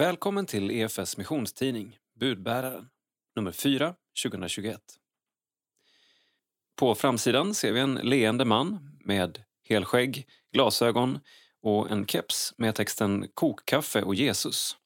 [0.00, 2.90] Välkommen till EFS missionstidning Budbäraren,
[3.36, 4.80] nummer 4, 2021.
[6.76, 11.20] På framsidan ser vi en leende man med helskägg, glasögon
[11.62, 14.76] och en keps med texten Kokkaffe och Jesus.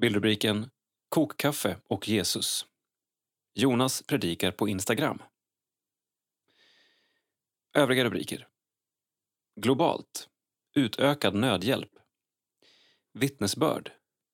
[0.00, 0.70] Bildrubriken
[1.08, 2.66] Kokkaffe och Jesus.
[3.54, 5.22] Jonas predikar på Instagram.
[7.74, 8.48] Övriga rubriker.
[9.60, 10.28] Globalt.
[10.74, 11.93] Utökad nödhjälp.
[13.18, 13.92] Vittnesbörd.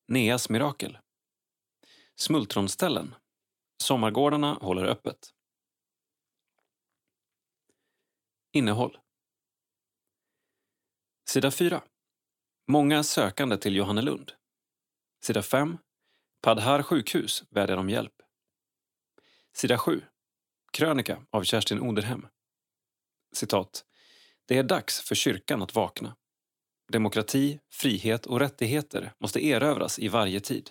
[0.09, 0.98] Neas mirakel.
[2.14, 3.14] Smultronställen.
[3.82, 5.34] Sommargårdarna håller öppet.
[8.52, 8.98] Innehåll.
[11.28, 11.82] Sida 4.
[12.68, 14.32] Många sökande till Johannelund.
[15.24, 15.78] Sida 5.
[16.42, 18.15] Padhar sjukhus vädjar om hjälp.
[19.52, 20.02] Sida 7.
[20.73, 22.26] Krönika av Kerstin Oderhem.
[23.32, 23.84] Citat.
[24.46, 26.16] Det är dags för kyrkan att vakna.
[26.90, 30.70] Demokrati, frihet och rättigheter måste erövras i varje tid.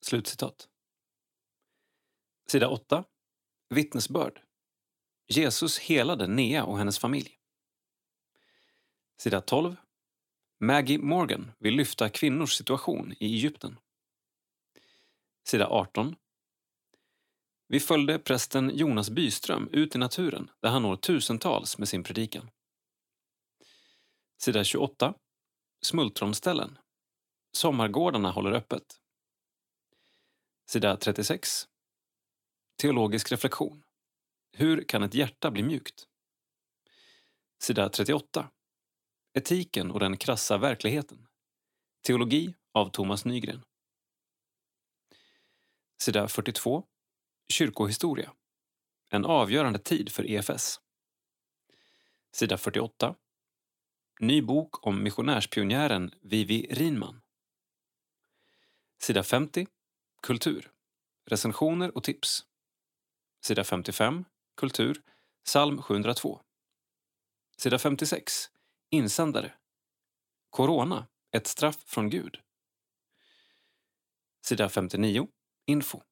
[0.00, 0.68] Slutcitat.
[2.46, 3.04] Sida 8.
[3.68, 4.40] Vittnesbörd.
[5.28, 7.38] Jesus helade Nea och hennes familj.
[9.18, 9.76] Sida 12.
[10.60, 13.76] Maggie Morgan vill lyfta kvinnors situation i Egypten.
[15.44, 16.16] Sida 18.
[17.68, 22.50] Vi följde prästen Jonas Byström ut i naturen där han når tusentals med sin predikan.
[24.38, 25.14] Sida 28.
[25.86, 26.78] Smultronställen.
[27.52, 29.00] Sommargårdarna håller öppet.
[30.70, 31.68] Sida 36.
[32.82, 33.82] Teologisk reflektion.
[34.52, 36.08] Hur kan ett hjärta bli mjukt?
[37.62, 38.50] Sida 38.
[39.34, 41.26] Etiken och den krassa verkligheten.
[42.06, 43.62] Teologi av Thomas Nygren.
[46.02, 46.84] Sida 42.
[47.52, 48.32] Kyrkohistoria.
[49.10, 50.80] En avgörande tid för EFS.
[52.32, 53.14] Sida 48.
[54.20, 57.20] Ny bok om missionärspionjären Vivi Rinman.
[58.98, 59.66] Sida 50.
[60.22, 60.72] Kultur.
[61.26, 62.46] Recensioner och tips.
[63.40, 64.24] Sida 55.
[64.56, 65.02] Kultur.
[65.44, 66.40] Psalm 702.
[67.56, 68.32] Sida 56.
[68.90, 69.54] Insändare.
[70.50, 71.06] Corona.
[71.32, 72.40] Ett straff från Gud.
[74.44, 75.28] Sida 59.
[75.66, 76.02] Info.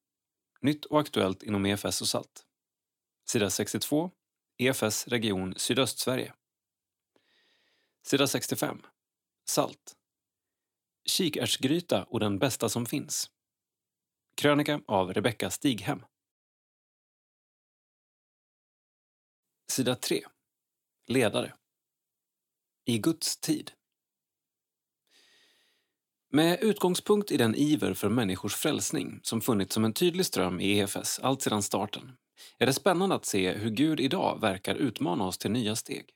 [0.61, 2.45] Nytt och aktuellt inom EFS och SALT.
[3.25, 4.11] Sida 62.
[4.59, 6.35] EFS region Sydöstsverige.
[8.07, 8.83] Sida 65.
[9.49, 9.97] Salt.
[11.05, 13.31] Kikärtsgryta och den bästa som finns.
[14.37, 16.05] Krönika av Rebecka Stighem.
[19.73, 20.23] Sida 3.
[21.07, 21.55] Ledare.
[22.85, 23.73] I Guds tid.
[26.33, 30.79] Med utgångspunkt i den iver för människors frälsning som funnits som en tydlig ström i
[30.79, 32.17] EFS allt sedan starten
[32.59, 36.14] är det spännande att se hur Gud idag verkar utmana oss till nya steg.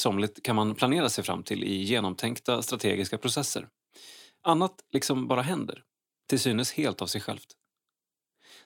[0.00, 3.68] Somligt kan man planera sig fram till i genomtänkta strategiska processer.
[4.42, 5.84] Annat liksom bara händer,
[6.28, 7.56] till synes helt av sig självt.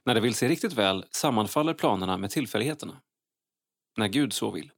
[0.04, 3.00] När det vill sig riktigt väl sammanfaller planerna med tillfälligheterna.
[3.97, 4.72] När Gud så vill.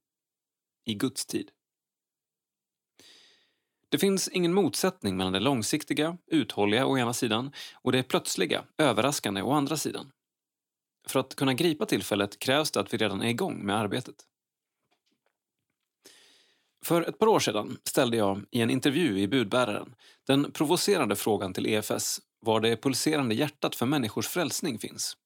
[0.84, 1.50] I Guds tid.
[3.90, 9.42] Det finns ingen motsättning mellan det långsiktiga, uthålliga å ena sidan och det plötsliga, överraskande
[9.42, 10.10] å andra sidan.
[11.08, 14.27] För att kunna gripa tillfället krävs det att vi redan är igång med arbetet.
[16.84, 19.94] För ett par år sedan ställde jag i en intervju i Budbäraren
[20.26, 25.16] den provocerande frågan till EFS var det pulserande hjärtat för människors frälsning finns.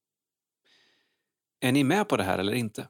[1.59, 2.87] Är ni med på det här eller inte?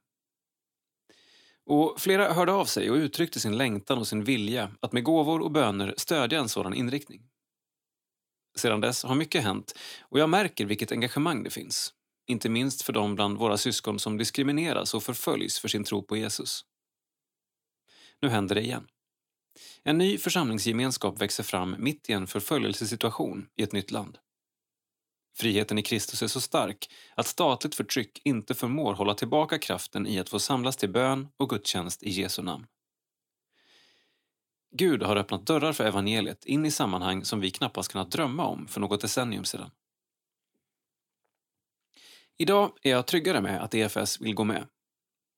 [1.65, 5.41] Och flera hörde av sig och uttryckte sin längtan och sin vilja att med gåvor
[5.41, 7.21] och böner stödja en sådan inriktning.
[8.55, 11.93] Sedan dess har mycket hänt och jag märker vilket engagemang det finns.
[12.27, 16.17] Inte minst för de bland våra syskon som diskrimineras och förföljs för sin tro på
[16.17, 16.65] Jesus.
[18.23, 18.87] Nu händer det igen.
[19.83, 24.17] En ny församlingsgemenskap växer fram mitt i en förföljelsesituation i ett nytt land.
[25.37, 30.19] Friheten i Kristus är så stark att statligt förtryck inte förmår hålla tillbaka kraften i
[30.19, 32.65] att få samlas till bön och gudstjänst i Jesu namn.
[34.71, 38.67] Gud har öppnat dörrar för evangeliet in i sammanhang som vi knappast kunnat drömma om
[38.67, 39.71] för något decennium sedan.
[42.37, 44.67] Idag är jag tryggare med att EFS vill gå med.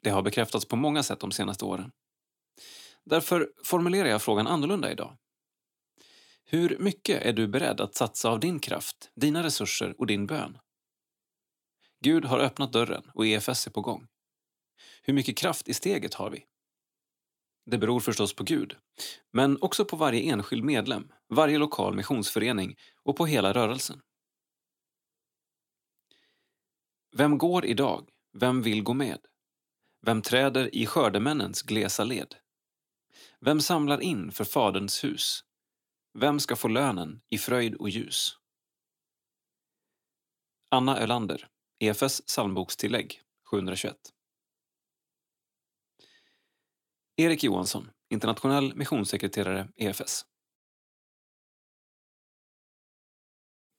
[0.04, 1.92] Det har bekräftats på många sätt de senaste åren.
[3.06, 5.18] Därför formulerar jag frågan annorlunda idag.
[6.46, 10.58] Hur mycket är du beredd att satsa av din kraft, dina resurser och din bön?
[12.00, 14.08] Gud har öppnat dörren och EFS är på gång.
[15.02, 16.46] Hur mycket kraft i steget har vi?
[17.66, 18.78] Det beror förstås på Gud,
[19.34, 24.02] men också på varje enskild medlem, varje lokal missionsförening och på hela rörelsen.
[27.16, 28.10] Vem går idag?
[28.34, 29.20] Vem vill gå med?
[30.06, 32.36] Vem träder i skördemännens glesa led?
[33.46, 35.46] Vem samlar in för Faderns hus?
[36.20, 38.38] Vem ska få lönen i fröjd och ljus?
[40.70, 41.48] Anna Ölander,
[41.80, 43.22] EFS psalmbokstillägg
[43.52, 43.96] 721.
[47.16, 50.26] Erik Johansson, internationell missionssekreterare EFS.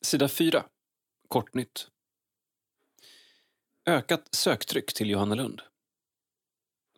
[0.04, 0.66] Sida 4.
[1.28, 1.90] Kortnytt.
[3.86, 5.62] Ökat söktryck till Johannelund.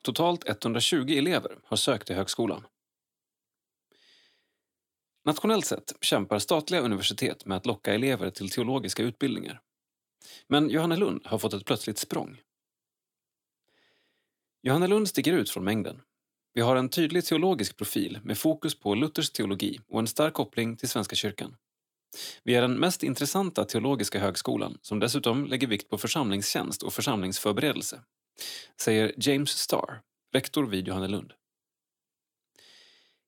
[0.03, 2.67] Totalt 120 elever har sökt till högskolan.
[5.25, 9.61] Nationellt sett kämpar statliga universitet med att locka elever till teologiska utbildningar.
[10.47, 12.41] Men Johannelund har fått ett plötsligt språng.
[14.63, 16.01] Johannelund sticker ut från mängden.
[16.55, 20.77] Vi har en tydlig teologisk profil med fokus på Luthers teologi och en stark koppling
[20.77, 21.57] till Svenska kyrkan.
[22.43, 28.01] Vi är den mest intressanta teologiska högskolan som dessutom lägger vikt på församlingstjänst och församlingsförberedelse,
[28.81, 30.01] säger James Starr,
[30.33, 31.33] rektor vid Johannelund.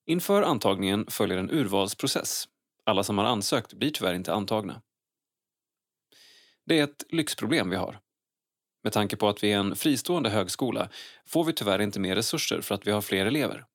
[0.07, 2.49] Inför antagningen följer en urvalsprocess.
[2.85, 4.83] Alla som har ansökt blir tyvärr inte antagna.
[6.67, 8.01] Det är ett lyxproblem vi har.
[8.83, 10.89] Med tanke på att vi är en fristående högskola
[11.27, 13.67] får vi tyvärr inte mer resurser för att vi har fler elever.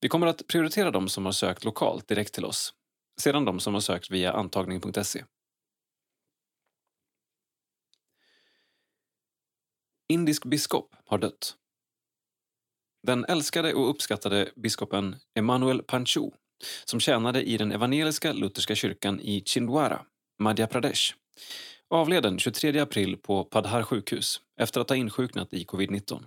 [0.00, 2.74] Vi kommer att prioritera de som har sökt lokalt direkt till oss,
[3.20, 5.24] sedan de som har sökt via antagning.se.
[10.08, 11.56] Indisk biskop har dött.
[13.02, 16.30] Den älskade och uppskattade biskopen Emanuel Panchu
[16.84, 20.06] som tjänade i den evangeliska lutherska kyrkan i Chindwara,
[20.38, 21.14] Madhya Pradesh
[21.90, 26.24] avled den 23 april på Padhar sjukhus efter att ha insjuknat i covid-19.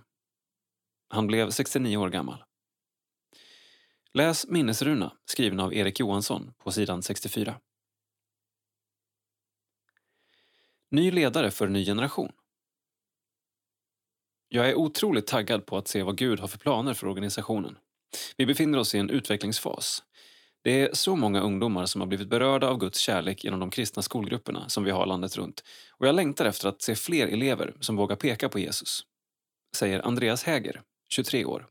[1.08, 2.44] Han blev 69 år gammal.
[4.14, 7.60] Läs minnesruna skriven av Erik Johansson på sidan 64.
[10.90, 12.32] Ny ledare för ny generation.
[14.54, 17.78] Jag är otroligt taggad på att se vad Gud har för planer för organisationen.
[18.36, 20.02] Vi befinner oss i en utvecklingsfas.
[20.64, 24.02] Det är så många ungdomar som har blivit berörda av Guds kärlek genom de kristna
[24.02, 27.96] skolgrupperna som vi har landet runt och jag längtar efter att se fler elever som
[27.96, 29.02] vågar peka på Jesus.
[29.76, 31.66] Säger Andreas Häger, 23 år,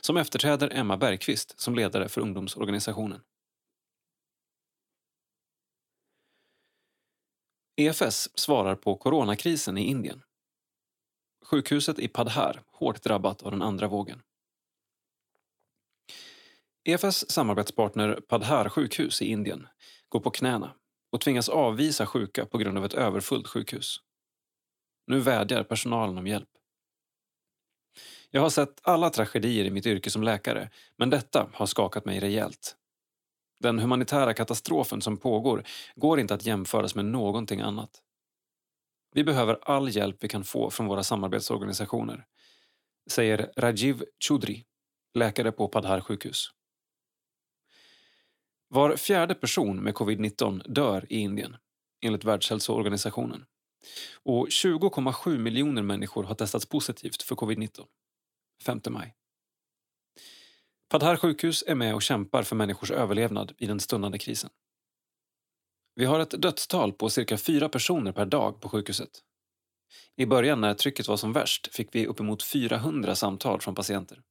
[0.00, 3.20] som efterträder Emma Bergqvist som ledare för ungdomsorganisationen.
[7.76, 10.22] EFS svarar på coronakrisen i Indien.
[11.42, 14.22] Sjukhuset i Padhar hårt drabbat av den andra vågen.
[16.84, 19.68] EFS samarbetspartner Padhar sjukhus i Indien
[20.08, 20.74] går på knäna
[21.12, 24.00] och tvingas avvisa sjuka på grund av ett överfullt sjukhus.
[25.06, 26.48] Nu vädjar personalen om hjälp.
[28.30, 32.20] Jag har sett alla tragedier i mitt yrke som läkare, men detta har skakat mig
[32.20, 32.76] rejält.
[33.60, 35.64] Den humanitära katastrofen som pågår
[35.96, 38.02] går inte att jämföras med någonting annat.
[39.14, 42.26] Vi behöver all hjälp vi kan få från våra samarbetsorganisationer,
[43.10, 44.64] säger Rajiv Chudri,
[45.14, 46.50] läkare på Padhar sjukhus.
[48.68, 51.56] Var fjärde person med covid-19 dör i Indien,
[52.00, 53.44] enligt Världshälsoorganisationen.
[54.22, 57.86] Och 20,7 miljoner människor har testats positivt för covid-19.
[58.64, 59.14] 5 maj.
[60.88, 64.50] Padhar sjukhus är med och kämpar för människors överlevnad i den stundande krisen.
[65.94, 69.10] Vi har ett dödstal på cirka fyra personer per dag på sjukhuset.
[70.16, 74.22] I början när trycket var som värst fick vi uppemot 400 samtal från patienter.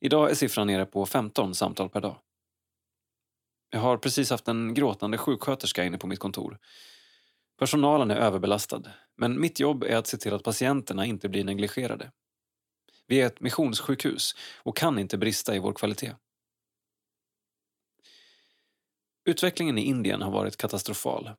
[0.00, 2.16] Idag är siffran nere på 15 samtal per dag.
[3.70, 6.58] Jag har precis haft en gråtande sjuksköterska inne på mitt kontor.
[7.58, 8.82] Personalen är överbelastad,
[9.16, 12.12] men mitt jobb är att se till att patienterna inte blir negligerade.
[13.06, 16.12] Vi är ett missionssjukhus och kan inte brista i vår kvalitet.
[19.24, 21.30] Utvecklingen i Indien har varit katastrofal.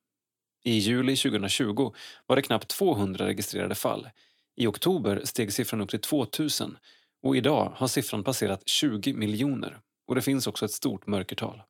[0.63, 1.93] I juli 2020
[2.27, 4.09] var det knappt 200 registrerade fall.
[4.55, 6.77] I oktober steg siffran upp till 2000
[7.23, 11.61] och idag har siffran passerat 20 miljoner och det finns också ett stort mörkertal.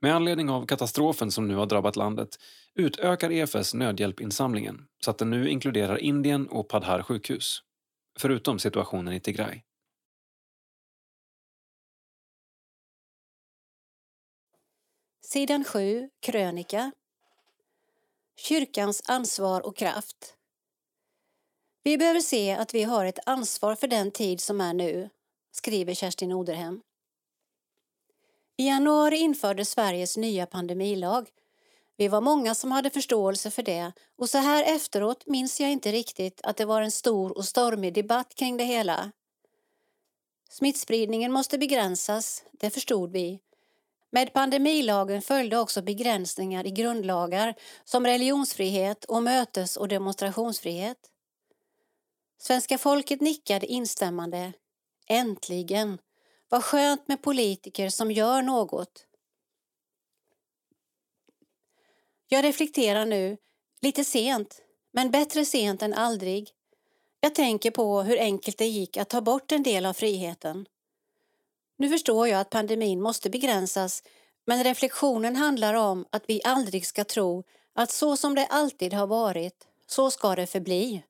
[0.00, 2.38] Med anledning av katastrofen som nu har drabbat landet
[2.74, 7.62] utökar EFS nödhjälpinsamlingen så att den nu inkluderar Indien och Padhar sjukhus,
[8.18, 9.62] förutom situationen i Tigray.
[15.26, 16.92] Sidan 7, krönika.
[18.36, 20.36] Kyrkans ansvar och kraft.
[21.82, 25.10] Vi behöver se att vi har ett ansvar för den tid som är nu,
[25.50, 26.80] skriver Kerstin Oderhem.
[28.56, 31.28] I januari införde Sveriges nya pandemilag.
[31.96, 35.92] Vi var många som hade förståelse för det och så här efteråt minns jag inte
[35.92, 39.12] riktigt att det var en stor och stormig debatt kring det hela.
[40.50, 43.40] Smittspridningen måste begränsas, det förstod vi.
[44.14, 47.54] Med pandemilagen följde också begränsningar i grundlagar
[47.84, 50.98] som religionsfrihet och mötes och demonstrationsfrihet.
[52.38, 54.52] Svenska folket nickade instämmande.
[55.08, 55.98] Äntligen!
[56.48, 59.06] Vad skönt med politiker som gör något.
[62.28, 63.36] Jag reflekterar nu,
[63.80, 66.50] lite sent, men bättre sent än aldrig.
[67.20, 70.66] Jag tänker på hur enkelt det gick att ta bort en del av friheten.
[71.76, 74.02] Nu förstår jag att pandemin måste begränsas
[74.46, 79.06] men reflektionen handlar om att vi aldrig ska tro att så som det alltid har
[79.06, 81.02] varit, så ska det förbli.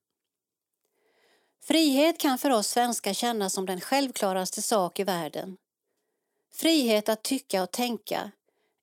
[1.63, 5.57] Frihet kan för oss svenskar kännas som den självklaraste sak i världen.
[6.55, 8.31] Frihet att tycka och tänka,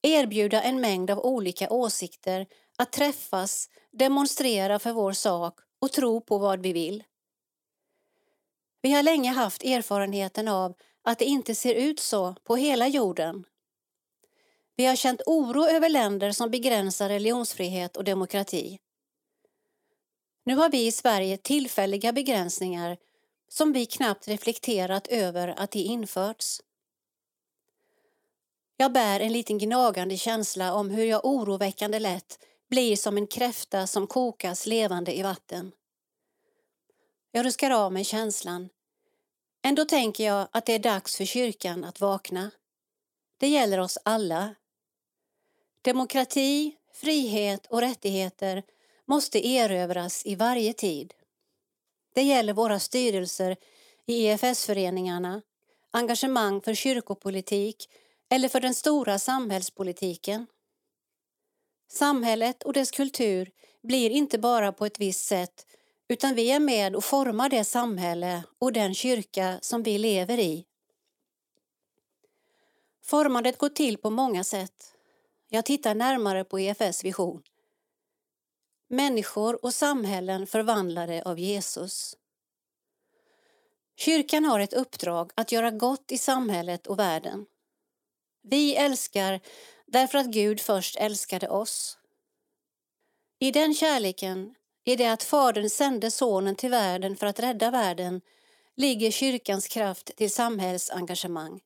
[0.01, 2.47] erbjuda en mängd av olika åsikter,
[2.77, 7.03] att träffas, demonstrera för vår sak och tro på vad vi vill.
[8.81, 10.73] Vi har länge haft erfarenheten av
[11.03, 13.43] att det inte ser ut så på hela jorden.
[14.75, 18.79] Vi har känt oro över länder som begränsar religionsfrihet och demokrati.
[20.43, 22.97] Nu har vi i Sverige tillfälliga begränsningar
[23.47, 26.61] som vi knappt reflekterat över att de införts.
[28.77, 32.39] Jag bär en liten gnagande känsla om hur jag oroväckande lätt
[32.69, 35.71] blir som en kräfta som kokas levande i vatten.
[37.31, 38.69] Jag ruskar av mig känslan.
[39.63, 42.51] Ändå tänker jag att det är dags för kyrkan att vakna.
[43.37, 44.55] Det gäller oss alla.
[45.81, 48.63] Demokrati, frihet och rättigheter
[49.05, 51.13] måste erövras i varje tid.
[52.13, 53.57] Det gäller våra styrelser
[54.05, 55.41] i EFS-föreningarna,
[55.91, 57.89] engagemang för kyrkopolitik
[58.29, 60.47] eller för den stora samhällspolitiken.
[61.87, 63.51] Samhället och dess kultur
[63.83, 65.65] blir inte bara på ett visst sätt
[66.11, 70.65] utan vi är med och formar det samhälle och den kyrka som vi lever i.
[73.03, 74.95] Formandet går till på många sätt.
[75.49, 77.43] Jag tittar närmare på EFS vision.
[78.87, 82.17] Människor och samhällen förvandlade av Jesus.
[83.95, 87.45] Kyrkan har ett uppdrag att göra gott i samhället och världen.
[88.41, 89.39] Vi älskar
[89.85, 91.97] därför att Gud först älskade oss.
[93.39, 98.21] I den kärleken, i det att Fadern sände Sonen till världen för att rädda världen,
[98.75, 101.61] ligger kyrkans kraft till samhällsengagemang.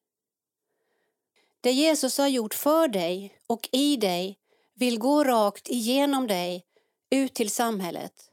[1.62, 4.40] Det Jesus har gjort för dig och i dig
[4.74, 6.66] vill gå rakt igenom dig
[7.10, 8.32] ut till samhället.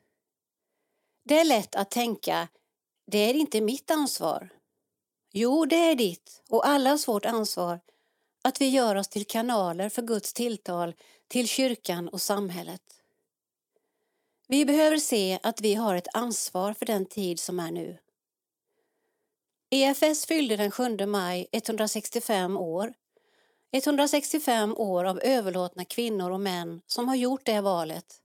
[1.24, 2.48] Det är lätt att tänka,
[3.06, 4.48] det är inte mitt ansvar.
[5.32, 7.80] Jo, det är ditt och allas vårt ansvar
[8.42, 10.94] att vi gör oss till kanaler för Guds tilltal
[11.28, 13.01] till kyrkan och samhället.
[14.52, 17.98] Vi behöver se att vi har ett ansvar för den tid som är nu.
[19.70, 22.94] EFS fyllde den 7 maj 165 år
[23.72, 28.22] 165 år av överlåtna kvinnor och män som har gjort det valet.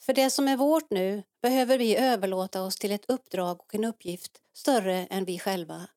[0.00, 3.84] För det som är vårt nu behöver vi överlåta oss till ett uppdrag och en
[3.84, 5.88] uppgift större än vi själva.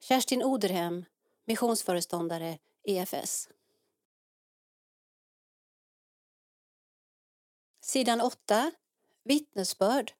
[0.00, 1.04] Kerstin Oderhem,
[1.46, 3.48] missionsföreståndare EFS.
[7.86, 8.72] Sidan 8.
[9.24, 10.12] Vittnesbörd.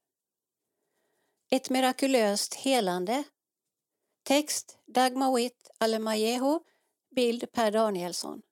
[1.50, 3.25] Ett mirakulöst helande.
[4.23, 6.61] Text Dagmar Witt Alemajeho
[7.16, 8.42] Bild Per Danielsson.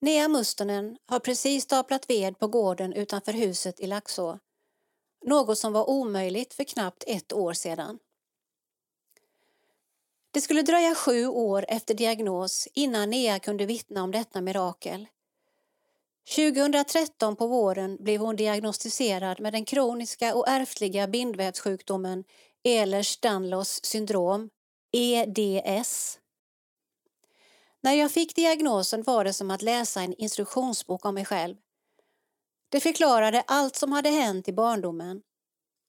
[0.00, 4.38] Nea Mustonen har precis staplat ved på gården utanför huset i Laxå.
[5.24, 7.98] Något som var omöjligt för knappt ett år sedan.
[10.30, 15.08] Det skulle dröja sju år efter diagnos innan Nea kunde vittna om detta mirakel.
[16.28, 22.24] 2013 på våren blev hon diagnostiserad med den kroniska och ärftliga bindvävssjukdomen
[22.64, 24.50] Ehlers-Danlos syndrom,
[24.92, 26.18] EDS.
[27.82, 31.56] När jag fick diagnosen var det som att läsa en instruktionsbok om mig själv.
[32.68, 35.22] Det förklarade allt som hade hänt i barndomen.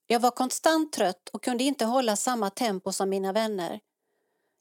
[0.07, 3.79] Jag var konstant trött och kunde inte hålla samma tempo som mina vänner.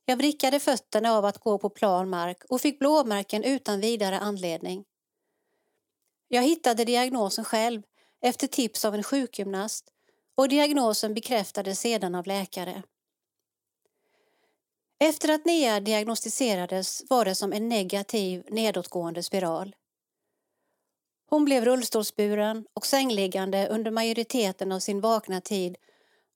[0.05, 4.85] Jag vrickade fötterna av att gå på plan mark och fick blåmärken utan vidare anledning.
[6.29, 7.83] Jag hittade diagnosen själv
[8.21, 9.91] efter tips av en sjukgymnast
[10.35, 12.83] och diagnosen bekräftades sedan av läkare.
[14.99, 19.75] Efter att Nea diagnostiserades var det som en negativ nedåtgående spiral.
[21.27, 25.77] Hon blev rullstolsburen och sängliggande under majoriteten av sin vakna tid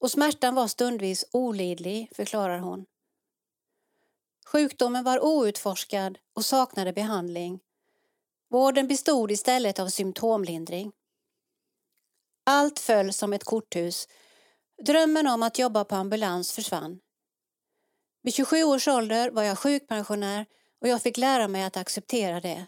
[0.00, 2.86] och smärtan var stundvis olidlig, förklarar hon.
[4.46, 7.60] Sjukdomen var outforskad och saknade behandling.
[8.50, 10.92] Vården bestod istället av symptomlindring.
[12.44, 14.08] Allt föll som ett korthus.
[14.82, 17.00] Drömmen om att jobba på ambulans försvann.
[18.22, 20.46] Vid 27 års ålder var jag sjukpensionär
[20.80, 22.66] och jag fick lära mig att acceptera det.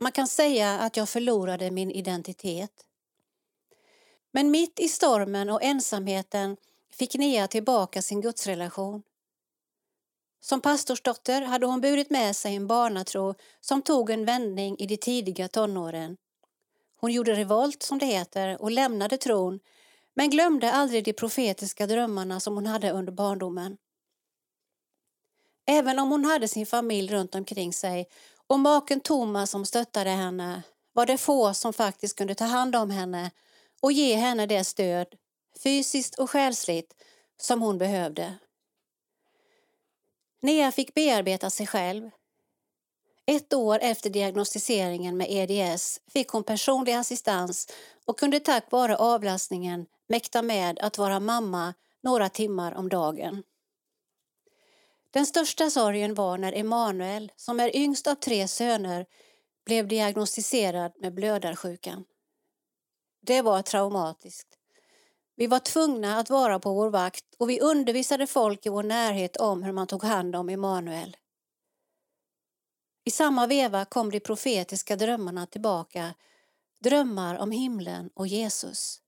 [0.00, 2.86] Man kan säga att jag förlorade min identitet.
[4.32, 6.56] Men mitt i stormen och ensamheten
[6.90, 9.02] fick Nea tillbaka sin gudsrelation.
[10.44, 14.96] Som pastorsdotter hade hon burit med sig en barnatro som tog en vändning i de
[14.96, 16.16] tidiga tonåren.
[16.96, 19.60] Hon gjorde revolt, som det heter, och lämnade tron
[20.14, 23.76] men glömde aldrig de profetiska drömmarna som hon hade under barndomen.
[25.66, 28.08] Även om hon hade sin familj runt omkring sig
[28.46, 32.90] och maken Thomas som stöttade henne var det få som faktiskt kunde ta hand om
[32.90, 33.30] henne
[33.80, 35.06] och ge henne det stöd,
[35.62, 36.94] fysiskt och själsligt,
[37.40, 38.38] som hon behövde.
[40.44, 42.10] Nea fick bearbeta sig själv.
[43.26, 47.68] Ett år efter diagnostiseringen med EDS fick hon personlig assistans
[48.04, 53.42] och kunde tack vare avlastningen mäkta med att vara mamma några timmar om dagen.
[55.10, 59.06] Den största sorgen var när Emanuel, som är yngst av tre söner,
[59.66, 62.04] blev diagnostiserad med blödarsjukan.
[63.22, 64.48] Det var traumatiskt.
[65.36, 69.36] Vi var tvungna att vara på vår vakt och vi undervisade folk i vår närhet
[69.36, 71.16] om hur man tog hand om Emanuel.
[73.04, 76.14] I samma veva kom de profetiska drömmarna tillbaka,
[76.80, 79.00] drömmar om himlen och Jesus.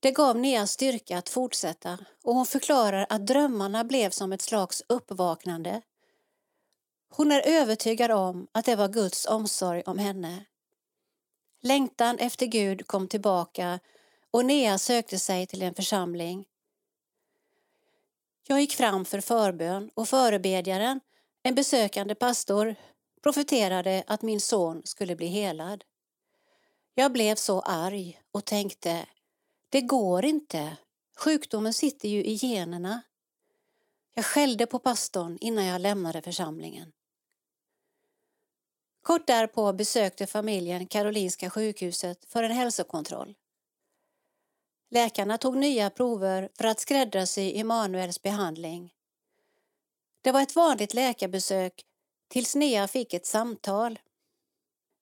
[0.00, 4.82] Det gav Nea styrka att fortsätta och hon förklarar att drömmarna blev som ett slags
[4.88, 5.82] uppvaknande.
[7.08, 10.44] Hon är övertygad om att det var Guds omsorg om henne.
[11.62, 13.80] Längtan efter Gud kom tillbaka
[14.36, 16.46] och Nea sökte sig till en församling.
[18.46, 21.00] Jag gick fram för förbön och förebedjaren,
[21.42, 22.74] en besökande pastor,
[23.22, 25.84] profeterade att min son skulle bli helad.
[26.94, 29.06] Jag blev så arg och tänkte,
[29.68, 30.76] det går inte.
[31.18, 33.02] Sjukdomen sitter ju i generna.
[34.14, 36.92] Jag skällde på pastorn innan jag lämnade församlingen.
[39.02, 43.34] Kort därpå besökte familjen Karolinska sjukhuset för en hälsokontroll.
[44.88, 48.94] Läkarna tog nya prover för att skräddarsy Emanuels behandling.
[50.22, 51.84] Det var ett vanligt läkarbesök
[52.28, 53.98] tills Nea fick ett samtal.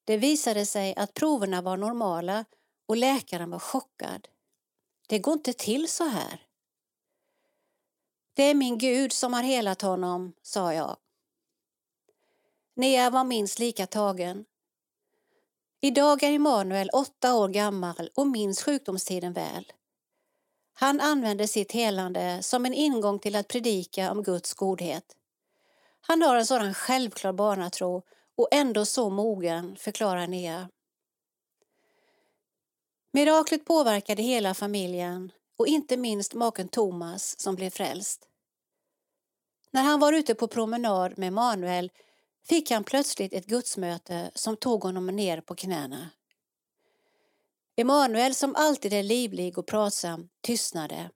[0.04, 2.44] Det visade sig att proverna var normala
[2.86, 4.28] och läkaren var chockad.
[5.08, 6.46] Det går inte till så här.
[8.34, 10.96] Det är min Gud som har helat honom, sa jag.
[12.74, 14.44] Nea var minst lika tagen.
[15.84, 19.72] Idag är Emanuel åtta år gammal och minns sjukdomstiden väl.
[20.74, 25.04] Han använder sitt helande som en ingång till att predika om Guds godhet.
[26.00, 28.02] Han har en sådan självklar barnatro
[28.36, 30.68] och ändå så mogen, förklarar Nea.
[33.12, 38.28] Miraklet påverkade hela familjen och inte minst maken Thomas som blev frälst.
[39.70, 41.90] När han var ute på promenad med Manuel
[42.48, 46.10] fick han plötsligt ett gudsmöte som tog honom ner på knäna.
[47.76, 51.10] Emanuel, som alltid är livlig och pratsam, tystnade.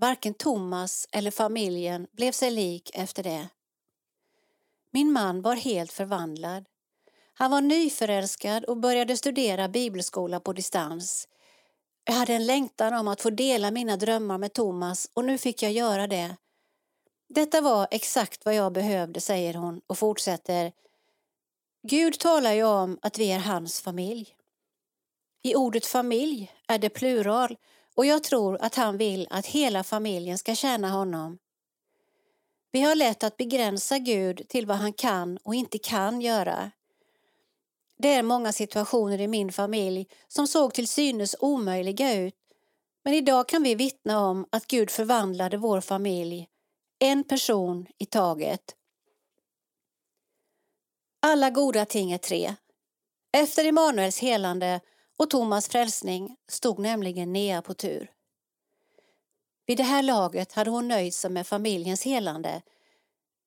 [0.00, 3.48] Varken Thomas eller familjen blev sig lik efter det.
[4.90, 6.64] Min man var helt förvandlad.
[7.34, 11.28] Han var nyförälskad och började studera bibelskola på distans.
[12.04, 15.62] Jag hade en längtan om att få dela mina drömmar med Thomas och nu fick
[15.62, 16.36] jag göra det.
[17.34, 20.72] Detta var exakt vad jag behövde, säger hon och fortsätter.
[21.82, 24.36] Gud talar ju om att vi är hans familj.
[25.42, 27.56] I ordet familj är det plural
[27.94, 31.38] och jag tror att han vill att hela familjen ska tjäna honom.
[32.72, 36.70] Vi har lätt att begränsa Gud till vad han kan och inte kan göra.
[37.98, 42.34] Det är många situationer i min familj som såg till synes omöjliga ut
[43.04, 46.48] men idag kan vi vittna om att Gud förvandlade vår familj,
[47.04, 48.76] en person i taget.
[51.20, 52.54] Alla goda ting är tre.
[53.32, 54.80] Efter Immanuels helande
[55.16, 58.10] och Thomas frälsning stod nämligen Nea på tur.
[59.66, 62.62] Vid det här laget hade hon nöjt sig med familjens helande.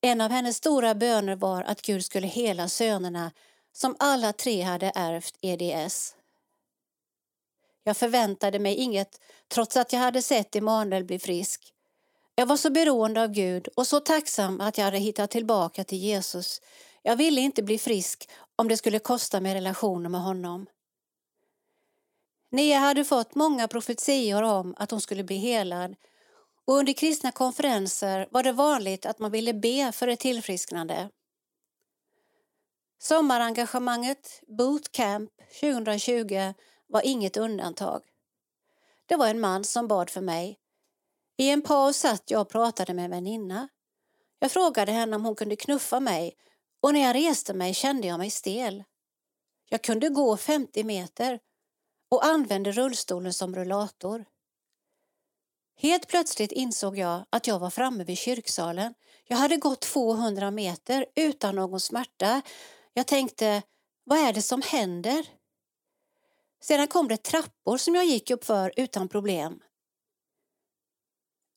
[0.02, 3.32] En av hennes stora böner var att Gud skulle hela sönerna
[3.72, 6.16] som alla tre hade ärvt EDS.
[7.84, 11.74] Jag förväntade mig inget trots att jag hade sett Emanuel bli frisk.
[12.40, 15.98] Jag var så beroende av Gud och så tacksam att jag hade hittat tillbaka till
[15.98, 16.62] Jesus.
[17.02, 20.66] Jag ville inte bli frisk om det skulle kosta mig relationer med honom.
[22.52, 25.96] Nia hade fått många profetior om att hon skulle bli helad
[26.66, 31.10] och under kristna konferenser var det vanligt att man ville be för ett tillfrisknande.
[33.00, 36.54] Sommarengagemanget Bootcamp 2020
[36.88, 38.02] var inget undantag.
[39.06, 40.60] Det var en man som bad för mig.
[41.38, 43.68] I en paus satt jag och pratade med en väninna.
[44.40, 46.36] Jag frågade henne om hon kunde knuffa mig
[46.82, 48.84] och när jag reste mig kände jag mig stel.
[49.70, 51.40] Jag kunde gå 50 meter
[52.10, 54.26] och använde rullstolen som rullator.
[55.80, 58.94] Helt plötsligt insåg jag att jag var framme vid kyrksalen.
[59.28, 62.42] Jag hade gått 200 meter utan någon smärta.
[62.94, 63.62] Jag tänkte,
[64.04, 65.26] vad är det som händer?
[66.62, 69.62] Sedan kom det trappor som jag gick upp för utan problem.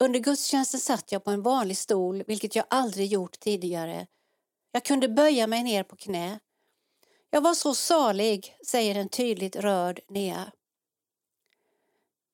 [0.04, 4.06] Under gudstjänsten satt jag på en vanlig stol, vilket jag aldrig gjort tidigare.
[4.72, 6.38] Jag kunde böja mig ner på knä.
[7.30, 10.52] Jag var så salig, säger en tydligt rörd Nea.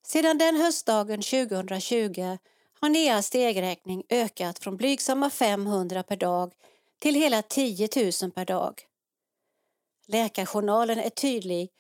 [0.07, 2.38] Sedan den höstdagen 2020
[2.81, 6.52] har Neas stegräkning ökat från blygsamma 500 per dag
[6.98, 7.88] till hela 10
[8.22, 8.83] 000 per dag.
[10.07, 11.70] Läkarjournalen är tydlig.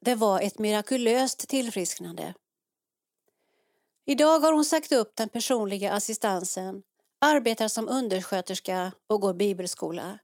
[0.00, 2.34] Det var ett mirakulöst tillfrisknande.
[4.08, 6.82] Idag har hon sagt upp den personliga assistansen,
[7.20, 10.18] arbetar som undersköterska och går bibelskola.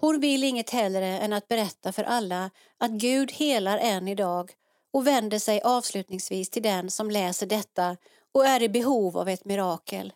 [0.00, 4.52] Hon vill inget hellre än att berätta för alla att Gud helar än idag
[4.92, 7.96] och vänder sig avslutningsvis till den som läser detta
[8.32, 10.12] och är i behov av ett mirakel.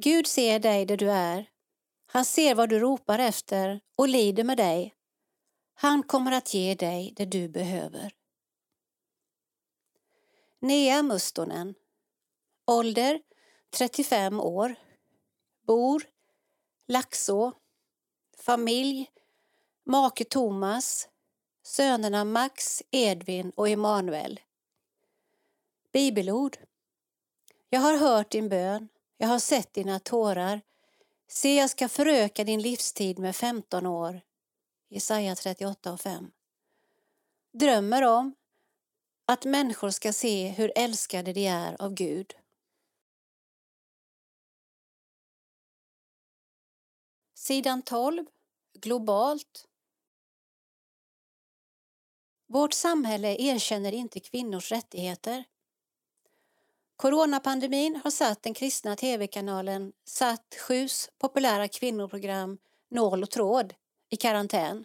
[0.00, 1.46] Gud ser dig där du är.
[2.06, 4.94] Han ser vad du ropar efter och lider med dig.
[5.74, 8.12] Han kommer att ge dig det du behöver.
[10.66, 11.74] Nea Mustonen
[12.66, 13.20] Ålder
[13.70, 14.74] 35 år
[15.66, 16.02] Bor
[16.88, 17.52] Laxå
[18.38, 19.10] Familj
[19.84, 21.08] Make Thomas
[21.62, 24.40] Sönerna Max, Edvin och Emanuel.
[25.92, 26.56] Bibelord.
[27.70, 30.60] Jag har hört din bön, jag har sett dina tårar.
[31.28, 34.20] Se, jag ska föröka din livstid med 15 år.
[34.88, 36.30] Jesaja 38 och 5.
[37.52, 38.34] Drömmer om
[39.26, 42.34] att människor ska se hur älskade de är av Gud.
[47.34, 48.26] Sidan 12.
[48.74, 49.66] Globalt
[52.48, 55.44] vårt samhälle erkänner inte kvinnors rättigheter.
[56.96, 60.86] Coronapandemin har satt den kristna tv-kanalen Satt 7
[61.18, 62.58] populära kvinnoprogram
[62.88, 63.74] Nål och tråd
[64.08, 64.84] i karantän.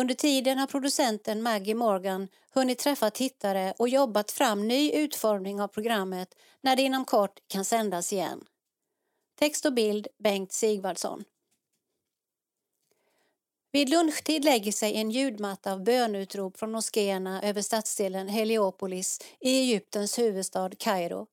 [0.00, 5.68] Under tiden har producenten Maggie Morgan hunnit träffa tittare och jobbat fram ny utformning av
[5.68, 8.44] programmet när det inom kort kan sändas igen.
[9.38, 11.24] Text och bild Bengt Sigvardsson.
[13.72, 20.18] Vid lunchtid lägger sig en ljudmatta av bönutrop från moskéerna över stadsdelen Heliopolis i Egyptens
[20.18, 21.26] huvudstad Kairo.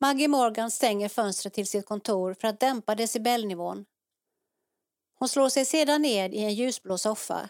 [0.00, 3.84] Maggie Morgan stänger fönstret till sitt kontor för att dämpa decibelnivån.
[5.24, 7.48] Hon slår sig sedan ned i en ljusblå soffa.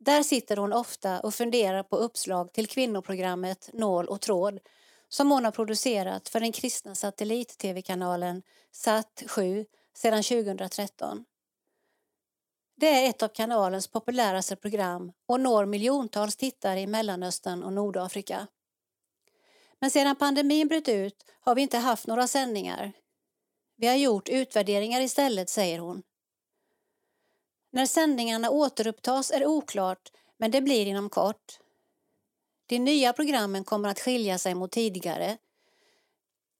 [0.00, 4.58] Där sitter hon ofta och funderar på uppslag till kvinnoprogrammet Nål och tråd
[5.08, 11.24] som hon har producerat för den kristna satellit-tv-kanalen SAT 7 sedan 2013.
[12.76, 18.46] Det är ett av kanalens populäraste program och når miljontals tittare i Mellanöstern och Nordafrika.
[19.80, 22.92] Men sedan pandemin bröt ut har vi inte haft några sändningar.
[23.76, 26.02] Vi har gjort utvärderingar istället, säger hon.
[27.78, 31.58] När sändningarna återupptas är oklart, men det blir inom kort.
[32.66, 35.38] De nya programmen kommer att skilja sig mot tidigare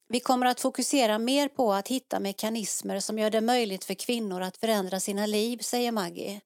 [0.09, 4.43] vi kommer att fokusera mer på att hitta mekanismer som gör det möjligt för kvinnor
[4.43, 6.41] att förändra sina liv, säger Maggie.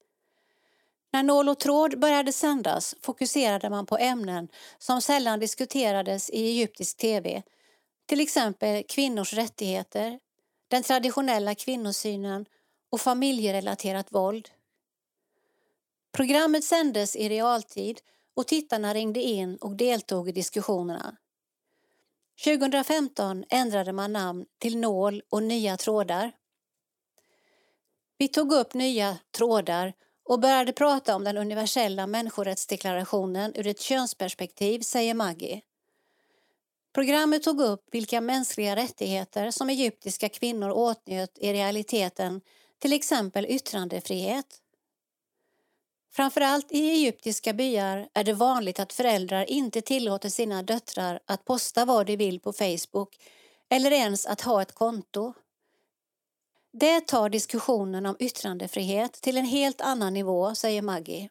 [1.13, 6.97] När Nål och tråd började sändas fokuserade man på ämnen som sällan diskuterades i egyptisk
[6.97, 7.43] tv.
[8.07, 10.19] Till exempel kvinnors rättigheter,
[10.69, 12.47] den traditionella kvinnosynen
[12.91, 14.49] och familjerelaterat våld.
[16.13, 18.01] Programmet sändes i realtid
[18.37, 21.17] och tittarna ringde in och deltog i diskussionerna.
[22.45, 26.33] 2015 ändrade man namn till Nål och nya trådar.
[28.19, 29.93] Vi tog upp nya trådar
[30.25, 35.61] och började prata om den universella människorättsdeklarationen ur ett könsperspektiv, säger Maggie.
[36.95, 42.41] Programmet tog upp vilka mänskliga rättigheter som egyptiska kvinnor åtnjöt i realiteten,
[42.79, 44.62] till exempel yttrandefrihet.
[46.15, 51.85] Framförallt i egyptiska byar är det vanligt att föräldrar inte tillåter sina döttrar att posta
[51.85, 53.17] vad de vill på Facebook
[53.69, 55.35] eller ens att ha ett konto.
[56.73, 61.29] Det tar diskussionen om yttrandefrihet till en helt annan nivå, säger Maggie.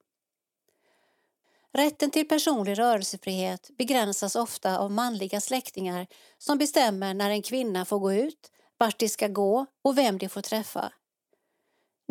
[1.73, 7.99] Rätten till personlig rörelsefrihet begränsas ofta av manliga släktingar som bestämmer när en kvinna får
[7.99, 10.93] gå ut, vart de ska gå och vem de får träffa.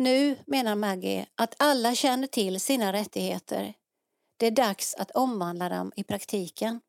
[0.01, 3.73] Nu menar Maggie att alla känner till sina rättigheter.
[4.37, 6.81] Det är dags att omvandla dem i praktiken.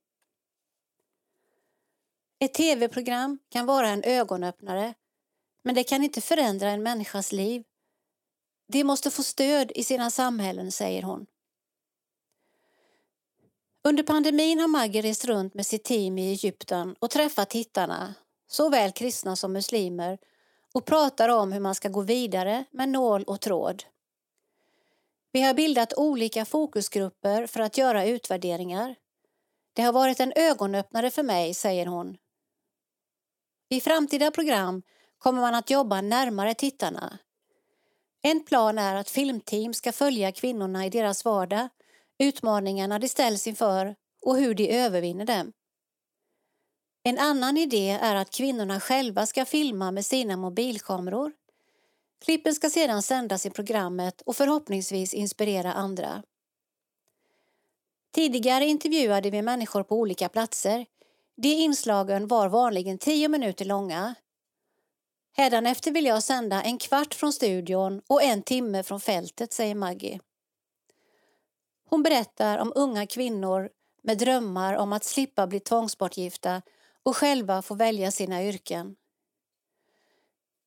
[2.38, 4.94] Ett tv-program kan vara en ögonöppnare
[5.64, 7.64] men det kan inte förändra en människas liv.
[8.68, 11.26] De måste få stöd i sina samhällen, säger hon.
[13.84, 18.14] Under pandemin har Maggie rest runt med sitt team i Egypten och träffat tittarna,
[18.46, 20.18] såväl kristna som muslimer,
[20.74, 23.84] och pratar om hur man ska gå vidare med nål och tråd.
[25.32, 28.94] Vi har bildat olika fokusgrupper för att göra utvärderingar.
[29.72, 32.16] Det har varit en ögonöppnare för mig, säger hon.
[33.68, 34.82] I framtida program
[35.18, 37.18] kommer man att jobba närmare tittarna.
[38.22, 41.68] En plan är att filmteam ska följa kvinnorna i deras vardag,
[42.18, 45.52] utmaningarna de ställs inför och hur de övervinner dem.
[47.04, 51.32] En annan idé är att kvinnorna själva ska filma med sina mobilkameror.
[52.24, 56.22] Klippen ska sedan sändas i programmet och förhoppningsvis inspirera andra.
[58.14, 60.86] Tidigare intervjuade vi människor på olika platser.
[61.36, 64.14] De inslagen var vanligen tio minuter långa.
[65.36, 70.20] Hädanefter vill jag sända en kvart från studion och en timme från fältet, säger Maggie.
[71.88, 73.70] Hon berättar om unga kvinnor
[74.02, 76.62] med drömmar om att slippa bli tvångsbortgifta
[77.02, 78.96] och själva få välja sina yrken.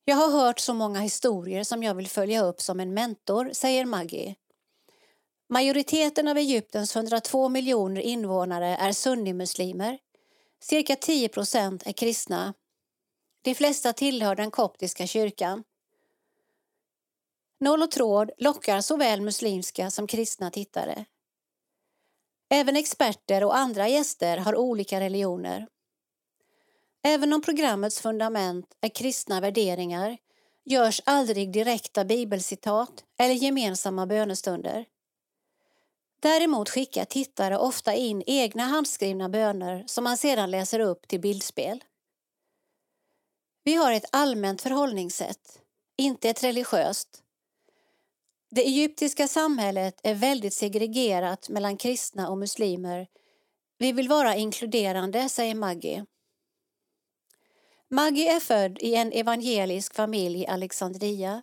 [0.06, 3.86] Jag har hört så många historier som jag vill följa upp som en mentor, säger
[3.86, 4.36] Maggie.
[5.50, 10.00] Majoriteten av Egyptens 102 miljoner invånare är sunnimuslimer.
[10.60, 12.54] Cirka 10 procent är kristna.
[13.41, 15.63] De flesta tillhör den koptiska kyrkan.
[17.60, 21.06] Noll och tråd lockar såväl muslimska som kristna tittare.
[22.50, 25.67] Även experter och andra gäster har olika religioner.
[27.07, 30.17] Även om programmets fundament är kristna värderingar
[30.65, 34.85] görs aldrig direkta bibelcitat eller gemensamma bönestunder.
[36.21, 41.83] Däremot skickar tittare ofta in egna handskrivna böner som man sedan läser upp till bildspel.
[43.63, 45.59] Vi har ett allmänt förhållningssätt,
[45.97, 47.23] inte ett religiöst.
[48.51, 53.07] Det egyptiska samhället är väldigt segregerat mellan kristna och muslimer.
[53.77, 56.05] Vi vill vara inkluderande, säger Maggie.
[57.89, 61.41] Maggie är född i en evangelisk familj i Alexandria.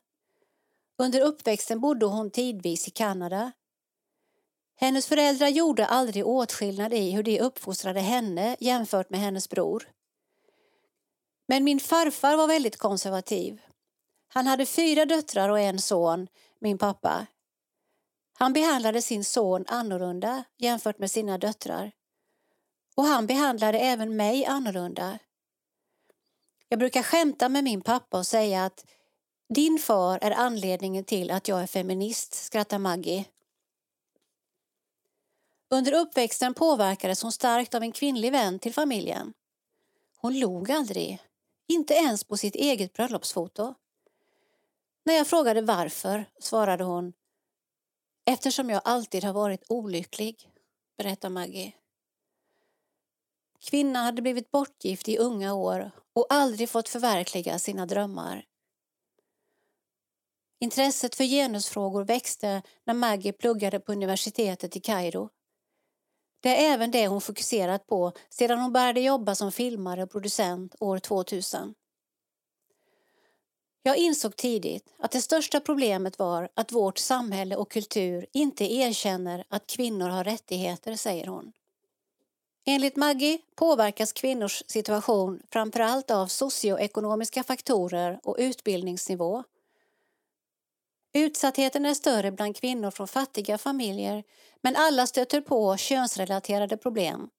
[0.98, 3.52] Under uppväxten bodde hon tidvis i Kanada.
[4.76, 9.88] Hennes föräldrar gjorde aldrig åtskillnad i hur de uppfostrade henne jämfört med hennes bror.
[11.48, 13.62] Men min farfar var väldigt konservativ.
[14.28, 16.28] Han hade fyra döttrar och en son,
[16.58, 17.26] min pappa.
[18.32, 21.92] Han behandlade sin son annorlunda jämfört med sina döttrar.
[22.96, 25.18] Och han behandlade även mig annorlunda.
[26.72, 28.86] Jag brukar skämta med min pappa och säga att
[29.48, 33.24] din far är anledningen till att jag är feminist, skrattar Maggie.
[35.68, 39.32] Under uppväxten påverkades hon starkt av en kvinnlig vän till familjen.
[40.16, 41.18] Hon log aldrig,
[41.66, 43.74] inte ens på sitt eget bröllopsfoto.
[45.04, 47.12] När jag frågade varför svarade hon
[48.24, 50.48] Eftersom jag alltid har varit olycklig,
[50.96, 51.72] berättar Maggie.
[53.60, 58.44] Kvinnan hade blivit bortgift i unga år och aldrig fått förverkliga sina drömmar.
[60.60, 65.28] Intresset för genusfrågor växte när Maggie pluggade på universitetet i Kairo.
[66.40, 70.74] Det är även det hon fokuserat på sedan hon började jobba som filmare och producent
[70.80, 71.74] år 2000.
[73.82, 79.44] Jag insåg tidigt att det största problemet var att vårt samhälle och kultur inte erkänner
[79.48, 81.52] att kvinnor har rättigheter, säger hon.
[82.64, 89.44] Enligt Maggie påverkas kvinnors situation framförallt av socioekonomiska faktorer och utbildningsnivå.
[91.12, 94.24] Utsattheten är större bland kvinnor från fattiga familjer
[94.60, 97.30] men alla stöter på könsrelaterade problem.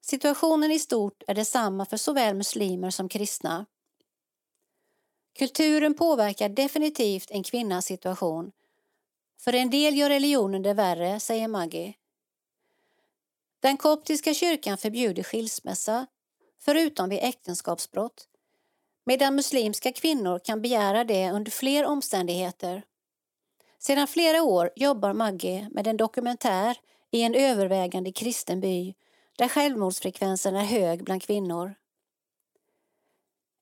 [0.00, 3.66] Situationen i stort är detsamma för såväl muslimer som kristna.
[5.38, 8.52] Kulturen påverkar definitivt en kvinnas situation.
[9.40, 11.94] För en del gör religionen det värre, säger Maggie.
[13.64, 16.06] Den koptiska kyrkan förbjuder skilsmässa,
[16.60, 18.28] förutom vid äktenskapsbrott,
[19.06, 22.82] medan muslimska kvinnor kan begära det under fler omständigheter.
[23.78, 26.76] Sedan flera år jobbar Maggie med en dokumentär
[27.10, 28.94] i en övervägande kristen by
[29.38, 31.74] där självmordsfrekvensen är hög bland kvinnor.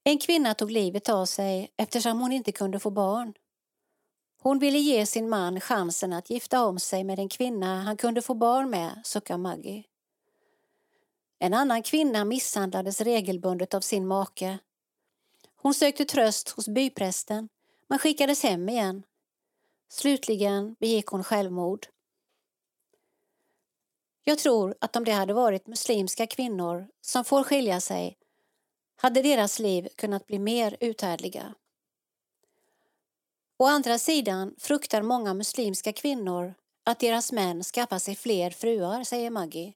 [0.05, 3.35] En kvinna tog livet av sig eftersom hon inte kunde få barn.
[4.43, 8.23] Hon ville ge sin man chansen att gifta om sig med en kvinna han kunde
[8.23, 9.85] få barn med, suckar Maggie.
[11.45, 14.59] En annan kvinna misshandlades regelbundet av sin make.
[15.57, 17.49] Hon sökte tröst hos byprästen,
[17.89, 19.03] men skickades hem igen.
[19.89, 21.87] Slutligen begick hon självmord.
[24.25, 28.19] Jag tror att om det hade varit muslimska kvinnor som får skilja sig
[28.97, 31.55] hade deras liv kunnat bli mer uthärdliga.
[33.59, 39.31] Å andra sidan fruktar många muslimska kvinnor att deras män skaffar sig fler fruar, säger
[39.31, 39.75] Maggie.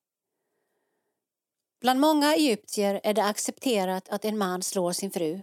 [1.81, 5.43] Bland många egyptier är det accepterat att en man slår sin fru.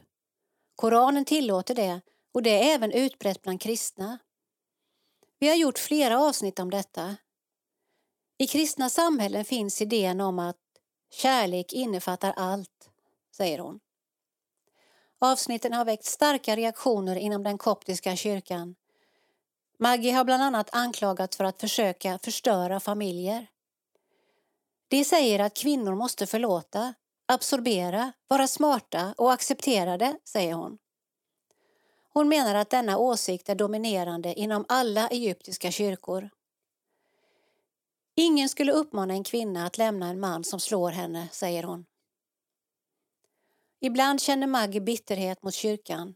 [0.75, 2.01] Koranen tillåter det
[2.33, 4.19] och det är även utbrett bland kristna.
[5.39, 7.15] Vi har gjort flera avsnitt om detta.
[8.37, 10.57] I kristna samhällen finns idén om att
[11.11, 12.89] kärlek innefattar allt,
[13.37, 13.79] säger hon.
[15.19, 18.75] Avsnitten har väckt starka reaktioner inom den koptiska kyrkan.
[19.79, 23.47] Maggie har bland annat anklagats för att försöka förstöra familjer.
[24.93, 26.93] De säger att kvinnor måste förlåta,
[27.25, 30.77] absorbera, vara smarta och acceptera det, säger hon.
[32.13, 36.29] Hon menar att denna åsikt är dominerande inom alla egyptiska kyrkor.
[38.15, 41.85] Ingen skulle uppmana en kvinna att lämna en man som slår henne, säger hon.
[43.81, 46.15] Ibland känner Maggie bitterhet mot kyrkan.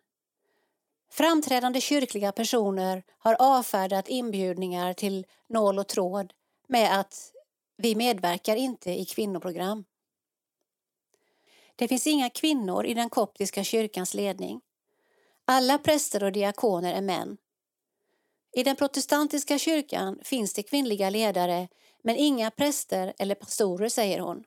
[1.11, 6.33] Framträdande kyrkliga personer har avfärdat inbjudningar till nål och tråd
[6.67, 7.33] med att
[7.77, 9.85] vi medverkar inte i kvinnoprogram.
[11.75, 14.61] Det finns inga kvinnor i den koptiska kyrkans ledning.
[15.45, 17.37] Alla präster och diakoner är män.
[18.51, 21.67] I den protestantiska kyrkan finns det kvinnliga ledare
[22.03, 24.43] men inga präster eller pastorer, säger hon.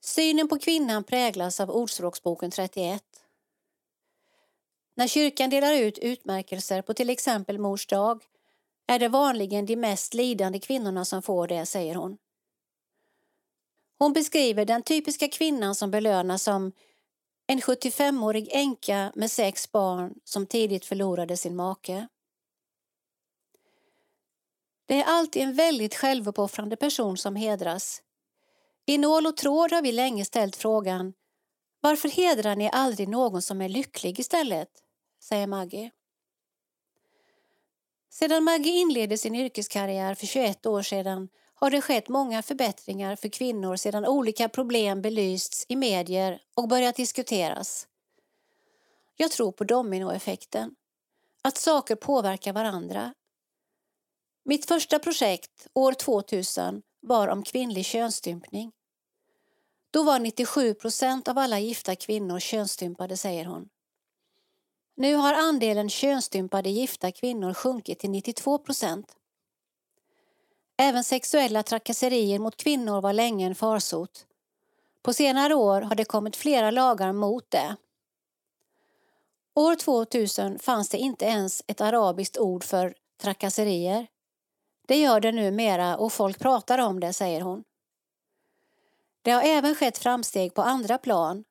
[0.00, 3.02] Synen på kvinnan präglas av Ordspråksboken 31.
[4.94, 8.22] När kyrkan delar ut utmärkelser på till exempel Mors dag
[8.88, 12.18] är det vanligen de mest lidande kvinnorna som får det, säger hon.
[13.98, 16.72] Hon beskriver den typiska kvinnan som belönas som
[17.46, 22.08] en 75-årig änka med sex barn som tidigt förlorade sin make.
[24.86, 28.02] Det är alltid en väldigt självuppoffrande person som hedras.
[28.86, 31.12] I Nål och tråd har vi länge ställt frågan
[31.80, 34.68] varför hedrar ni aldrig någon som är lycklig istället?
[35.22, 35.90] säger Maggie.
[38.18, 43.28] Sedan Maggie inledde sin yrkeskarriär för 21 år sedan har det skett många förbättringar för
[43.28, 47.86] kvinnor sedan olika problem belysts i medier och börjat diskuteras.
[49.16, 50.74] Jag tror på dominoeffekten,
[51.42, 53.14] att saker påverkar varandra.
[54.44, 58.72] Mitt första projekt, år 2000, var om kvinnlig könsstympning.
[59.90, 63.68] Då var 97 procent av alla gifta kvinnor könsstympade, säger hon.
[65.00, 69.16] Nu har andelen könsstympade gifta kvinnor sjunkit till 92 procent.
[70.76, 74.26] Även sexuella trakasserier mot kvinnor var länge en farsot.
[75.02, 77.76] På senare år har det kommit flera lagar mot det.
[79.54, 84.06] År 2000 fanns det inte ens ett arabiskt ord för trakasserier.
[84.88, 87.64] Det gör det numera och folk pratar om det, säger hon.
[89.22, 91.44] Det har även skett framsteg på andra plan.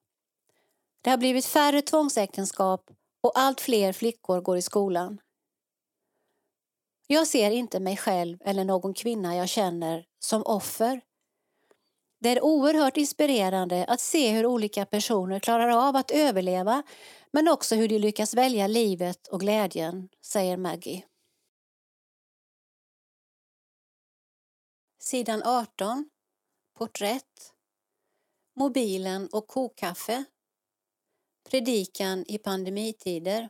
[1.01, 2.91] Det har blivit färre tvångsäktenskap
[3.27, 5.19] och allt fler flickor går i skolan.
[7.07, 11.01] Jag ser inte mig själv eller någon kvinna jag känner som offer.
[12.19, 16.83] Det är oerhört inspirerande att se hur olika personer klarar av att överleva
[17.31, 21.05] men också hur de lyckas välja livet och glädjen, säger Maggie.
[24.99, 26.09] Sidan 18.
[26.77, 27.53] Porträtt.
[28.55, 30.25] Mobilen och kokkaffe.
[31.49, 33.49] Predikan i pandemitider.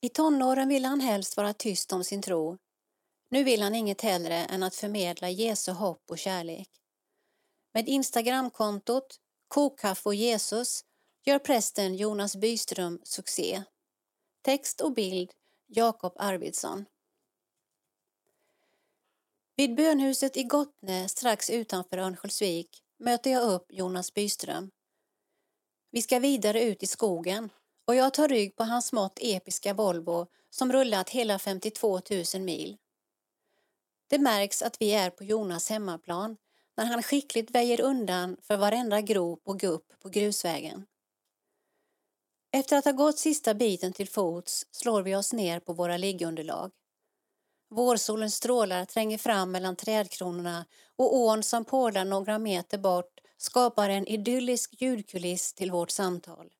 [0.00, 2.58] I tonåren ville han helst vara tyst om sin tro.
[3.30, 6.68] Nu vill han inget hellre än att förmedla Jesu hopp och kärlek.
[7.74, 10.84] Med Instagramkontot Kokkaffe och Jesus
[11.24, 13.62] gör prästen Jonas Byström succé.
[14.42, 15.32] Text och bild
[15.66, 16.84] Jakob Arvidsson.
[19.56, 24.70] Vid bönhuset i Gottne strax utanför Örnsköldsvik möter jag upp Jonas Byström.
[25.90, 27.50] Vi ska vidare ut i skogen
[27.84, 32.00] och jag tar rygg på hans smått episka Volvo som rullat hela 52
[32.34, 32.76] 000 mil.
[34.08, 36.36] Det märks att vi är på Jonas hemmaplan
[36.76, 40.86] när han skickligt väjer undan för varenda grop och gupp på grusvägen.
[42.52, 46.70] Efter att ha gått sista biten till fots slår vi oss ner på våra liggunderlag.
[47.70, 54.06] Vårsolens strålar tränger fram mellan trädkronorna och ån som porlar några meter bort skapar en
[54.06, 56.50] idyllisk ljudkuliss till vårt samtal.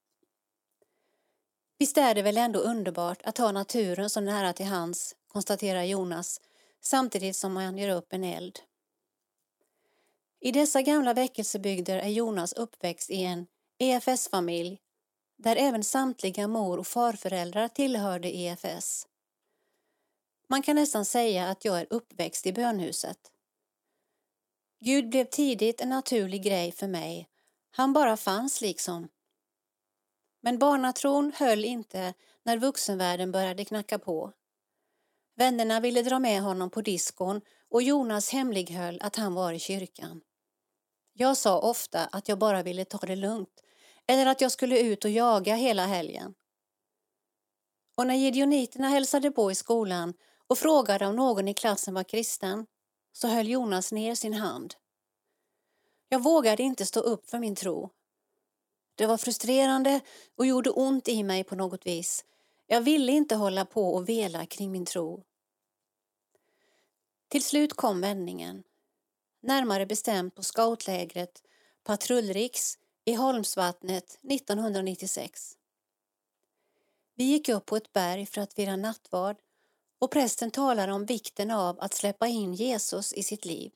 [1.79, 6.41] Visst är det väl ändå underbart att ha naturen så nära till hands, konstaterar Jonas
[6.81, 8.59] samtidigt som han gör upp en eld.
[10.41, 13.47] I dessa gamla väckelsebygder är Jonas uppväxt i en
[13.79, 14.79] EFS-familj
[15.37, 19.07] där även samtliga mor och farföräldrar tillhörde EFS.
[20.49, 23.19] Man kan nästan säga att jag är uppväxt i bönhuset.
[24.81, 27.29] Gud blev tidigt en naturlig grej för mig.
[27.71, 29.09] Han bara fanns liksom.
[30.41, 34.33] Men barnatron höll inte när vuxenvärlden började knacka på.
[35.37, 40.21] Vännerna ville dra med honom på diskon och Jonas hemlighöll att han var i kyrkan.
[41.13, 43.63] Jag sa ofta att jag bara ville ta det lugnt
[44.07, 46.35] eller att jag skulle ut och jaga hela helgen.
[47.97, 50.15] Och när gideoniterna hälsade på i skolan
[50.47, 52.67] och frågade om någon i klassen var kristen
[53.19, 54.75] så höll Jonas ner sin hand.
[56.09, 57.91] Jag vågade inte stå upp för min tro.
[58.95, 60.01] Det var frustrerande
[60.37, 62.25] och gjorde ont i mig på något vis.
[62.67, 65.25] Jag ville inte hålla på och vela kring min tro.
[67.29, 68.63] Till slut kom vändningen.
[69.41, 71.43] Närmare bestämt på scoutlägret
[71.85, 75.57] Patrullriks i Holmsvattnet 1996.
[77.15, 79.37] Vi gick upp på ett berg för att fira nattvard
[79.99, 83.73] och prästen talar om vikten av att släppa in Jesus i sitt liv.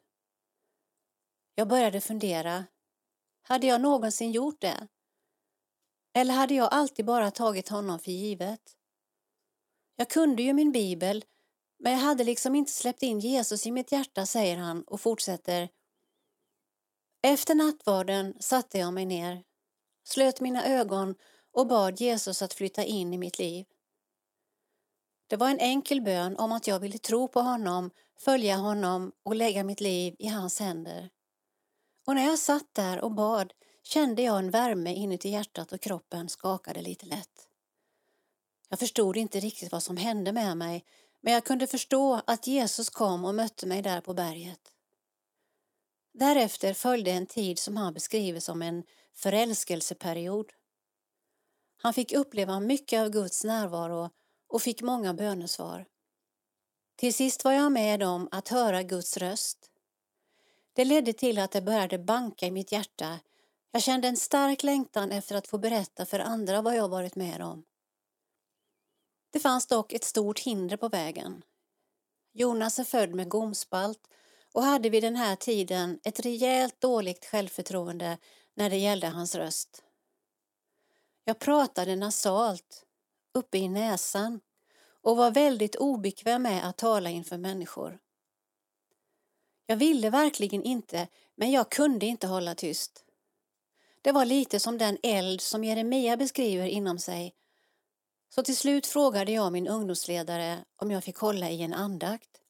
[1.55, 2.65] Jag började fundera.
[3.43, 4.89] Hade jag någonsin gjort det?
[6.15, 8.77] Eller hade jag alltid bara tagit honom för givet?
[9.97, 11.25] Jag kunde ju min bibel,
[11.79, 15.69] men jag hade liksom inte släppt in Jesus i mitt hjärta, säger han och fortsätter.
[17.23, 19.45] Efter nattvarden satte jag mig ner,
[20.05, 21.15] slöt mina ögon
[21.53, 23.67] och bad Jesus att flytta in i mitt liv.
[25.33, 29.35] Det var en enkel bön om att jag ville tro på honom, följa honom och
[29.35, 31.11] lägga mitt liv i hans händer.
[32.07, 33.53] Och när jag satt där och bad
[33.83, 37.49] kände jag en värme inuti hjärtat och kroppen skakade lite lätt.
[38.69, 40.85] Jag förstod inte riktigt vad som hände med mig
[41.21, 44.73] men jag kunde förstå att Jesus kom och mötte mig där på berget.
[46.15, 48.83] Därefter följde en tid som han beskriver som en
[49.15, 50.53] förälskelseperiod.
[51.77, 54.11] Han fick uppleva mycket av Guds närvaro
[54.53, 55.87] och fick många bönesvar.
[56.97, 59.71] Till sist var jag med om att höra Guds röst.
[60.73, 63.21] Det ledde till att det började banka i mitt hjärta.
[63.71, 67.43] Jag kände en stark längtan efter att få berätta för andra vad jag varit med
[67.43, 67.65] om.
[69.31, 71.43] Det fanns dock ett stort hinder på vägen.
[72.33, 74.09] Jonas är född med gomspalt
[74.53, 78.19] och hade vid den här tiden ett rejält dåligt självförtroende
[78.55, 79.83] när det gällde hans röst.
[81.25, 82.87] Jag pratade nasalt,
[83.35, 84.41] uppe i näsan
[85.03, 87.99] och var väldigt obekväm med att tala inför människor.
[89.67, 93.05] Jag ville verkligen inte, men jag kunde inte hålla tyst.
[94.03, 97.35] Det var lite som den eld som Jeremia beskriver inom sig.
[98.29, 102.41] Så till slut frågade jag min ungdomsledare om jag fick hålla i en andakt.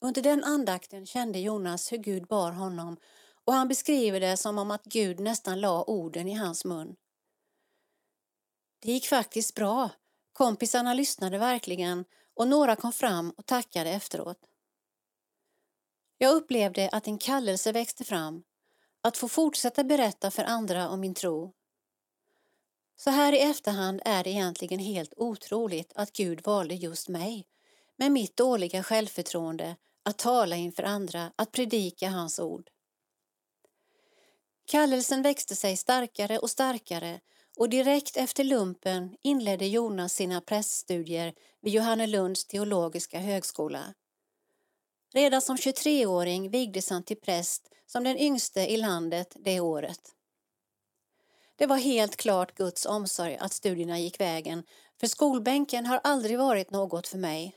[0.00, 2.96] Under den andakten kände Jonas hur Gud bar honom
[3.44, 6.96] och han beskriver det som om att Gud nästan la orden i hans mun.
[8.78, 9.90] Det gick faktiskt bra.
[10.32, 12.04] Kompisarna lyssnade verkligen
[12.34, 14.38] och några kom fram och tackade efteråt.
[16.18, 18.42] Jag upplevde att en kallelse växte fram,
[19.02, 21.54] att få fortsätta berätta för andra om min tro.
[22.96, 27.46] Så här i efterhand är det egentligen helt otroligt att Gud valde just mig,
[27.96, 32.70] med mitt dåliga självförtroende, att tala inför andra, att predika hans ord.
[34.64, 37.20] Kallelsen växte sig starkare och starkare
[37.58, 43.94] och direkt efter lumpen inledde Jonas sina präststudier vid Johannelunds teologiska högskola.
[45.14, 50.00] Redan som 23-åring vigdes han till präst som den yngste i landet det året.
[51.56, 54.62] Det var helt klart Guds omsorg att studierna gick vägen
[55.00, 57.56] för skolbänken har aldrig varit något för mig.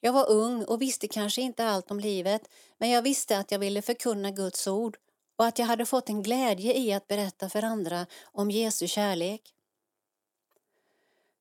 [0.00, 2.42] Jag var ung och visste kanske inte allt om livet
[2.78, 4.96] men jag visste att jag ville förkunna Guds ord
[5.36, 9.54] och att jag hade fått en glädje i att berätta för andra om Jesu kärlek.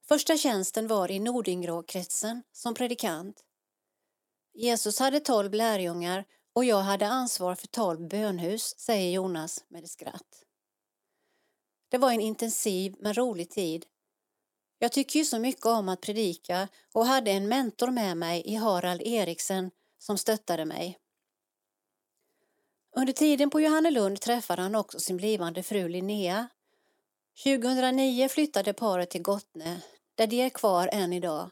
[0.08, 3.44] Första tjänsten var i Nordingråkretsen som predikant.
[4.54, 9.90] Jesus hade tolv lärjungar och jag hade ansvar för tolv bönhus, säger Jonas med ett
[9.90, 10.44] skratt.
[11.90, 13.86] Det var en intensiv men rolig tid.
[14.80, 18.56] Jag tycker ju så mycket om att predika och hade en mentor med mig i
[18.56, 21.00] Harald Eriksen som stöttade mig.
[22.96, 26.48] Under tiden på Johannelund träffade han också sin blivande fru Linnea.
[27.44, 29.82] 2009 flyttade paret till Gottne,
[30.16, 31.50] där de är kvar än idag.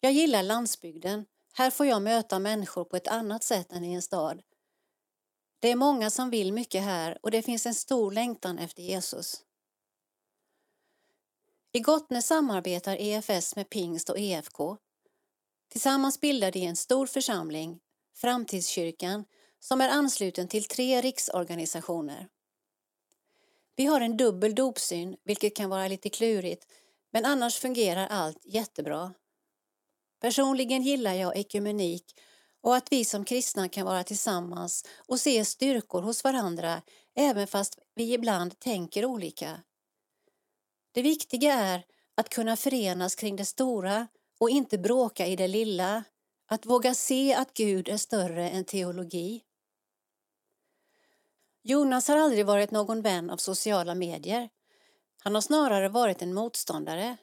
[0.00, 1.26] Jag gillar landsbygden.
[1.52, 4.42] Här får jag möta människor på ett annat sätt än i en stad.
[5.58, 9.44] Det är många som vill mycket här och det finns en stor längtan efter Jesus.
[11.72, 14.76] I Gottne samarbetar EFS med Pingst och EFK.
[15.68, 17.80] Tillsammans bildar de en stor församling,
[18.14, 19.24] Framtidskyrkan,
[19.62, 22.28] som är ansluten till tre riksorganisationer.
[23.76, 26.66] Vi har en dubbel dopsyn, vilket kan vara lite klurigt,
[27.10, 29.14] men annars fungerar allt jättebra.
[30.20, 32.20] Personligen gillar jag ekumenik
[32.60, 36.82] och att vi som kristna kan vara tillsammans och se styrkor hos varandra
[37.14, 39.60] även fast vi ibland tänker olika.
[40.92, 41.84] Det viktiga är
[42.14, 44.06] att kunna förenas kring det stora
[44.40, 46.04] och inte bråka i det lilla,
[46.46, 49.42] att våga se att Gud är större än teologi.
[51.62, 54.48] Jonas har aldrig varit någon vän av sociala medier.
[55.22, 57.16] Han har snarare varit en motståndare.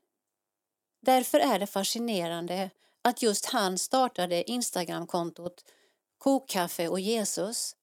[1.02, 2.70] Därför är det fascinerande
[3.02, 5.66] att just han startade Instagramkontot
[6.18, 7.76] Kokkaffe och Jesus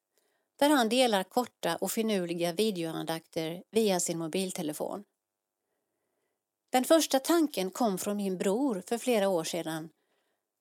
[0.58, 5.04] där han delar korta och finurliga videoandakter via sin mobiltelefon.
[6.70, 9.88] Den första tanken kom från min bror för flera år sedan.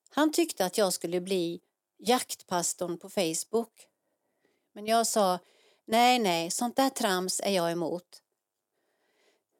[0.09, 1.61] Han tyckte att jag skulle bli
[1.97, 3.87] jaktpastorn på Facebook.
[4.73, 5.39] Men jag sa
[5.85, 8.21] nej, nej, sånt där trams är jag emot.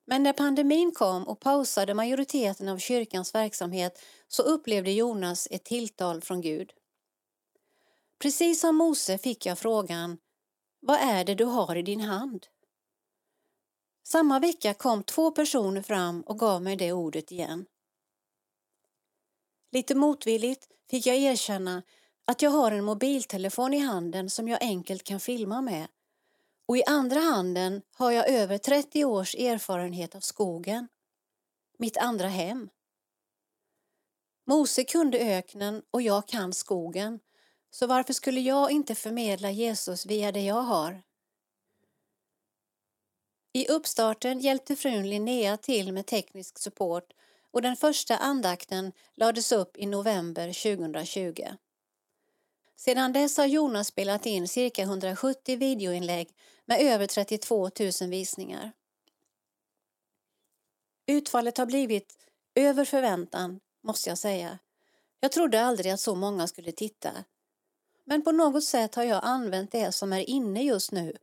[0.08, 6.22] Men när pandemin kom och pausade majoriteten av kyrkans verksamhet så upplevde Jonas ett tilltal
[6.22, 6.72] från Gud.
[8.20, 10.18] Precis som Mose fick jag frågan
[10.80, 12.48] Vad är det du har i din hand?
[14.04, 17.66] Samma vecka kom två personer fram och gav mig det ordet igen.
[19.72, 21.84] Lite motvilligt fick jag erkänna
[22.26, 25.88] att jag har en mobiltelefon i handen som jag enkelt kan filma med
[26.66, 30.88] och i andra handen har jag över 30 års erfarenhet av skogen,
[31.78, 32.70] mitt andra hem.
[34.48, 37.20] Mose kunde öknen och jag kan skogen,
[37.72, 41.02] så varför skulle jag inte förmedla Jesus via det jag har?
[43.54, 47.14] I uppstarten hjälpte frun Linnea till med teknisk support
[47.52, 51.44] och den första andakten lades upp i november 2020.
[52.76, 56.30] Sedan dess har Jonas spelat in cirka 170 videoinlägg
[56.66, 57.70] med över 32
[58.02, 58.72] 000 visningar.
[61.08, 62.18] Utfallet har blivit
[62.56, 64.60] över förväntan, måste jag säga.
[65.20, 67.12] Jag trodde aldrig att så många skulle titta.
[68.06, 71.18] Men på något sätt har jag använt det som är inne just nu,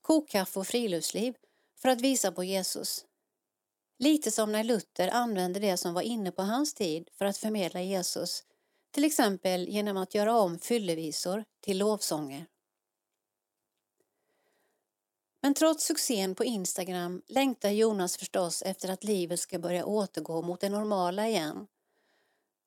[0.00, 1.34] kokkaffe och friluftsliv,
[1.76, 3.04] för att visa på Jesus.
[3.98, 7.82] Lite som när Luther använde det som var inne på hans tid för att förmedla
[7.82, 8.44] Jesus,
[8.90, 12.46] till exempel genom att göra om fyllevisor till lovsånger.
[15.44, 20.60] Men trots succén på Instagram längtar Jonas förstås efter att livet ska börja återgå mot
[20.60, 21.66] det normala igen.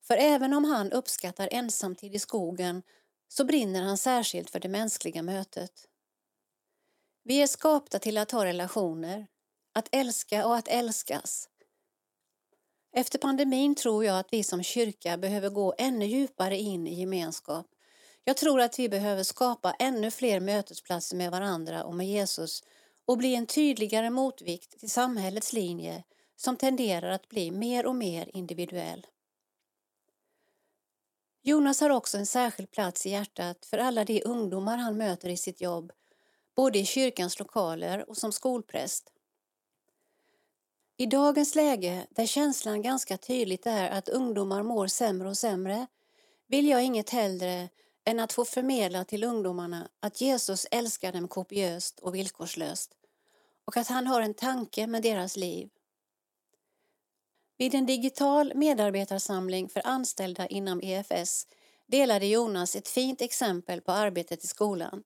[0.04, 2.84] För även om han uppskattar ensamtid i skogen
[3.28, 5.72] så brinner han särskilt för det mänskliga mötet.
[7.24, 9.28] Vi är skapta till att ha relationer,
[9.74, 11.50] att älska och att älskas.
[12.94, 17.77] Efter pandemin tror jag att vi som kyrka behöver gå ännu djupare in i gemenskap.
[18.28, 22.64] Jag tror att vi behöver skapa ännu fler mötesplatser med varandra och med Jesus
[23.06, 26.04] och bli en tydligare motvikt till samhällets linje
[26.36, 29.08] som tenderar att bli mer och mer individuell.
[31.44, 35.38] Jonas har också en särskild plats i hjärtat för alla de ungdomar han möter i
[35.38, 35.92] sitt jobb,
[36.56, 39.12] både i kyrkans lokaler och som skolpräst.
[40.98, 45.88] I dagens läge, där känslan ganska tydligt är att ungdomar mår sämre och sämre,
[46.48, 47.70] vill jag inget hellre
[48.08, 52.92] än att få förmedla till ungdomarna att Jesus älskar dem kopiöst och villkorslöst
[53.66, 55.70] och att han har en tanke med deras liv.
[57.58, 61.48] Vid en digital medarbetarsamling för anställda inom EFS
[61.88, 65.04] delade Jonas ett fint exempel på arbetet i skolan.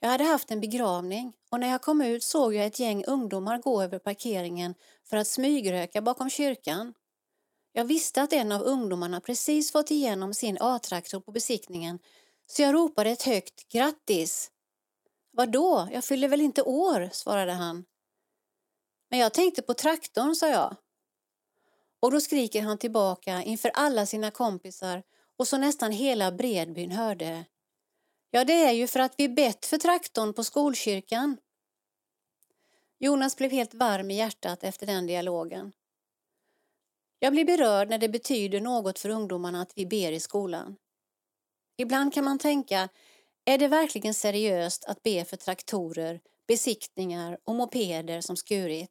[0.00, 3.58] Jag hade haft en begravning och när jag kom ut såg jag ett gäng ungdomar
[3.58, 4.74] gå över parkeringen
[5.04, 6.94] för att smygröka bakom kyrkan.
[7.72, 11.98] Jag visste att en av ungdomarna precis fått igenom sin A-traktor på besiktningen
[12.46, 14.50] så jag ropade ett högt grattis.
[15.30, 17.84] Vadå, jag fyller väl inte år, svarade han.
[19.10, 20.76] Men jag tänkte på traktorn, sa jag.
[22.00, 25.02] Och då skriker han tillbaka inför alla sina kompisar
[25.36, 27.44] och så nästan hela Bredbyn hörde.
[28.30, 31.36] Ja, det är ju för att vi bett för traktorn på skolkyrkan.
[32.98, 35.72] Jonas blev helt varm i hjärtat efter den dialogen.
[37.18, 40.76] Jag blir berörd när det betyder något för ungdomarna att vi ber i skolan.
[41.76, 42.88] Ibland kan man tänka,
[43.44, 48.90] är det verkligen seriöst att be för traktorer, besiktningar och mopeder som skurit?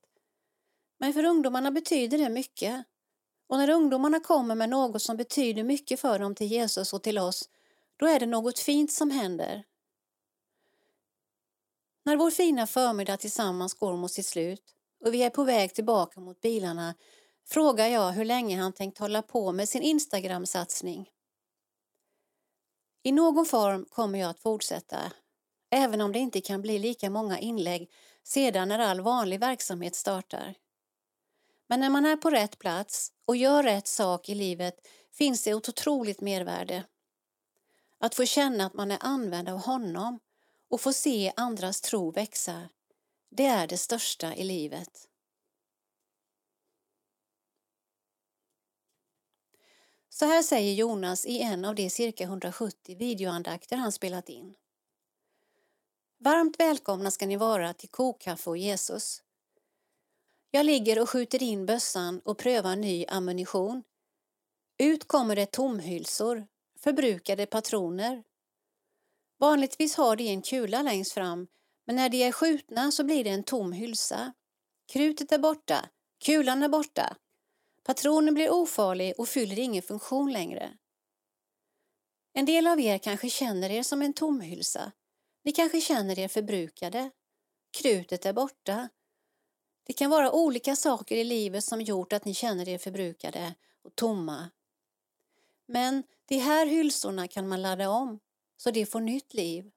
[0.99, 2.85] Men för ungdomarna betyder det mycket.
[3.47, 7.17] Och när ungdomarna kommer med något som betyder mycket för dem till Jesus och till
[7.17, 7.49] oss,
[7.97, 9.63] då är det något fint som händer.
[12.05, 14.63] När vår fina förmiddag tillsammans går mot sitt slut
[15.05, 16.95] och vi är på väg tillbaka mot bilarna
[17.49, 21.09] frågar jag hur länge han tänkt hålla på med sin Instagram-satsning.
[23.03, 25.11] I någon form kommer jag att fortsätta,
[25.69, 27.91] även om det inte kan bli lika många inlägg
[28.23, 30.55] sedan när all vanlig verksamhet startar.
[31.67, 34.75] Men när man är på rätt plats och gör rätt sak i livet
[35.11, 36.83] finns det ett otroligt mervärde.
[37.99, 40.19] Att få känna att man är använd av honom
[40.69, 42.69] och få se andras tro växa,
[43.29, 45.07] det är det största i livet.
[50.19, 54.55] Så här säger Jonas i en av de cirka 170 videoandakter han spelat in.
[56.19, 59.23] Varmt välkomna ska ni vara till Kokkaffe och Jesus.
[60.51, 63.83] Jag ligger och skjuter in bössan och prövar ny ammunition.
[64.77, 66.47] Ut kommer det tomhylsor,
[66.79, 68.23] förbrukade patroner.
[69.39, 71.47] Vanligtvis har de en kula längst fram,
[71.85, 74.33] men när de är skjutna så blir det en tom hylsa.
[74.91, 75.89] Krutet är borta,
[76.25, 77.17] kulan är borta.
[77.87, 80.77] Patronen blir ofarlig och fyller ingen funktion längre.
[82.33, 84.91] En del av er kanske känner er som en tomhylsa.
[85.43, 87.11] Ni kanske känner er förbrukade.
[87.71, 88.89] Krutet är borta.
[89.83, 93.95] Det kan vara olika saker i livet som gjort att ni känner er förbrukade och
[93.95, 94.49] tomma.
[95.65, 98.19] Men de här hylsorna kan man ladda om
[98.57, 99.71] så de får nytt liv.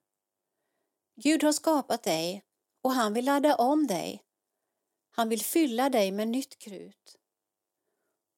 [1.15, 2.43] Gud har skapat dig
[2.81, 4.23] och han vill ladda om dig.
[5.11, 7.20] Han vill fylla dig med nytt krut.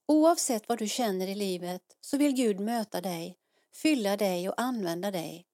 [0.05, 3.37] Oavsett vad du känner i livet så vill Gud möta dig,
[3.71, 5.47] fylla dig och använda dig.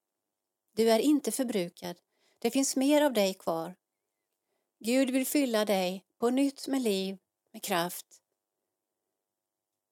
[0.72, 2.00] Du är inte förbrukad.
[2.40, 3.76] Det finns mer av dig kvar.
[4.80, 7.18] Gud vill fylla dig på nytt med liv,
[7.52, 8.22] med kraft.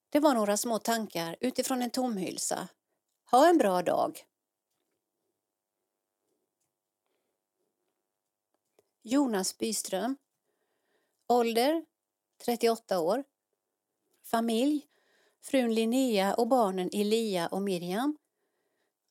[0.10, 2.68] Det var några små tankar utifrån en tomhylsa.
[3.32, 4.24] Ha en bra dag!
[9.02, 10.18] Jonas Byström
[11.28, 11.86] Ålder
[12.46, 13.24] 38 år
[14.32, 14.88] Familj
[15.42, 18.18] frun Linnea och barnen Elia och Miriam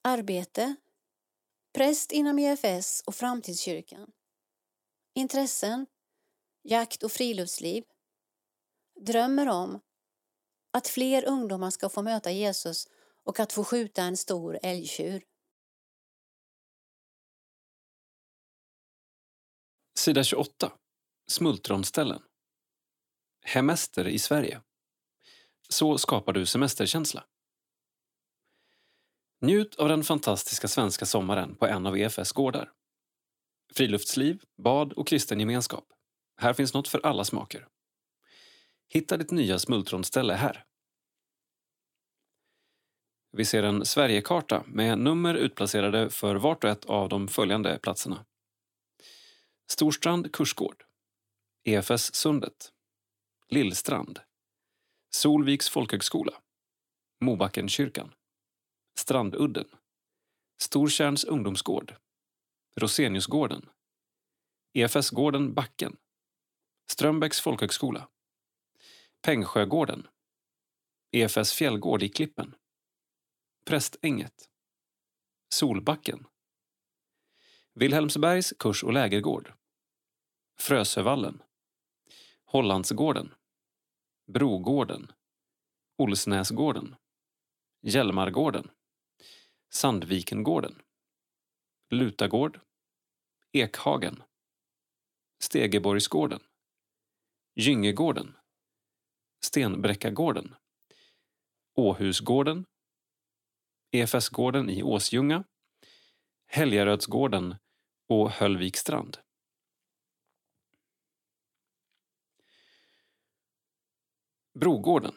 [0.02, 0.76] Arbete
[1.72, 4.12] Präst inom EFS och Framtidskyrkan
[5.14, 5.86] Intressen
[6.62, 7.84] Jakt och friluftsliv
[9.00, 9.80] Drömmer om
[10.70, 12.88] att fler ungdomar ska få möta Jesus
[13.24, 15.24] och att få skjuta en stor älgtjur.
[19.98, 20.72] Sida 28.
[21.26, 22.22] Smultronställen.
[23.44, 24.62] Hemester i Sverige.
[25.68, 27.24] Så skapar du semesterkänsla.
[29.40, 32.72] Njut av den fantastiska svenska sommaren på en av EFS gårdar.
[33.74, 35.84] Friluftsliv, bad och kristen gemenskap.
[36.36, 37.68] Här finns något för alla smaker.
[38.88, 40.64] Hitta ditt nya smultronställe här.
[43.32, 48.24] Vi ser en Sverigekarta med nummer utplacerade för vart och ett av de följande platserna.
[49.70, 50.84] Storstrand kursgård
[51.64, 52.72] EFS Sundet
[53.48, 54.20] Lillstrand
[55.10, 56.42] Solviks folkhögskola.
[57.20, 58.14] Mobackenkyrkan.
[58.98, 59.68] Strandudden.
[60.60, 61.96] Stortjärns ungdomsgård.
[62.76, 63.68] Roseniusgården.
[64.72, 65.96] EFS-gården Backen.
[66.90, 68.08] Strömbäcks folkhögskola.
[69.22, 70.08] Pengsjögården.
[71.12, 72.54] EFS fjällgård i Klippen.
[73.64, 74.50] Prästänget.
[75.48, 76.26] Solbacken.
[77.74, 79.52] Vilhelmsbergs kurs och lägergård.
[80.58, 81.42] Frösövallen.
[82.44, 83.34] Hollandsgården.
[84.28, 85.12] Brogården
[85.98, 86.96] Olsnäsgården
[87.82, 88.70] Hjälmargården
[89.72, 90.82] Sandvikengården
[91.90, 92.60] Lutagård
[93.52, 94.22] Ekhagen
[95.42, 96.40] Stegeborgsgården
[97.54, 98.36] Gyngegården
[99.44, 100.54] Stenbräckagården
[101.74, 102.64] Åhusgården
[103.90, 105.44] EFS-gården i Åsljunga
[106.46, 107.54] Helgarödsgården
[108.08, 109.18] och Höllvikstrand.
[114.60, 115.14] Brogården.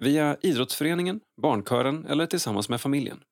[0.00, 3.24] Via idrottsföreningen, barnkören eller tillsammans med familjen.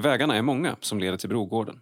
[0.00, 1.80] Vägarna är många som leder till Brogården.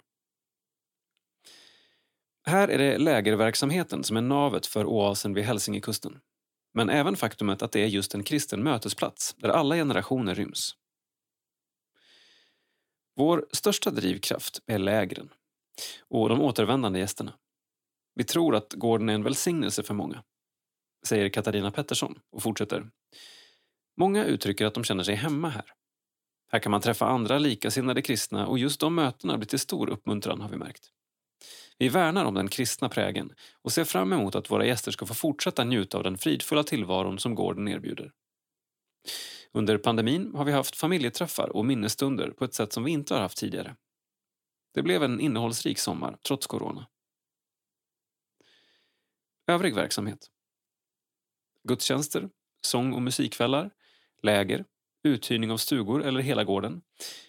[2.47, 6.21] Här är det lägerverksamheten som är navet för oasen vid Hälsingekusten.
[6.75, 10.75] Men även faktumet att det är just en kristen mötesplats där alla generationer ryms.
[13.17, 15.29] Vår största drivkraft är lägren
[16.01, 17.33] och de återvändande gästerna.
[18.15, 20.23] Vi tror att gården är en välsignelse för många,
[21.07, 22.91] säger Katarina Pettersson och fortsätter.
[23.97, 25.73] Många uttrycker att de känner sig hemma här.
[26.53, 30.41] Här kan man träffa andra likasinnade kristna och just de mötena blir till stor uppmuntran
[30.41, 30.91] har vi märkt.
[31.79, 33.33] Vi värnar om den kristna prägen
[33.63, 37.19] och ser fram emot att våra gäster ska få fortsätta njuta av den fridfulla tillvaron
[37.19, 38.13] som gården erbjuder.
[39.53, 43.21] Under pandemin har vi haft familjeträffar och minnesstunder på ett sätt som vi inte har
[43.21, 43.77] haft tidigare.
[44.75, 46.87] Det blev en innehållsrik sommar, trots corona.
[49.47, 50.31] Övrig verksamhet.
[51.67, 52.31] Gudstjänster,
[52.67, 53.71] sång och musikkvällar,
[54.23, 54.65] läger,
[55.05, 56.83] uthyrning av stugor eller hela gården,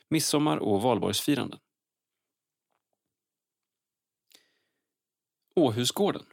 [0.10, 1.60] midsommar och valborgsfiranden.
[5.56, 6.26] Åhusgården.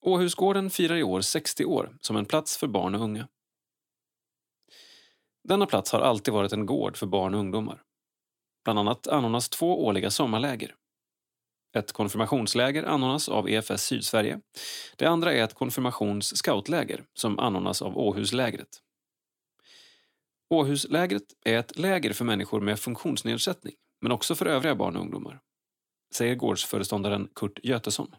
[0.00, 3.28] Åhusgården firar i år 60 år som en plats för barn och unga.
[5.44, 7.82] Denna plats har alltid varit en gård för barn och ungdomar.
[8.64, 10.76] Bland annat anordnas två årliga sommarläger.
[11.72, 14.40] Ett konfirmationsläger anordnas av EFS Sydsverige.
[14.96, 18.68] Det andra är ett konfirmations-scoutläger som anordnas av Åhuslägret.
[20.50, 25.40] Åhuslägret är ett läger för människor med funktionsnedsättning men också för övriga barn och ungdomar,
[26.14, 28.14] säger gårdsföreståndaren Kurt Götesson.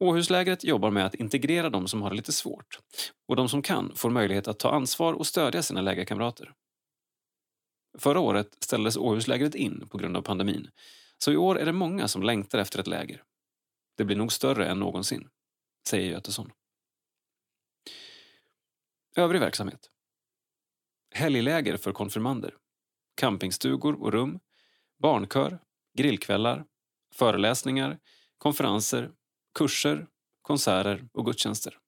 [0.00, 2.78] Åhuslägret jobbar med att integrera de som har det lite svårt
[3.28, 6.52] och de som kan får möjlighet att ta ansvar och stödja sina lägerkamrater.
[7.98, 10.70] Förra året ställdes Åhuslägret in på grund av pandemin
[11.18, 13.22] så i år är det många som längtar efter ett läger.
[13.96, 15.28] Det blir nog större än någonsin,
[15.88, 16.52] säger Götesson.
[19.16, 19.90] Övrig verksamhet.
[21.14, 22.56] Helgläger för konfirmander.
[23.14, 24.40] Campingstugor och rum.
[24.98, 25.58] Barnkör.
[25.98, 26.64] Grillkvällar.
[27.14, 27.98] Föreläsningar.
[28.38, 29.12] Konferenser.
[29.58, 30.08] Kurser.
[30.42, 31.78] Konserter och gudstjänster.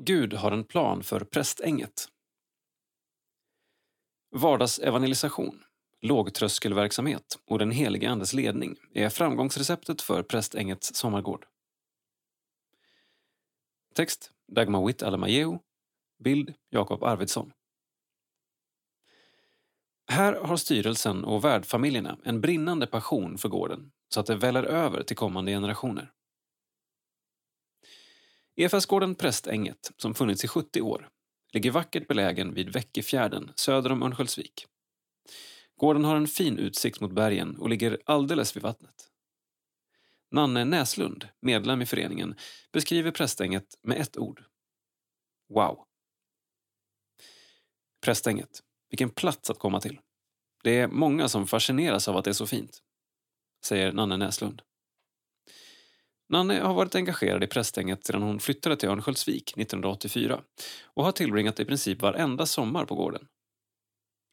[0.00, 2.08] Gud har en plan för prästänget.
[4.36, 5.64] Vardagsevangelisation,
[6.00, 11.46] lågtröskelverksamhet och den helige Andes ledning är framgångsreceptet för Prästängets sommargård.
[13.94, 15.58] Text Dagmar Witt Alamajeu.
[16.24, 17.52] Bild Jakob Arvidsson.
[20.06, 25.02] Här har styrelsen och värdfamiljerna en brinnande passion för gården så att det väller över
[25.02, 26.12] till kommande generationer.
[28.56, 31.08] EFS-gården Prästänget, som funnits i 70 år,
[31.56, 34.66] ligger vackert belägen vid Väckefjärden söder om Örnsköldsvik.
[35.76, 39.10] Gården har en fin utsikt mot bergen och ligger alldeles vid vattnet.
[40.30, 42.34] Nanne Näslund, medlem i föreningen,
[42.72, 44.44] beskriver Prästänget med ett ord.
[45.48, 45.84] Wow.
[48.04, 50.00] Prästänget, vilken plats att komma till.
[50.64, 52.82] Det är många som fascineras av att det är så fint,
[53.64, 54.62] säger Nanne Näslund.
[56.28, 60.40] Nanne har varit engagerad i Prästänget sedan hon flyttade till Örnsköldsvik 1984
[60.84, 63.26] och har tillbringat i princip varenda sommar på gården.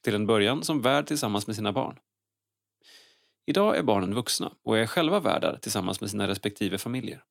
[0.03, 1.99] Till en början som värd tillsammans med sina barn.
[3.45, 7.23] Idag är barnen vuxna och är själva värdar tillsammans med sina respektive familjer.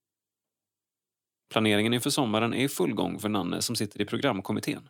[1.51, 4.89] Planeringen inför sommaren är i full gång för Nanne som sitter i programkommittén.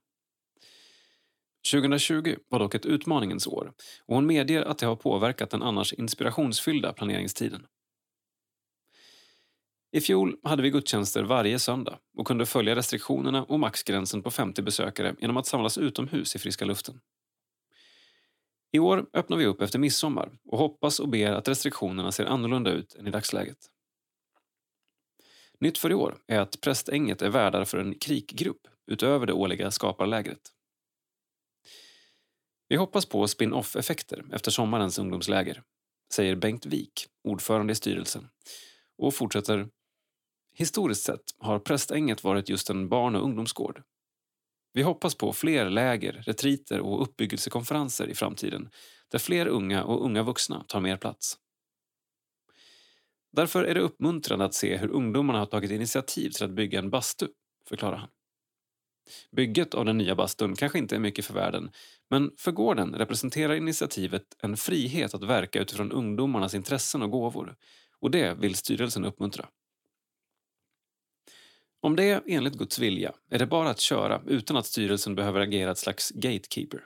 [1.73, 3.73] 2020 var dock ett utmaningens år
[4.07, 7.67] och hon medger att det har påverkat den annars inspirationsfyllda planeringstiden.
[9.95, 14.63] I fjol hade vi gudstjänster varje söndag och kunde följa restriktionerna och maxgränsen på 50
[14.63, 17.01] besökare genom att samlas utomhus i friska luften.
[18.73, 22.71] I år öppnar vi upp efter midsommar och hoppas och ber att restriktionerna ser annorlunda
[22.71, 23.59] ut än i dagsläget.
[25.61, 29.71] Nytt för i år är att Prästänget är värdar för en krikgrupp utöver det årliga
[29.71, 30.53] skaparlägret.
[32.69, 35.63] Vi hoppas på spin-off-effekter efter sommarens ungdomsläger,
[36.15, 38.29] säger Bengt Wik, ordförande i styrelsen,
[38.99, 39.69] och fortsätter
[40.55, 43.83] Historiskt sett har Prästänget varit just en barn och ungdomsgård.
[44.73, 48.71] Vi hoppas på fler läger, retriter och uppbyggelsekonferenser i framtiden
[49.11, 51.39] där fler unga och unga vuxna tar mer plats.
[53.33, 56.91] Därför är det uppmuntrande att se hur ungdomarna har tagit initiativ till att bygga en
[56.91, 57.27] bastu,
[57.69, 58.09] förklarar han.
[59.31, 61.71] Bygget av den nya bastun kanske inte är mycket för världen
[62.11, 67.57] men för gården representerar initiativet en frihet att verka utifrån ungdomarnas intressen och gåvor
[68.01, 69.49] och det vill styrelsen uppmuntra.
[71.85, 75.41] Om det är enligt Guds vilja är det bara att köra utan att styrelsen behöver
[75.41, 76.85] agera ett slags gatekeeper.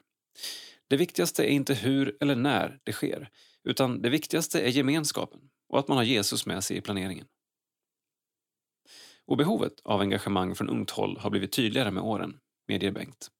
[0.88, 3.28] Det viktigaste är inte hur eller när det sker
[3.64, 7.26] utan det viktigaste är gemenskapen och att man har Jesus med sig i planeringen.
[9.26, 12.38] Och behovet av engagemang från ungt håll har blivit tydligare med åren,
[12.68, 13.30] medger Bengt.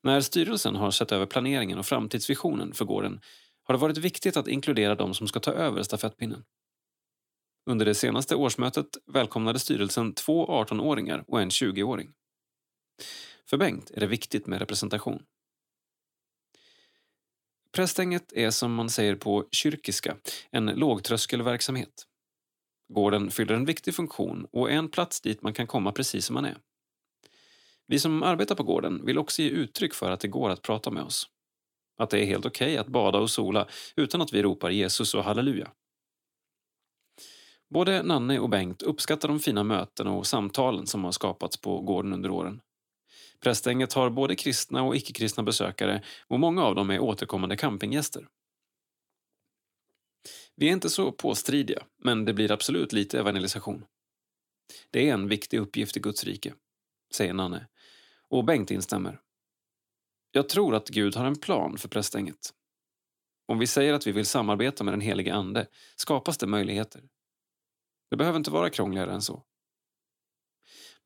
[0.00, 3.20] När styrelsen har sett över planeringen och framtidsvisionen för gården
[3.64, 6.44] har det varit viktigt att inkludera de som ska ta över stafettpinnen.
[7.66, 12.12] Under det senaste årsmötet välkomnade styrelsen två 18-åringar och en 20-åring.
[13.50, 15.22] För Bengt är det viktigt med representation.
[17.72, 20.16] Prästänget är som man säger på kyrkiska
[20.50, 22.06] en lågtröskelverksamhet.
[22.88, 26.34] Gården fyller en viktig funktion och är en plats dit man kan komma precis som
[26.34, 26.58] man är.
[27.86, 30.90] Vi som arbetar på gården vill också ge uttryck för att det går att prata
[30.90, 31.28] med oss.
[31.98, 35.14] Att det är helt okej okay att bada och sola utan att vi ropar Jesus
[35.14, 35.72] och halleluja.
[37.72, 42.12] Både Nanne och Bengt uppskattar de fina möten och samtalen som har skapats på gården
[42.12, 42.60] under åren.
[43.40, 48.28] Prästänget har både kristna och icke-kristna besökare och många av dem är återkommande campinggäster.
[50.56, 53.84] Vi är inte så påstridiga, men det blir absolut lite evangelisation.
[54.90, 56.54] Det är en viktig uppgift i Guds rike,
[57.14, 57.66] säger Nanne.
[58.28, 59.20] Och Bengt instämmer.
[60.32, 62.54] Jag tror att Gud har en plan för prästänget.
[63.46, 65.66] Om vi säger att vi vill samarbeta med den helige Ande
[65.96, 67.02] skapas det möjligheter.
[68.12, 69.42] Det behöver inte vara krångligare än så.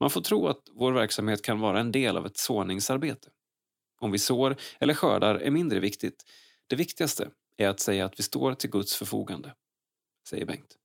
[0.00, 3.30] Man får tro att vår verksamhet kan vara en del av ett såningsarbete.
[4.00, 6.24] Om vi sår eller skördar är mindre viktigt.
[6.66, 9.54] Det viktigaste är att säga att vi står till Guds förfogande,
[10.28, 10.76] säger Bengt.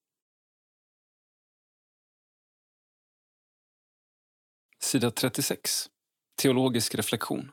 [4.80, 5.90] Sida 36.
[6.36, 7.52] Teologisk reflektion.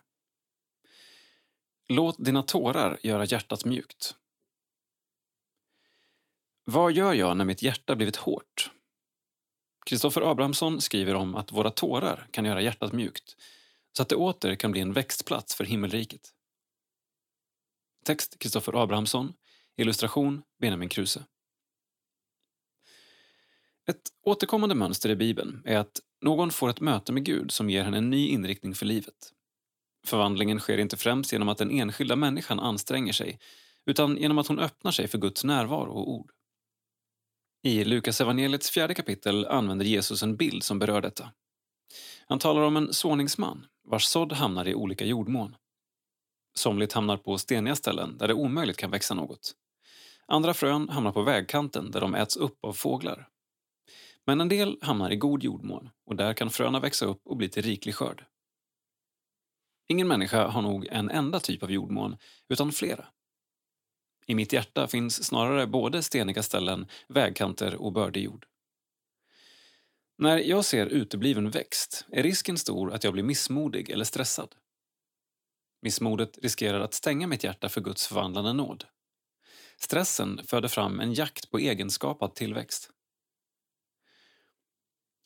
[1.88, 4.14] Låt dina tårar göra hjärtat mjukt.
[6.70, 8.70] Vad gör jag när mitt hjärta blivit hårt?
[9.86, 13.36] Kristoffer Abrahamsson skriver om att våra tårar kan göra hjärtat mjukt
[13.92, 16.34] så att det åter kan bli en växtplats för himmelriket.
[18.04, 19.32] Text Kristoffer Abrahamsson,
[19.76, 21.24] illustration Benjamin Kruse.
[23.86, 27.84] Ett återkommande mönster i Bibeln är att någon får ett möte med Gud som ger
[27.84, 29.32] henne en ny inriktning för livet.
[30.06, 33.38] Förvandlingen sker inte främst genom att den enskilda människan anstränger sig
[33.86, 36.32] utan genom att hon öppnar sig för Guds närvaro och ord.
[37.68, 41.30] I Lukas evangeliets fjärde kapitel använder Jesus en bild som berör detta.
[42.26, 45.56] Han talar om en såningsman vars sådd hamnar i olika jordmån.
[46.54, 49.52] Somligt hamnar på steniga ställen där det omöjligt kan växa något.
[50.26, 53.28] Andra frön hamnar på vägkanten där de äts upp av fåglar.
[54.26, 57.48] Men en del hamnar i god jordmån och där kan fröna växa upp och bli
[57.48, 58.24] till riklig skörd.
[59.88, 62.16] Ingen människa har nog en enda typ av jordmån,
[62.48, 63.06] utan flera.
[64.30, 68.46] I mitt hjärta finns snarare både steniga ställen, vägkanter och bördig jord.
[70.18, 74.54] När jag ser utebliven växt är risken stor att jag blir missmodig eller stressad.
[75.82, 78.84] Missmodet riskerar att stänga mitt hjärta för Guds förvandlande nåd.
[79.76, 82.90] Stressen föder fram en jakt på egenskapad tillväxt.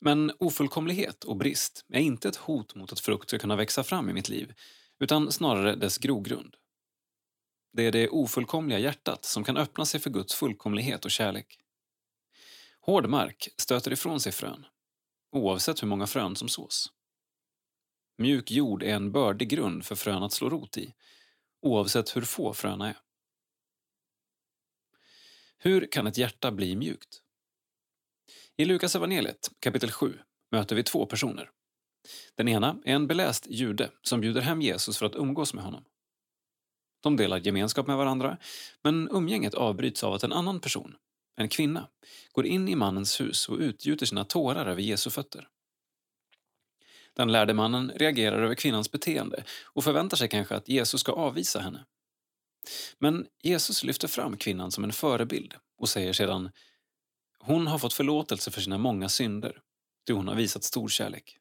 [0.00, 4.10] Men ofullkomlighet och brist är inte ett hot mot att frukt ska kunna växa fram
[4.10, 4.54] i mitt liv,
[4.98, 6.56] utan snarare dess grogrund.
[7.72, 11.58] Det är det ofullkomliga hjärtat som kan öppna sig för Guds fullkomlighet och kärlek.
[12.80, 14.66] Hård mark stöter ifrån sig frön,
[15.32, 16.92] oavsett hur många frön som sås.
[18.18, 20.94] Mjuk jord är en bördig grund för frön att slå rot i,
[21.62, 22.98] oavsett hur få fröna är.
[25.58, 27.22] Hur kan ett hjärta bli mjukt?
[28.56, 30.18] I Lukas evangeliet, kapitel 7,
[30.50, 31.50] möter vi två personer.
[32.34, 35.84] Den ena är en beläst jude som bjuder hem Jesus för att umgås med honom.
[37.02, 38.38] De delar gemenskap med varandra,
[38.82, 40.94] men umgänget avbryts av att en annan person,
[41.36, 41.88] en kvinna,
[42.32, 45.48] går in i mannens hus och utgjuter sina tårar över Jesu fötter.
[47.14, 51.60] Den lärde mannen reagerar över kvinnans beteende och förväntar sig kanske att Jesus ska avvisa
[51.60, 51.84] henne.
[52.98, 56.50] Men Jesus lyfter fram kvinnan som en förebild och säger sedan
[57.38, 59.60] hon har fått förlåtelse för sina många synder,
[60.06, 61.38] ty hon har visat stor kärlek.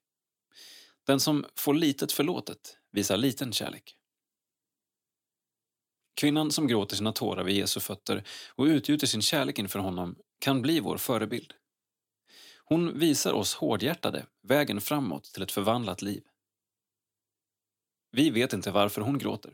[1.08, 3.96] Den som får litet förlåtet visar liten kärlek.
[6.22, 8.24] Kvinnan som gråter sina tårar vid Jesu fötter
[8.56, 11.54] och utgjuter sin kärlek inför honom kan bli vår förebild.
[12.66, 16.24] Hon visar oss hårdhjärtade vägen framåt till ett förvandlat liv.
[18.12, 19.54] Vi vet inte varför hon gråter.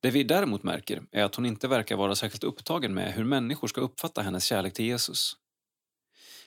[0.00, 3.68] Det vi däremot märker är att hon inte verkar vara särskilt upptagen med hur människor
[3.68, 5.36] ska uppfatta hennes kärlek till Jesus.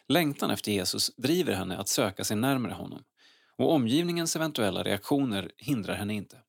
[0.08, 3.04] Längtan efter Jesus driver henne att söka sig närmare honom
[3.58, 6.42] och omgivningens eventuella reaktioner hindrar henne inte.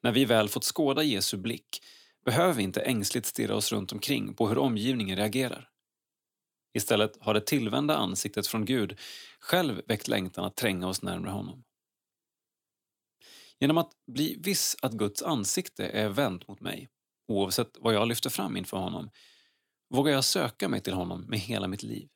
[0.00, 1.80] När vi väl fått skåda Jesu blick
[2.24, 5.70] behöver vi inte ängsligt stirra oss runt omkring på hur omgivningen reagerar.
[6.74, 9.00] Istället har det tillvända ansiktet från Gud
[9.40, 11.64] själv väckt längtan att tränga oss närmare honom.
[13.60, 16.88] Genom att bli viss att Guds ansikte är vänt mot mig,
[17.28, 19.10] oavsett vad jag lyfter fram inför honom,
[19.90, 22.08] vågar jag söka mig till honom med hela mitt liv.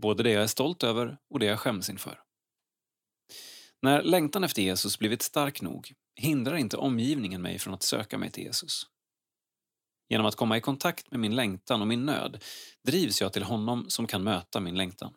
[0.00, 2.20] Både det jag är stolt över och det jag skäms inför.
[3.82, 8.30] När längtan efter Jesus blivit stark nog hindrar inte omgivningen mig från att söka mig
[8.30, 8.86] till Jesus.
[10.08, 12.42] Genom att komma i kontakt med min längtan och min nöd
[12.82, 15.14] drivs jag till honom som kan möta min längtan.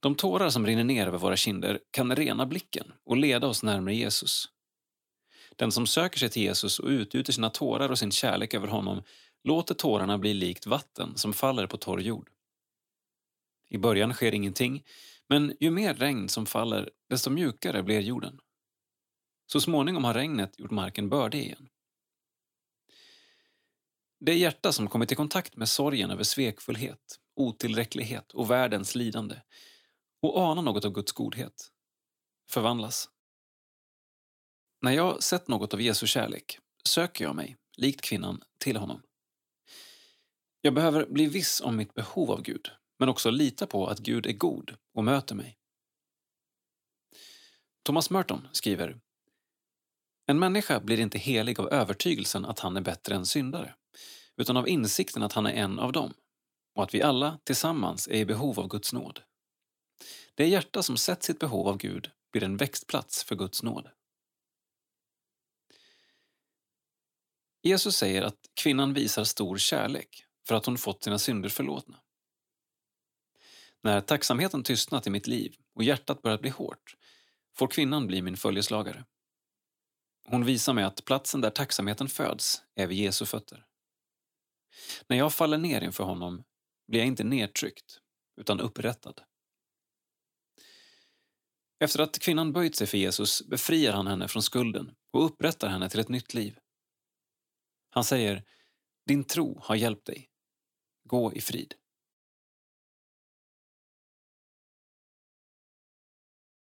[0.00, 3.94] De tårar som rinner ner över våra kinder kan rena blicken och leda oss närmare
[3.94, 4.48] Jesus.
[5.56, 9.02] Den som söker sig till Jesus och utgjuter sina tårar och sin kärlek över honom
[9.44, 12.30] låter tårarna bli likt vatten som faller på torr jord.
[13.68, 14.82] I början sker ingenting,
[15.28, 18.38] men ju mer regn som faller, desto mjukare blir jorden.
[19.46, 21.68] Så småningom har regnet gjort marken bördig igen.
[24.20, 29.40] Det hjärta som kommit i kontakt med sorgen över svekfullhet, otillräcklighet och världens lidande
[30.22, 31.70] och anar något av Guds godhet
[32.50, 33.08] förvandlas.
[34.82, 36.58] När jag sett något av Jesu kärlek
[36.88, 39.02] söker jag mig, likt kvinnan, till honom.
[40.60, 44.26] Jag behöver bli viss om mitt behov av Gud, men också lita på att Gud
[44.26, 45.58] är god och möter mig.
[47.82, 49.00] Thomas Merton skriver
[50.26, 53.74] En människa blir inte helig av övertygelsen att han är bättre än syndare,
[54.36, 56.14] utan av insikten att han är en av dem
[56.74, 59.20] och att vi alla tillsammans är i behov av Guds nåd.
[60.34, 63.88] Det hjärta som sett sitt behov av Gud blir en växtplats för Guds nåd.
[67.62, 72.03] Jesus säger att kvinnan visar stor kärlek för att hon fått sina synder förlåtna.
[73.84, 76.96] När tacksamheten tystnat i mitt liv och hjärtat börjat bli hårt
[77.56, 79.04] får kvinnan bli min följeslagare.
[80.26, 83.66] Hon visar mig att platsen där tacksamheten föds är vid Jesu fötter.
[85.08, 86.44] När jag faller ner inför honom
[86.88, 88.00] blir jag inte nedtryckt,
[88.40, 89.22] utan upprättad.
[91.80, 95.90] Efter att kvinnan böjt sig för Jesus befriar han henne från skulden och upprättar henne
[95.90, 96.58] till ett nytt liv.
[97.90, 98.44] Han säger,
[99.06, 100.30] din tro har hjälpt dig.
[101.04, 101.74] Gå i frid.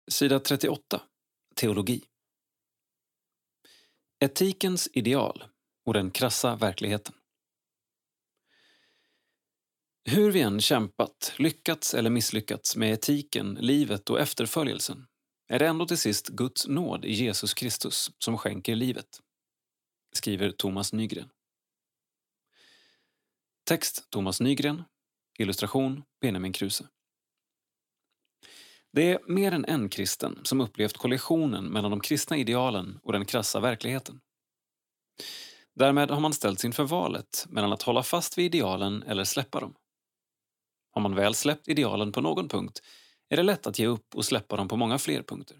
[0.10, 1.01] Sida 38.
[1.55, 2.03] Teologi.
[4.20, 5.43] Etikens ideal
[5.86, 7.16] och den krassa verkligheten.
[10.05, 15.07] Hur vi än kämpat, lyckats eller misslyckats med etiken, livet och efterföljelsen
[15.47, 19.20] är det ändå till sist Guds nåd i Jesus Kristus som skänker livet,
[20.14, 21.30] skriver Thomas Nygren.
[23.64, 24.84] Text Thomas Nygren,
[25.39, 26.88] illustration Benjamin Kruse.
[28.91, 33.25] Det är mer än en kristen som upplevt kollisionen mellan de kristna idealen och den
[33.25, 34.21] krassa verkligheten.
[35.75, 39.75] Därmed har man ställts inför valet mellan att hålla fast vid idealen eller släppa dem.
[40.91, 42.81] Har man väl släppt idealen på någon punkt
[43.29, 45.57] är det lätt att ge upp och släppa dem på många fler punkter.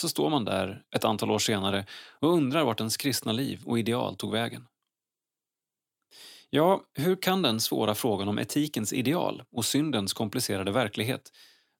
[0.00, 1.86] Så står man där ett antal år senare
[2.20, 4.66] och undrar vart ens kristna liv och ideal tog vägen.
[6.50, 11.32] Ja, hur kan den svåra frågan om etikens ideal och syndens komplicerade verklighet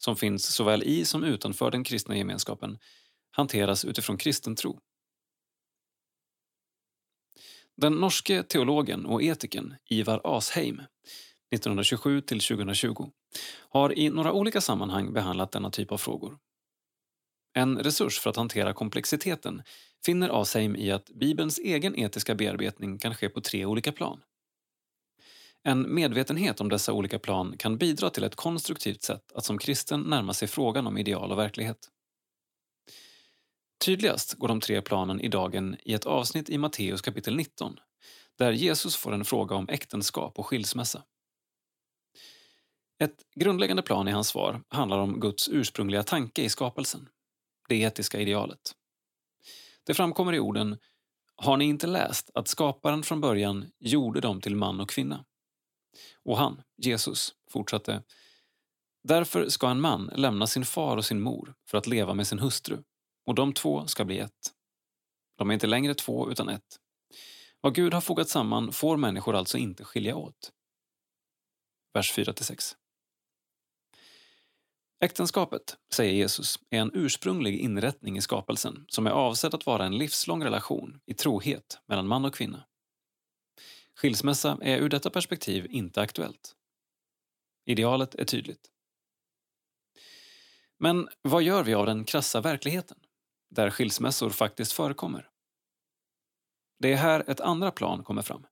[0.04, 2.78] som finns såväl i som utanför den kristna gemenskapen
[3.30, 4.80] hanteras utifrån kristen tro?
[7.76, 10.82] Den norske teologen och etikern Ivar Asheim
[11.54, 13.10] 1927 till 2020
[13.68, 16.38] har i några olika sammanhang behandlat denna typ av frågor.
[17.54, 19.62] En resurs för att hantera komplexiteten
[20.06, 24.20] finner Asheim i att Bibelns egen etiska bearbetning kan ske på tre olika plan.
[25.66, 30.00] En medvetenhet om dessa olika plan kan bidra till ett konstruktivt sätt att som kristen
[30.00, 31.90] närma sig frågan om ideal och verklighet.
[33.84, 37.76] Tydligast går de tre planen i dagen i ett avsnitt i Matteus kapitel 19
[38.38, 41.02] där Jesus får en fråga om äktenskap och skilsmässa.
[42.98, 47.08] Ett grundläggande plan i hans svar handlar om Guds ursprungliga tanke i skapelsen,
[47.68, 48.72] det etiska idealet.
[49.86, 50.78] Det framkommer i orden
[51.36, 55.24] “Har ni inte läst att skaparen från början gjorde dem till man och kvinna?”
[56.22, 58.02] Och han, Jesus, fortsatte
[59.08, 62.38] Därför ska en man lämna sin far och sin mor för att leva med sin
[62.38, 62.78] hustru
[63.26, 64.52] och de två ska bli ett.
[65.38, 66.80] De är inte längre två utan ett.
[67.60, 70.52] Vad Gud har fogat samman får människor alltså inte skilja åt.
[71.92, 72.74] Vers 4-6.
[75.00, 79.98] Äktenskapet, säger Jesus, är en ursprunglig inrättning i skapelsen som är avsedd att vara en
[79.98, 82.64] livslång relation i trohet mellan man och kvinna.
[83.94, 86.56] Skilsmässa är ur detta perspektiv inte aktuellt.
[87.66, 88.70] Idealet är tydligt.
[90.78, 92.98] Men vad gör vi av den krassa verkligheten,
[93.50, 95.30] där skilsmässor faktiskt förekommer?
[96.78, 98.46] Det är här ett andra plan kommer fram.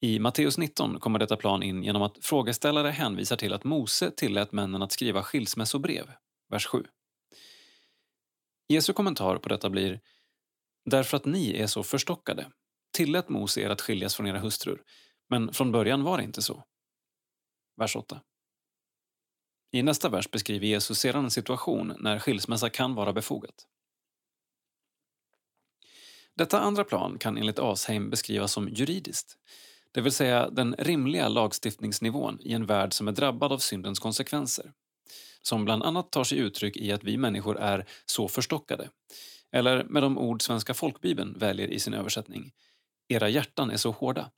[0.00, 4.52] I Matteus 19 kommer detta plan in genom att frågeställare hänvisar till att Mose tillät
[4.52, 6.12] männen att skriva skilsmässobrev,
[6.48, 6.84] vers 7.
[8.68, 10.00] Jesu kommentar på detta blir
[10.84, 12.46] Därför att ni är så förstockade
[13.00, 14.82] tillät Mose er att skiljas från era hustrur,
[15.30, 16.64] men från början var det inte så.
[17.76, 18.20] Vers 8.
[19.72, 23.66] I nästa vers beskriver Jesus sedan en situation när skilsmässa kan vara befogat.
[26.36, 29.38] Detta andra plan kan enligt Asheim beskrivas som juridiskt,
[29.92, 34.72] det vill säga den rimliga lagstiftningsnivån i en värld som är drabbad av syndens konsekvenser,
[35.42, 38.90] som bland annat tar sig uttryck i att vi människor är så förstockade,
[39.52, 42.52] eller med de ord Svenska folkbibeln väljer i sin översättning,
[43.10, 44.30] era hjärtan är så hårda.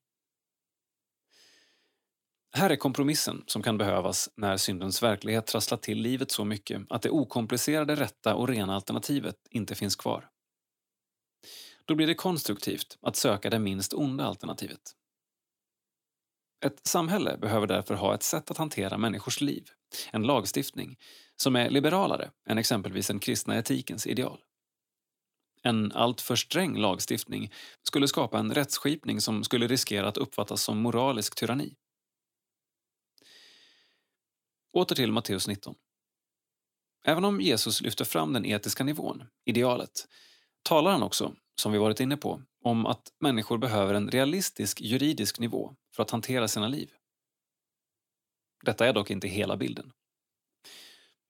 [2.55, 7.03] Här är kompromissen som kan behövas när syndens verklighet trasslar till livet så mycket att
[7.03, 10.29] det okomplicerade, rätta och rena alternativet inte finns kvar.
[11.85, 14.97] Då blir det konstruktivt att söka det minst onda alternativet.
[16.65, 19.69] Ett samhälle behöver därför ha ett sätt att hantera människors liv,
[20.11, 20.97] en lagstiftning,
[21.37, 24.41] som är liberalare än exempelvis den kristna etikens ideal.
[25.63, 27.53] En alltför sträng lagstiftning
[27.83, 31.75] skulle skapa en rättsskipning som skulle riskera att uppfattas som moralisk tyranni.
[34.73, 35.75] Åter till Matteus 19.
[37.05, 40.09] Även om Jesus lyfter fram den etiska nivån, idealet,
[40.63, 45.39] talar han också, som vi varit inne på, om att människor behöver en realistisk juridisk
[45.39, 46.91] nivå för att hantera sina liv.
[48.65, 49.93] Detta är dock inte hela bilden.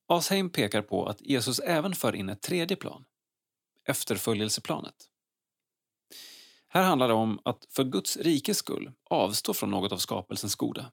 [0.07, 3.05] Asheim pekar på att Jesus även för in ett tredje plan,
[3.85, 5.09] efterföljelseplanet.
[6.69, 10.93] Här handlar det om att för Guds rikes skull avstå från något av skapelsens goda.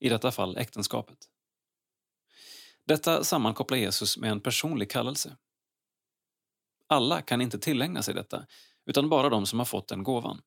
[0.00, 1.18] i detta fall äktenskapet.
[2.84, 5.36] Detta sammankopplar Jesus med en personlig kallelse.
[6.86, 8.46] Alla kan inte tillägna sig detta,
[8.86, 10.42] utan bara de som har fått den gåvan.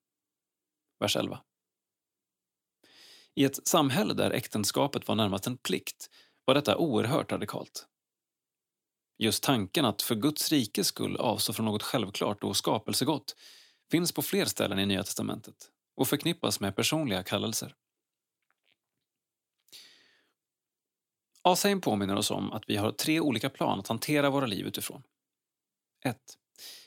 [0.99, 1.41] Vers 11.
[3.35, 6.09] I ett samhälle där äktenskapet var närmast en plikt
[6.45, 7.87] var detta oerhört radikalt.
[9.21, 13.35] Just tanken att för Guds rikes skull avstå från något självklart och skapelsegott
[13.91, 15.55] finns på fler ställen i Nya testamentet
[15.95, 17.75] och förknippas med personliga kallelser.
[21.41, 25.03] Asain påminner oss om att vi har tre olika plan att hantera våra liv utifrån.
[26.05, 26.17] 1.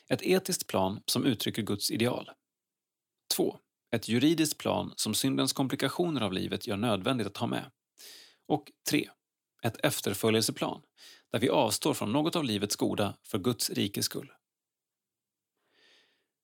[0.09, 2.29] Ett etiskt plan som uttrycker Guds ideal.
[3.35, 3.57] 2.
[3.95, 7.71] Ett juridiskt plan som syndens komplikationer av livet gör nödvändigt att ha med.
[8.47, 9.09] Och 3.
[9.63, 10.81] Ett efterföljelseplan
[11.33, 14.31] där vi avstår från något av livets goda för Guds rikes skull.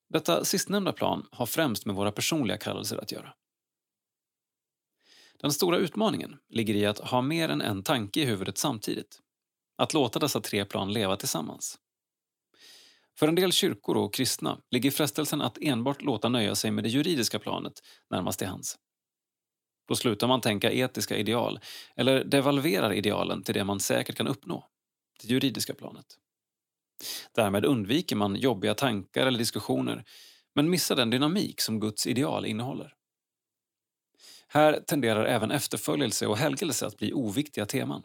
[0.09, 3.33] Detta sistnämnda plan har främst med våra personliga kallelser att göra.
[5.39, 9.19] Den stora utmaningen ligger i att ha mer än en tanke i huvudet samtidigt.
[9.77, 11.79] Att låta dessa tre plan leva tillsammans.
[13.19, 16.89] För en del kyrkor och kristna ligger frestelsen att enbart låta nöja sig med det
[16.89, 17.73] juridiska planet
[18.09, 18.77] närmast till hands.
[19.87, 21.59] Då slutar man tänka etiska ideal
[21.95, 24.69] eller devalverar idealen till det man säkert kan uppnå,
[25.19, 26.05] det juridiska planet.
[27.35, 30.05] Därmed undviker man jobbiga tankar eller diskussioner
[30.55, 32.93] men missar den dynamik som Guds ideal innehåller.
[34.47, 38.03] Här tenderar även efterföljelse och helgelse att bli oviktiga teman.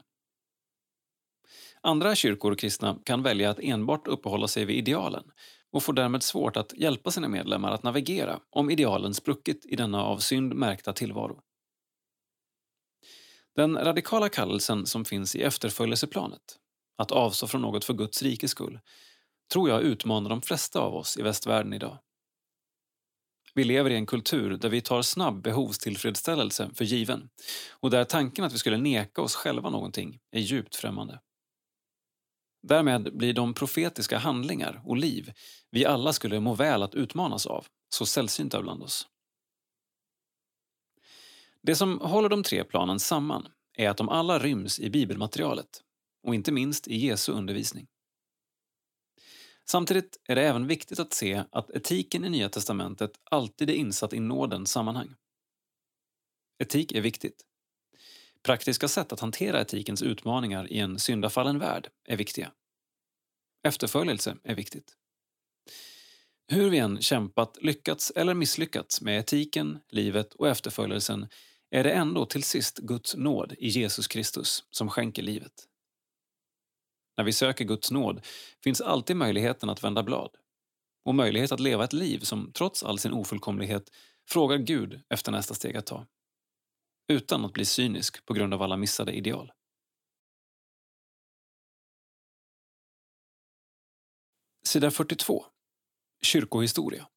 [1.80, 5.24] Andra kyrkor och kristna kan välja att enbart uppehålla sig vid idealen
[5.70, 10.04] och får därmed svårt att hjälpa sina medlemmar att navigera om idealen spruckit i denna
[10.04, 11.40] av synd märkta tillvaro.
[13.56, 16.58] Den radikala kallelsen som finns i efterföljelseplanet,
[16.96, 18.80] att avstå från något för Guds rikes skull,
[19.52, 21.98] tror jag utmanar de flesta av oss i västvärlden idag.
[23.54, 27.28] Vi lever i en kultur där vi tar snabb behovstillfredsställelse för given
[27.70, 31.20] och där tanken att vi skulle neka oss själva någonting är djupt främmande.
[32.62, 35.32] Därmed blir de profetiska handlingar och liv
[35.70, 39.08] vi alla skulle må väl att utmanas av så sällsynta bland oss.
[41.62, 45.82] Det som håller de tre planen samman är att de alla ryms i bibelmaterialet
[46.24, 47.86] och inte minst i Jesu undervisning.
[49.66, 54.12] Samtidigt är det även viktigt att se att etiken i Nya testamentet alltid är insatt
[54.12, 55.14] i nådens sammanhang.
[56.58, 57.44] Etik är viktigt.
[58.42, 62.52] Praktiska sätt att hantera etikens utmaningar i en syndafallen värld är viktiga.
[63.66, 64.96] Efterföljelse är viktigt.
[66.48, 71.28] Hur vi än kämpat, lyckats eller misslyckats med etiken, livet och efterföljelsen
[71.70, 75.68] är det ändå till sist Guds nåd i Jesus Kristus som skänker livet.
[77.16, 78.26] När vi söker Guds nåd
[78.64, 80.30] finns alltid möjligheten att vända blad
[81.04, 83.90] och möjlighet att leva ett liv som trots all sin ofullkomlighet
[84.28, 86.06] frågar Gud efter nästa steg att ta.
[87.08, 89.52] Utan att bli cynisk på grund av alla missade ideal.
[94.66, 95.44] Sida 42.
[96.22, 97.08] Kyrkohistoria.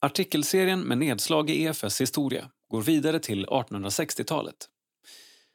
[0.00, 4.68] Artikelserien med nedslag i EFS historia går vidare till 1860-talet.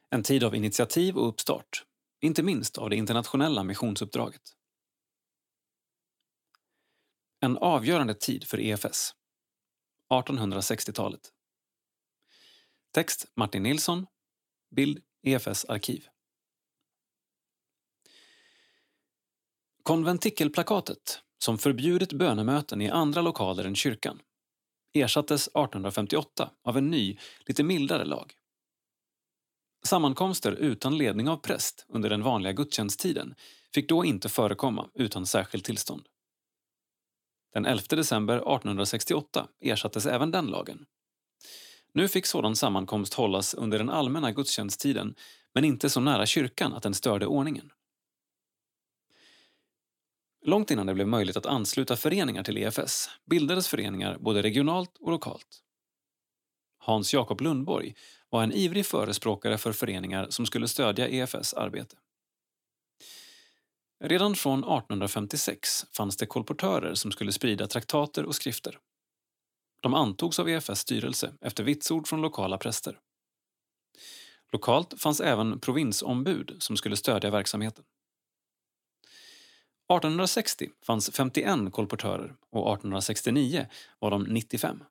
[0.09, 1.85] En tid av initiativ och uppstart
[2.21, 4.41] inte minst av det internationella missionsuppdraget.
[7.39, 9.15] En avgörande tid för EFS.
[10.09, 11.21] 1860-talet.
[12.91, 14.07] Text Martin Nilsson.
[14.75, 16.07] Bild EFS arkiv.
[19.83, 24.21] Konventikelplakatet, som förbjudit bönemöten i andra lokaler än kyrkan,
[24.93, 28.38] ersattes 1858 av en ny, lite mildare lag.
[29.83, 33.35] Sammankomster utan ledning av präst under den vanliga gudstjänsttiden
[33.73, 36.07] fick då inte förekomma utan särskilt tillstånd.
[37.53, 40.85] Den 11 december 1868 ersattes även den lagen.
[41.93, 45.15] Nu fick sådan sammankomst hållas under den allmänna gudstjänsttiden
[45.53, 47.71] men inte så nära kyrkan att den störde ordningen.
[50.45, 55.11] Långt innan det blev möjligt att ansluta föreningar till EFS bildades föreningar både regionalt och
[55.11, 55.63] lokalt.
[56.77, 57.95] Hans Jakob Lundborg
[58.29, 61.95] var en ivrig förespråkare för föreningar som skulle stödja EFS arbete.
[64.03, 68.79] Redan från 1856 fanns det kolportörer som skulle sprida traktater och skrifter.
[69.81, 72.99] De antogs av EFS styrelse efter vitsord från lokala präster.
[74.51, 77.83] Lokalt fanns även provinsombud som skulle stödja verksamheten.
[79.89, 83.67] 1860 fanns 51 kolportörer och 1869
[83.99, 84.83] var de 95.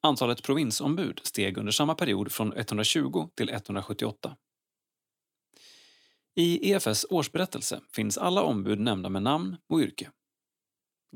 [0.00, 4.36] Antalet provinsombud steg under samma period från 120 till 178.
[6.34, 10.10] I EFS årsberättelse finns alla ombud nämnda med namn och yrke.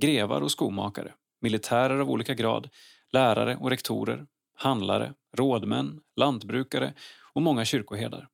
[0.01, 2.69] Grevar och skomakare, militärer av olika grad,
[3.13, 6.95] lärare och rektorer, handlare, rådmän, lantbrukare
[7.35, 8.29] och många kyrkoherdar.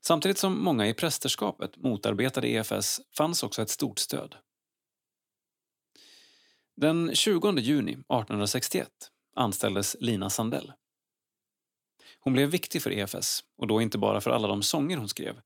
[0.00, 4.34] Samtidigt som många i prästerskapet motarbetade EFS fanns också ett stort stöd.
[6.76, 8.88] Den 20 juni 1861
[9.36, 10.72] anställdes Lina Sandell.
[12.20, 15.40] Hon blev viktig för EFS, och då inte bara för alla de sånger hon skrev.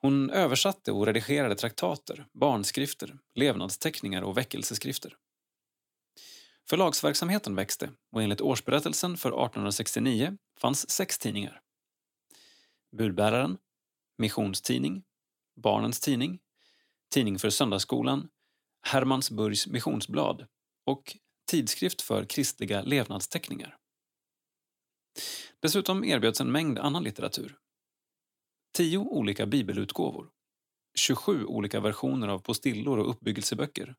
[0.00, 5.16] Hon översatte och redigerade traktater, barnskrifter, levnadsteckningar och väckelseskrifter.
[6.68, 11.60] Förlagsverksamheten växte och enligt årsberättelsen för 1869 fanns sex tidningar.
[12.96, 13.58] Budbäraren,
[14.16, 15.02] Missionstidning,
[15.56, 16.38] Barnens Tidning,
[17.10, 18.28] Tidning för Söndagsskolan,
[18.82, 20.46] Hermansburgs Missionsblad
[20.86, 21.16] och
[21.50, 23.76] Tidskrift för kristliga levnadsteckningar.
[25.60, 27.58] Dessutom erbjöds en mängd annan litteratur.
[28.76, 30.30] Tio olika bibelutgåvor,
[30.98, 33.94] 27 olika versioner av postillor och uppbyggelseböcker,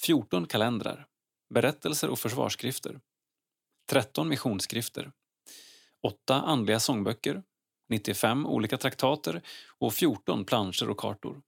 [0.00, 1.06] 14 kalendrar,
[1.54, 3.00] berättelser och försvarsskrifter,
[3.90, 5.12] 13 missionsskrifter,
[6.02, 7.42] 8 andliga sångböcker,
[7.88, 9.42] 95 olika traktater
[9.78, 11.42] och 14 planscher och kartor.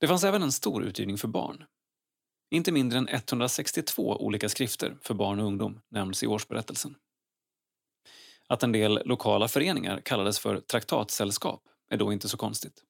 [0.00, 1.64] Det fanns även en stor utgivning för barn.
[2.50, 6.94] Inte mindre än 162 olika skrifter för barn och ungdom nämns i årsberättelsen.
[8.48, 12.82] Att en del lokala föreningar kallades för traktatsällskap är då inte så konstigt.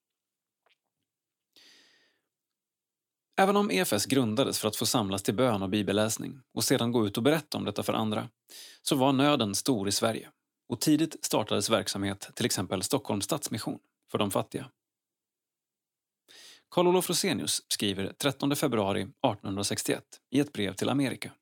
[3.39, 7.07] Även om EFS grundades för att få samlas till bön och bibelläsning och sedan gå
[7.07, 8.29] ut och berätta om detta för andra,
[8.83, 10.31] så var nöden stor i Sverige
[10.69, 13.79] och tidigt startades verksamhet, till exempel Stockholms Stadsmission,
[14.11, 14.71] för de fattiga.
[16.71, 21.33] Carl Olof Rosenius skriver 13 februari 1861 i ett brev till Amerika.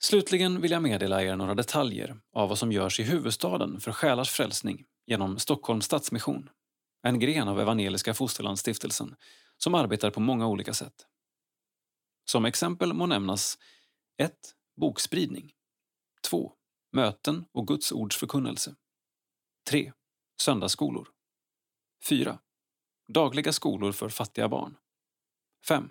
[0.00, 4.30] Slutligen vill jag meddela er några detaljer av vad som görs i huvudstaden för själars
[4.30, 6.50] frälsning genom Stockholms Stadsmission,
[7.02, 9.16] en gren av Evangeliska Fosterlandsstiftelsen
[9.56, 11.06] som arbetar på många olika sätt.
[12.24, 13.58] Som exempel må nämnas
[14.22, 14.32] 1.
[14.80, 15.52] Bokspridning
[16.22, 16.52] 2.
[16.92, 18.74] Möten och Guds ords förkunnelse
[19.70, 19.92] 3.
[20.42, 21.08] Söndagsskolor
[22.04, 22.38] 4.
[23.08, 24.76] Dagliga skolor för fattiga barn
[25.68, 25.90] 5.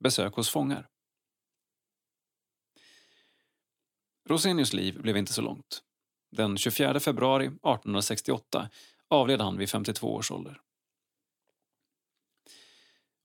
[0.00, 0.88] Besök hos fångar
[4.28, 5.82] Rosenius liv blev inte så långt.
[6.30, 8.70] Den 24 februari 1868
[9.08, 10.60] avled han vid 52 års ålder.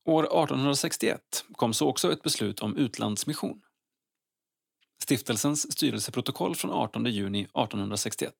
[0.05, 3.61] År 1861 kom så också ett beslut om utlandsmission.
[5.03, 8.33] Stiftelsens styrelseprotokoll från 18 juni 1861.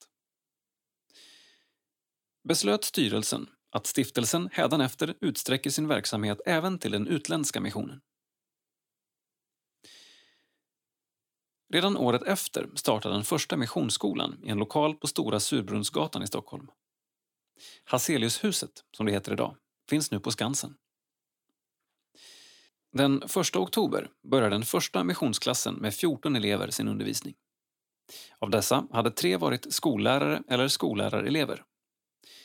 [2.44, 8.02] Beslöt styrelsen att stiftelsen hädanefter utsträcker sin verksamhet även till den utländska missionen.
[11.74, 16.68] Redan året efter startade den första missionsskolan i en lokal på Stora Surbrunnsgatan i Stockholm.
[17.84, 19.56] Hazeliushuset, som det heter idag,
[19.90, 20.76] finns nu på Skansen.
[22.94, 27.36] Den 1 oktober började den första missionsklassen med 14 elever sin undervisning.
[28.40, 31.64] Av dessa hade tre varit skollärare eller skollärarelever.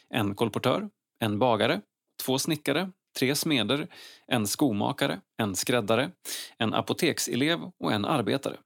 [0.09, 1.80] En kolportör, en bagare,
[2.24, 3.88] två snickare, tre smeder,
[4.26, 6.10] en skomakare, en skräddare,
[6.59, 8.56] en apotekselev och en arbetare,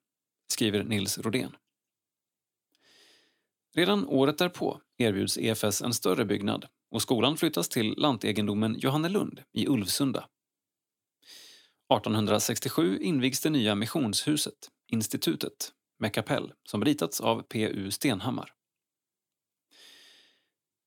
[0.53, 1.57] skriver Nils Rodén.
[3.75, 9.69] Redan året därpå erbjuds EFS en större byggnad och skolan flyttas till lantegendomen Johannelund i
[9.69, 10.29] Ulvsunda.
[11.95, 17.91] 1867 invigs det nya missionshuset, institutet, med kapell som ritats av P.U.
[17.91, 18.53] Stenhammar.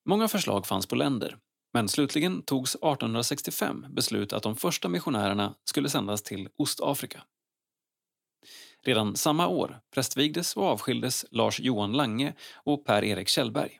[0.05, 1.37] Många förslag fanns på länder,
[1.73, 7.23] men slutligen togs 1865 beslut att de första missionärerna skulle sändas till Ostafrika.
[8.83, 13.79] Redan samma år prästvigdes och avskildes Lars Johan Lange och Per-Erik Kjellberg.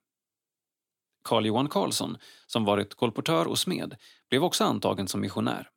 [1.23, 2.17] Karl-Johan Karlsson,
[2.47, 3.95] som varit kolportör och smed,
[4.29, 5.69] blev också antagen som missionär.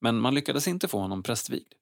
[0.00, 1.72] Men man lyckades inte få honom prästvigd.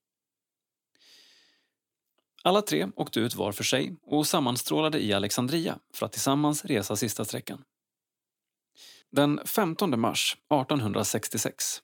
[2.43, 6.97] Alla tre åkte ut var för sig och sammanstrålade i Alexandria för att tillsammans resa
[6.97, 7.65] sista sträckan.
[9.17, 11.83] Den 15 mars 1866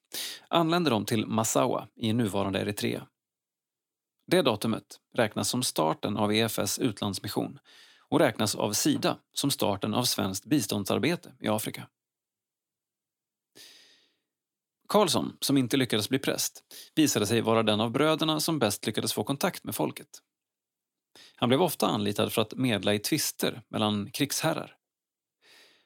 [0.48, 3.07] anlände de till Massawa i nuvarande Eritrea
[4.31, 7.59] det datumet räknas som starten av EFS utlandsmission
[8.09, 11.89] och räknas av Sida som starten av svenskt biståndsarbete i Afrika.
[14.89, 19.12] Karlsson, som inte lyckades bli präst, visade sig vara den av bröderna som bäst lyckades
[19.12, 20.09] få kontakt med folket.
[21.36, 24.77] Han blev ofta anlitad för att medla i tvister mellan krigsherrar.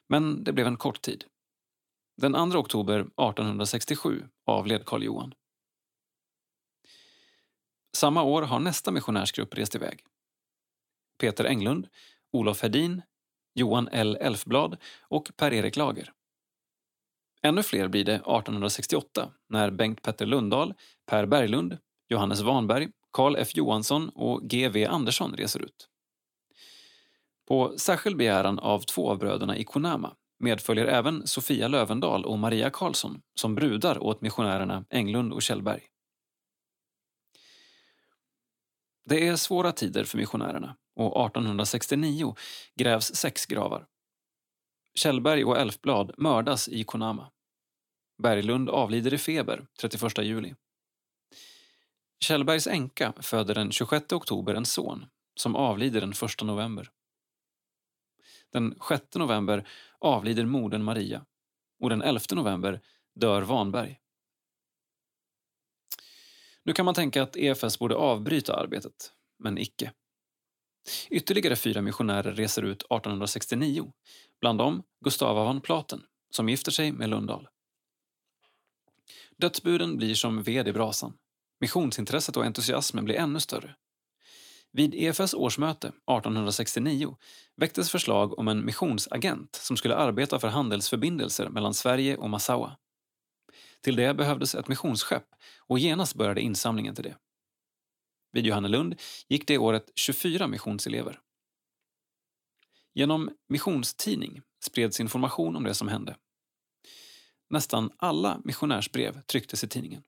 [0.09, 1.25] Men det blev en kort tid.
[2.17, 5.35] Den 2 oktober 1867 avled Karl Johan.
[7.97, 10.01] Samma år har nästa missionärsgrupp rest iväg.
[11.19, 11.89] Peter Englund,
[12.33, 13.03] Olof Hedin,
[13.55, 14.17] Johan L.
[14.21, 16.13] Elfblad och Per-Erik Lager.
[17.43, 20.75] Ännu fler blir det 1868 när Bengt Petter Lundahl,
[21.07, 21.79] Per Berglund,
[22.09, 24.87] Johannes Wanberg, Karl F Johansson och G.V.
[24.87, 25.89] Andersson reser ut.
[27.49, 32.71] På särskild begäran av två av bröderna i Konama medföljer även Sofia Lövendal och Maria
[32.71, 35.83] Karlsson som brudar åt missionärerna Englund och Kjellberg.
[39.05, 42.37] Det är svåra tider för missionärerna och 1869
[42.75, 43.87] grävs sex gravar.
[44.95, 47.31] Kjellberg och Elfblad mördas i Konama.
[48.23, 50.55] Berglund avlider i feber 31 juli.
[52.21, 55.07] Kjellbergs änka föder den 26 oktober en son
[55.37, 56.91] som avlider den 1 november.
[58.55, 59.69] Den 6 november
[59.99, 61.25] avlider modern Maria
[61.81, 62.81] och den 11 november
[63.15, 64.01] dör Vanberg.
[66.63, 69.93] Nu kan man tänka att EFS borde avbryta arbetet, men icke.
[71.11, 73.93] Ytterligare fyra missionärer reser ut 1869,
[74.41, 77.49] bland dem Gustava van Platen som gifter sig med Lundahl.
[79.37, 81.17] Dödsbuden blir som ved i brasan.
[81.61, 83.77] Missionsintresset och entusiasmen blir ännu större.
[84.77, 87.17] Vid EFS årsmöte 1869
[87.57, 92.77] väcktes förslag om en missionsagent som skulle arbeta för handelsförbindelser mellan Sverige och Massawa.
[93.81, 95.25] Till det behövdes ett missionsskepp
[95.59, 97.17] och genast började insamlingen till det.
[98.33, 101.21] Vid Johannelund gick det året 24 missionselever.
[102.95, 106.17] Genom missionstidning spreds information om det som hände.
[107.51, 110.03] Nästan alla missionärsbrev trycktes i tidningen.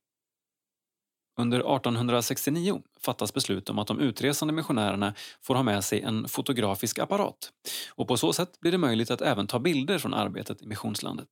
[1.38, 6.98] Under 1869 fattas beslut om att de utresande missionärerna får ha med sig en fotografisk
[6.98, 7.52] apparat
[7.90, 11.28] och på så sätt blir det möjligt att även ta bilder från arbetet i missionslandet.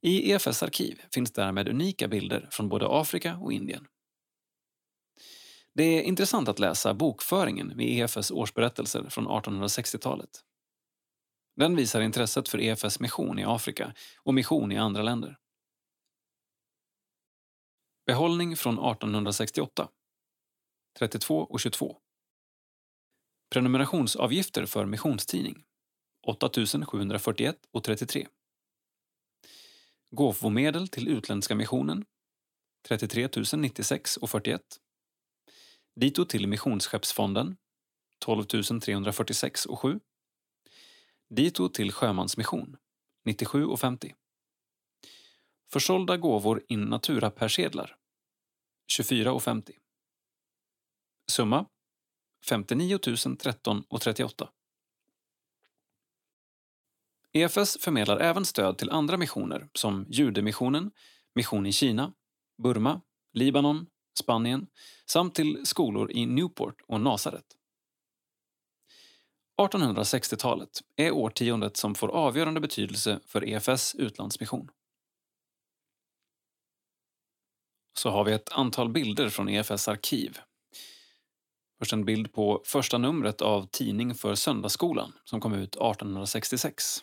[0.00, 3.86] I EFS arkiv finns därmed unika bilder från både Afrika och Indien.
[5.74, 10.30] Det är intressant att läsa bokföringen vid EFS årsberättelser från 1860-talet.
[11.56, 15.38] Den visar intresset för EFS mission i Afrika och mission i andra länder.
[18.06, 19.88] Behållning från 1868
[20.98, 21.96] 32 och 22
[23.50, 25.64] Prenumerationsavgifter för missionstidning.
[26.26, 26.50] 8
[26.86, 28.28] 741 och 33
[30.10, 32.04] Gåvomedel till Utländska missionen.
[32.88, 34.60] 33 096 och 41
[35.96, 37.56] Dito till Missionsskeppsfonden.
[38.18, 40.00] 12 346 och 7
[41.28, 42.76] Dito till Sjömansmission.
[43.24, 44.14] 97 och 50
[45.72, 47.96] Försålda gåvor in natura-persedlar
[48.98, 49.70] 24,50.
[51.30, 51.66] Summa
[52.48, 52.98] 59
[53.38, 54.50] 013 och 38.
[57.32, 60.90] EFS förmedlar även stöd till andra missioner som Judemissionen,
[61.34, 62.12] Mission i Kina,
[62.62, 63.00] Burma,
[63.32, 63.86] Libanon,
[64.18, 64.66] Spanien
[65.06, 67.46] samt till skolor i Newport och Nasaret.
[69.60, 74.70] 1860-talet är årtiondet som får avgörande betydelse för EFS utlandsmission.
[77.98, 80.38] Så har vi ett antal bilder från EFS arkiv.
[81.78, 86.98] Först en bild på första numret av Tidning för söndagsskolan som kom ut 1866.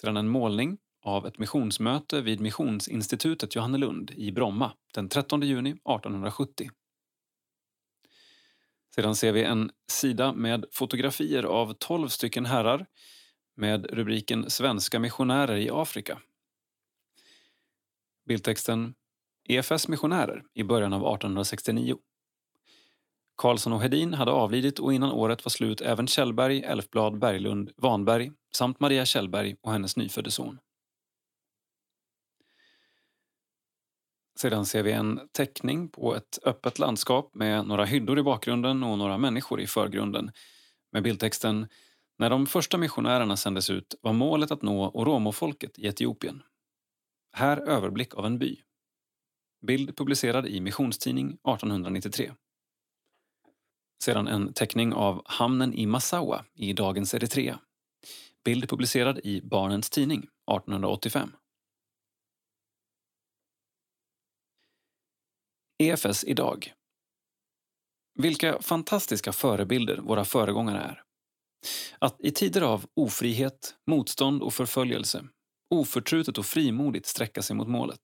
[0.00, 6.70] Sedan en målning av ett missionsmöte vid Missionsinstitutet Johannelund i Bromma den 13 juni 1870.
[8.94, 12.86] Sedan ser vi en sida med fotografier av 12 stycken herrar
[13.56, 16.18] med rubriken Svenska missionärer i Afrika
[18.26, 18.94] Bildtexten
[19.48, 21.96] EFS missionärer i början av 1869.
[23.36, 28.32] Karlsson och Hedin hade avlidit och innan året var slut även Kjellberg, Elfblad, Berglund, Vanberg
[28.56, 30.58] samt Maria Kjellberg och hennes nyfödde son.
[34.40, 38.98] Sedan ser vi en teckning på ett öppet landskap med några hyddor i bakgrunden och
[38.98, 40.30] några människor i förgrunden
[40.92, 41.68] med bildtexten
[42.18, 46.42] När de första missionärerna sändes ut var målet att nå oromofolket i Etiopien.
[47.36, 48.62] Här överblick av en by.
[49.66, 52.32] Bild publicerad i Missionstidning 1893.
[54.04, 57.60] Sedan en teckning av hamnen i Massawa i dagens Eritrea.
[58.44, 61.32] Bild publicerad i Barnens Tidning 1885.
[65.78, 66.72] EFS idag.
[68.14, 71.02] Vilka fantastiska förebilder våra föregångare är.
[71.98, 75.24] Att i tider av ofrihet, motstånd och förföljelse
[75.74, 78.00] oförtrutet och frimodigt sträcka sig mot målet.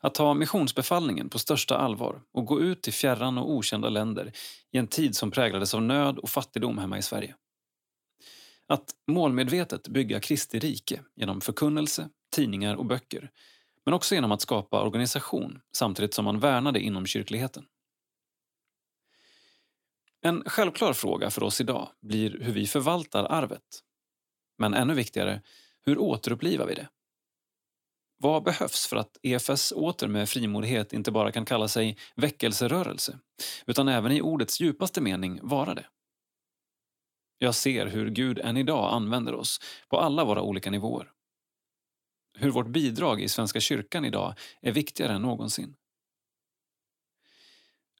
[0.00, 4.32] Att ta missionsbefallningen på största allvar och gå ut till fjärran och okända länder
[4.72, 7.34] i en tid som präglades av nöd och fattigdom hemma i Sverige.
[8.66, 13.30] Att målmedvetet bygga Kristi rike genom förkunnelse, tidningar och böcker
[13.84, 17.64] men också genom att skapa organisation samtidigt som man värnade inom kyrkligheten.
[20.20, 23.82] En självklar fråga för oss idag blir hur vi förvaltar arvet.
[24.58, 25.42] Men ännu viktigare,
[25.86, 26.88] hur återupplivar vi det?
[28.18, 33.18] Vad behövs för att EFS åter med frimodighet inte bara kan kalla sig väckelserörelse
[33.66, 35.86] utan även i ordets djupaste mening vara det?
[37.38, 41.10] Jag ser hur Gud än idag använder oss på alla våra olika nivåer.
[42.38, 45.76] Hur vårt bidrag i Svenska kyrkan idag är viktigare än någonsin.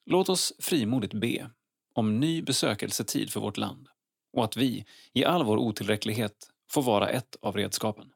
[0.05, 1.51] Låt oss frimodigt be
[1.93, 3.87] om ny besökelsetid för vårt land
[4.33, 8.13] och att vi, i all vår otillräcklighet, får vara ett av redskapen.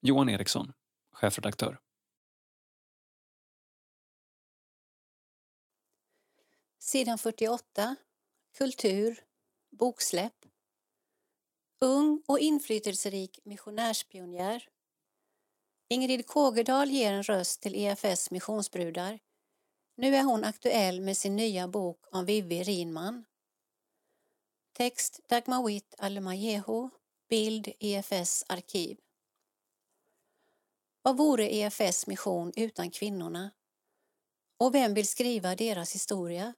[0.00, 0.72] Johan Eriksson,
[1.12, 1.80] chefredaktör.
[6.78, 7.96] Sidan 48.
[8.58, 9.24] Kultur.
[9.70, 10.34] Boksläpp.
[11.80, 14.68] Ung och inflytelserik missionärspionjär.
[15.88, 19.18] Ingrid Kågedal ger en röst till EFS missionsbrudar.
[19.96, 23.24] Nu är hon aktuell med sin nya bok om Vivi Rinman.
[24.76, 26.90] Text Dagmar Witt Alemajeho.
[27.28, 28.96] Bild EFS arkiv.
[31.02, 33.50] Vad vore EFS mission utan kvinnorna?
[34.58, 36.54] Och vem vill skriva deras historia?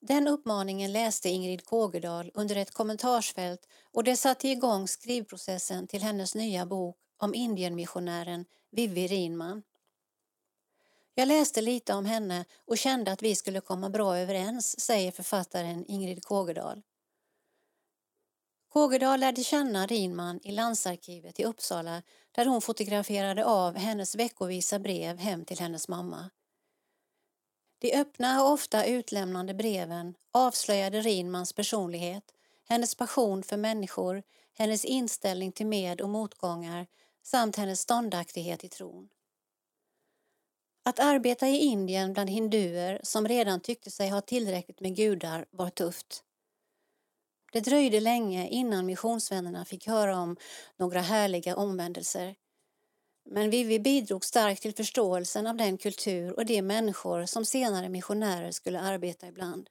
[0.00, 6.34] Den uppmaningen läste Ingrid Kågedal under ett kommentarsfält och det satte igång skrivprocessen till hennes
[6.34, 9.62] nya bok om Indienmissionären Vivi Rinman.
[11.14, 15.84] Jag läste lite om henne och kände att vi skulle komma bra överens, säger författaren
[15.88, 16.82] Ingrid Kågedal.
[18.68, 25.18] Kågedal lärde känna Rinman i landsarkivet i Uppsala där hon fotograferade av hennes veckovisa brev
[25.18, 26.30] hem till hennes mamma.
[27.78, 32.24] De öppna och ofta utlämnande breven avslöjade Rinmans personlighet,
[32.68, 34.22] hennes passion för människor,
[34.52, 36.86] hennes inställning till med och motgångar
[37.22, 39.08] samt hennes ståndaktighet i tron.
[40.84, 45.70] Att arbeta i Indien bland hinduer som redan tyckte sig ha tillräckligt med gudar var
[45.70, 46.24] tufft.
[47.52, 50.36] Det dröjde länge innan missionsvännerna fick höra om
[50.76, 52.36] några härliga omvändelser.
[53.30, 58.50] Men Vivi bidrog starkt till förståelsen av den kultur och de människor som senare missionärer
[58.50, 59.70] skulle arbeta ibland.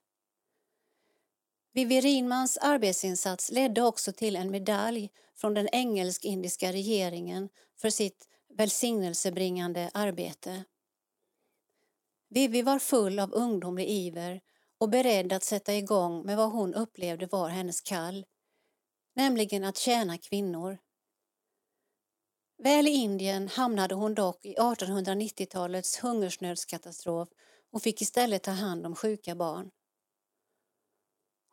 [1.73, 9.89] Vivi Rinmans arbetsinsats ledde också till en medalj från den engelsk-indiska regeringen för sitt välsignelsebringande
[9.93, 10.63] arbete.
[12.29, 14.41] Vivi var full av ungdomlig iver
[14.77, 18.25] och beredd att sätta igång med vad hon upplevde var hennes kall,
[19.15, 20.77] nämligen att tjäna kvinnor.
[22.63, 27.29] Väl i Indien hamnade hon dock i 1890-talets hungersnödskatastrof
[27.71, 29.71] och fick istället ta hand om sjuka barn.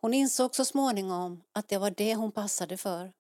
[0.01, 3.13] Hon insåg så småningom att det var det hon passade för.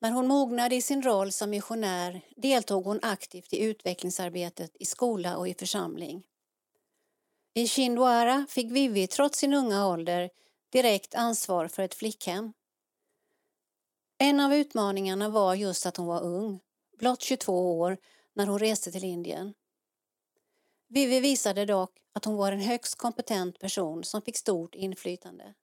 [0.00, 5.36] När hon mognade i sin roll som missionär deltog hon aktivt i utvecklingsarbetet i skola
[5.36, 6.22] och i församling.
[7.54, 10.30] I Chindwara fick Vivi trots sin unga ålder
[10.72, 12.52] direkt ansvar för ett flickhem.
[14.18, 16.60] En av utmaningarna var just att hon var ung,
[16.98, 17.98] blott 22 år,
[18.32, 19.54] när hon reste till Indien.
[20.88, 25.54] Vivi visade dock att hon var en högst kompetent person som fick stort inflytande.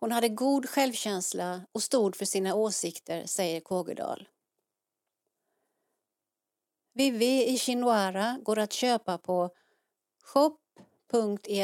[0.00, 4.28] Hon hade god självkänsla och stod för sina åsikter, säger Kågedal.
[6.94, 9.50] Vivi i Chindwara går att köpa på
[10.24, 11.62] shop.efs.nu.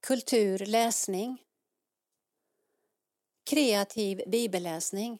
[0.00, 1.42] Kultur, läsning.
[3.50, 5.18] Kreativ bibelläsning.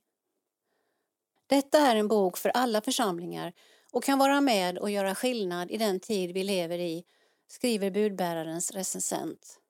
[1.47, 3.53] Detta är en bok för alla församlingar
[3.91, 7.05] och kan vara med och göra skillnad i den tid vi lever i,
[7.47, 9.61] skriver budbärarens recensent.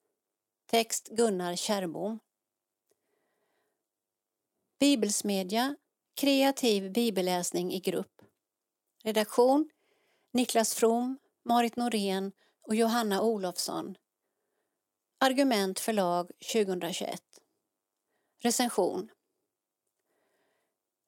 [0.65, 2.19] Text Gunnar Kärrbom.
[4.79, 5.75] Bibelsmedja,
[6.17, 8.21] kreativ bibelläsning i grupp.
[9.03, 9.69] Redaktion
[10.33, 12.31] Niklas From, Marit Norén
[12.67, 13.95] och Johanna Olofsson.
[15.19, 17.21] Argument förlag 2021.
[18.43, 19.09] Recension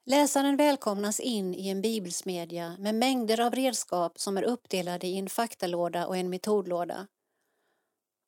[0.06, 5.30] Läsaren välkomnas in i en bibelsmedja med mängder av redskap som är uppdelade i en
[5.30, 7.08] faktalåda och en metodlåda.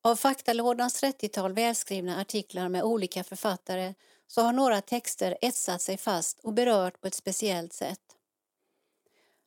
[0.03, 3.93] Av faktalådans 30-tal välskrivna artiklar med olika författare
[4.31, 8.15] så har några texter etsat sig fast och berört på ett speciellt sätt.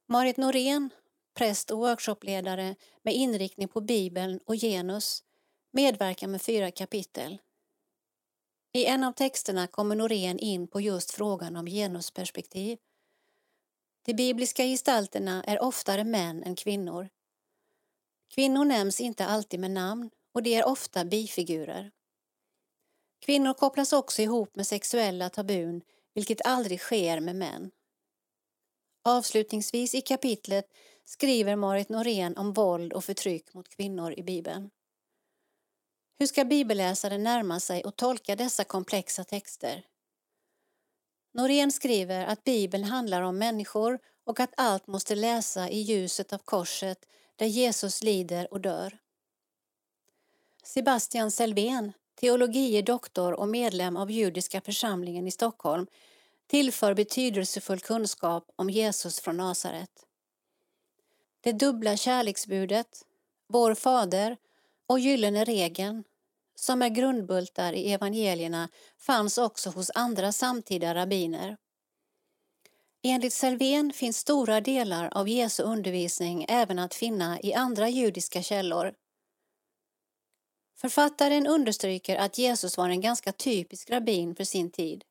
[0.07, 0.91] Marit Norén,
[1.35, 5.25] präst och workshopledare med inriktning på Bibeln och genus,
[5.71, 7.39] medverkar med fyra kapitel.
[8.73, 12.79] I en av texterna kommer Norén in på just frågan om genusperspektiv.
[14.05, 17.09] De bibliska gestalterna är oftare män än kvinnor.
[18.35, 21.91] Kvinnor nämns inte alltid med namn och de är ofta bifigurer.
[23.25, 25.83] Kvinnor kopplas också ihop med sexuella tabun,
[26.15, 27.71] vilket aldrig sker med män.
[29.05, 30.67] Avslutningsvis i kapitlet
[31.05, 34.71] skriver Marit Norén om våld och förtryck mot kvinnor i Bibeln.
[36.19, 39.87] Hur ska bibelläsaren närma sig och tolka dessa komplexa texter?
[41.35, 46.39] Norén skriver att Bibeln handlar om människor och att allt måste läsa i ljuset av
[46.39, 46.99] korset
[47.37, 48.99] där Jesus lider och dör.
[50.65, 55.87] Sebastian Selvén, teologie doktor och medlem av judiska församlingen i Stockholm,
[56.47, 59.91] tillför betydelsefull kunskap om Jesus från Nasaret.
[61.41, 63.03] Det dubbla kärleksbudet,
[63.49, 64.37] Vår Fader
[64.87, 66.05] och Gyllene regeln,
[66.55, 68.69] som är grundbultar i evangelierna,
[68.99, 71.57] fanns också hos andra samtida rabbiner.
[73.03, 78.95] Enligt Selvén finns stora delar av Jesu undervisning även att finna i andra judiska källor.
[80.85, 85.05] Författaren understryker att Jesus var en ganska typisk rabbin för sin tid.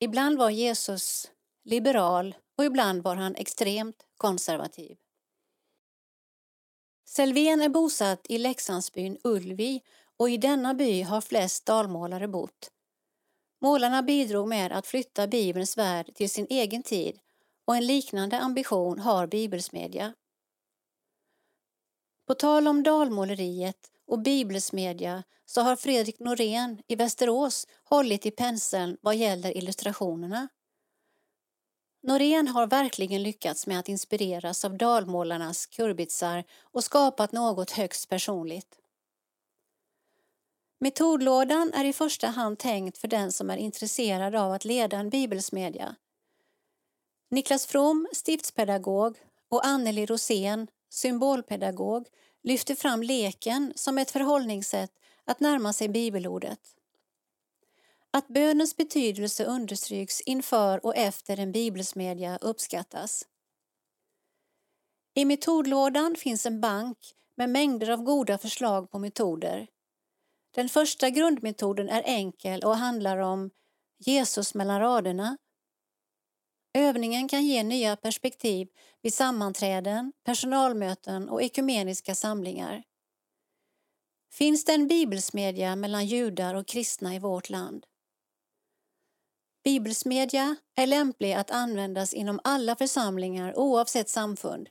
[0.00, 1.30] Ibland var Jesus
[1.64, 4.96] liberal och ibland var han extremt konservativ.
[7.04, 9.82] Selvén är bosatt i Leksandsbyn Ulvi
[10.16, 12.70] och i denna by har flest dalmålare bott.
[13.60, 17.18] Målarna bidrog med att flytta Bibelns värld till sin egen tid
[17.64, 20.14] och en liknande ambition har Bibelsmedja.
[22.26, 28.96] På tal om dalmåleriet och bibelsmedja så har Fredrik Norén i Västerås hållit i penseln
[29.00, 30.48] vad gäller illustrationerna.
[32.02, 38.78] Norén har verkligen lyckats med att inspireras av dalmålarnas kurbitsar och skapat något högst personligt.
[40.80, 45.10] Metodlådan är i första hand tänkt för den som är intresserad av att leda en
[45.10, 45.96] bibelsmedja.
[47.30, 49.16] Niklas From, stiftspedagog,
[49.48, 52.08] och Anneli Rosén, symbolpedagog,
[52.44, 54.92] lyfter fram leken som ett förhållningssätt
[55.24, 56.60] att närma sig bibelordet.
[58.10, 63.26] Att bönens betydelse understryks inför och efter en bibelsmedja uppskattas.
[65.14, 66.98] I metodlådan finns en bank
[67.36, 69.66] med mängder av goda förslag på metoder.
[70.54, 73.50] Den första grundmetoden är enkel och handlar om
[73.98, 75.36] Jesus mellan raderna.
[76.74, 78.68] Övningen kan ge nya perspektiv
[79.02, 82.82] vid sammanträden, personalmöten och ekumeniska samlingar.
[84.32, 87.86] Finns det en bibelsmedja mellan judar och kristna i vårt land?
[89.64, 94.68] Bibelsmedja är lämplig att användas inom alla församlingar oavsett samfund.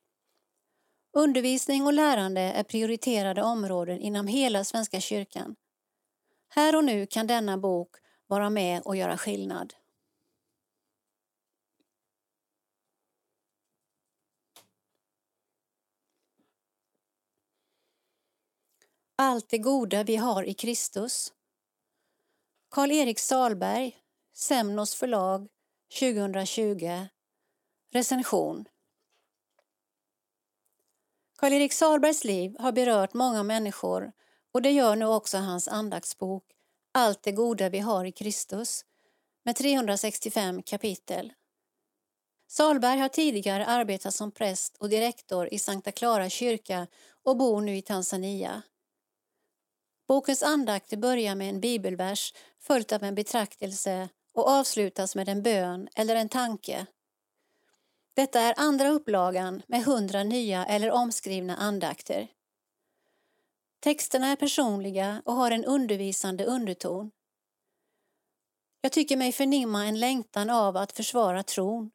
[1.14, 5.56] Undervisning och lärande är prioriterade områden inom hela Svenska kyrkan.
[6.50, 7.96] Här och nu kan denna bok
[8.28, 9.74] vara med och göra skillnad.
[19.24, 21.34] Allt det goda vi har i Kristus.
[22.72, 23.98] Karl-Erik Salberg,
[24.34, 25.48] Semnos förlag
[26.00, 27.08] 2020.
[27.94, 28.66] Recension.
[31.38, 34.12] Karl-Erik Salbergs liv har berört många människor
[34.54, 36.44] och det gör nu också hans andaktsbok
[36.92, 38.86] Allt det goda vi har i Kristus
[39.46, 41.34] med 365 kapitel.
[42.48, 46.88] Salberg har tidigare arbetat som präst och direktor i Sankta Clara kyrka
[47.24, 48.64] och bor nu i Tanzania.
[50.08, 55.88] Bokens andakt börjar med en bibelvers följt av en betraktelse och avslutas med en bön
[55.96, 56.86] eller en tanke.
[58.16, 62.28] Detta är andra upplagan med hundra nya eller omskrivna andakter.
[63.80, 67.12] Texterna är personliga och har en undervisande underton.
[68.82, 71.92] Jag tycker mig förnimma en längtan av att försvara tron.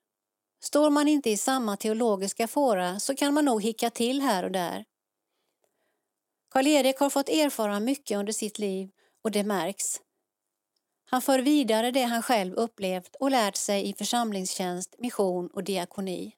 [0.61, 4.53] Står man inte i samma teologiska fåra så kan man nog hicka till här och
[4.53, 4.85] där.
[6.51, 8.91] Karl-Erik har fått erfara mycket under sitt liv
[9.23, 10.01] och det märks.
[11.05, 16.35] Han för vidare det han själv upplevt och lärt sig i församlingstjänst, mission och diakoni.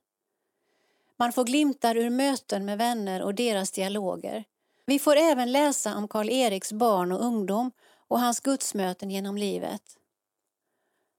[1.17, 4.45] Man får glimtar ur möten med vänner och deras dialoger.
[4.87, 7.71] Vi får även läsa om Karl-Eriks barn och ungdom
[8.09, 9.83] och hans gudsmöten genom livet.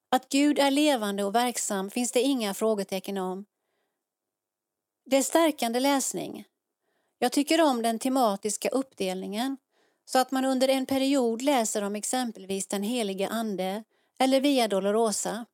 [0.09, 3.45] Att Gud är levande och verksam finns det inga frågetecken om.
[5.05, 6.45] Det är stärkande läsning.
[7.23, 9.57] Jag tycker om den tematiska uppdelningen
[10.05, 13.83] så att man under en period läser om exempelvis den heliga Ande
[14.19, 15.45] eller Via Dolorosa.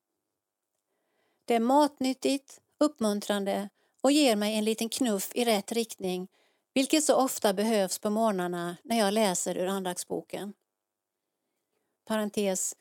[1.45, 3.69] Det är matnyttigt, uppmuntrande
[4.01, 6.27] och ger mig en liten knuff i rätt riktning
[6.73, 10.53] vilket så ofta behövs på morgnarna när jag läser ur andaktsboken.
[12.05, 12.75] Parentes,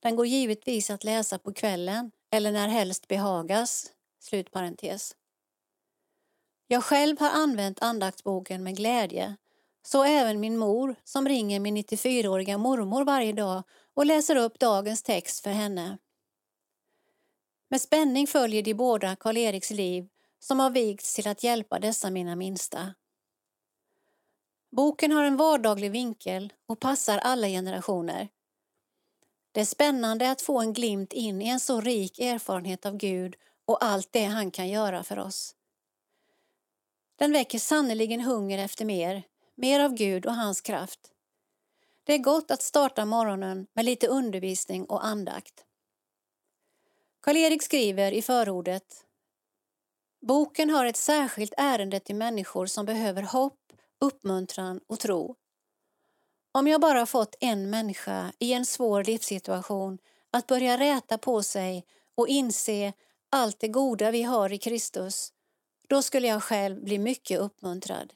[0.00, 3.92] den går givetvis att läsa på kvällen eller när helst behagas.
[4.20, 5.16] Slutparentes.
[6.72, 9.36] Jag själv har använt andaktsboken med glädje,
[9.82, 13.62] så även min mor som ringer min 94-åriga mormor varje dag
[13.94, 15.98] och läser upp dagens text för henne.
[17.70, 20.08] Med spänning följer de båda Karl-Eriks liv
[20.38, 22.94] som har vigts till att hjälpa dessa mina minsta.
[24.76, 28.28] Boken har en vardaglig vinkel och passar alla generationer.
[29.52, 33.36] Det är spännande att få en glimt in i en så rik erfarenhet av Gud
[33.64, 35.54] och allt det han kan göra för oss.
[37.22, 39.22] Den väcker sannerligen hunger efter mer,
[39.54, 41.00] mer av Gud och hans kraft.
[42.04, 45.64] Det är gott att starta morgonen med lite undervisning och andakt.
[47.20, 49.06] Karl-Erik skriver i förordet
[50.26, 55.36] Boken har ett särskilt ärende till människor som behöver hopp, uppmuntran och tro.
[56.52, 59.98] Om jag bara fått en människa i en svår livssituation
[60.30, 62.92] att börja räta på sig och inse
[63.30, 65.32] allt det goda vi har i Kristus,
[65.92, 68.14] då skulle jag själv bli mycket uppmuntrad.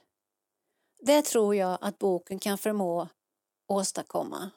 [0.98, 3.09] Det tror jag att boken kan förmå
[3.66, 4.51] åstadkomma.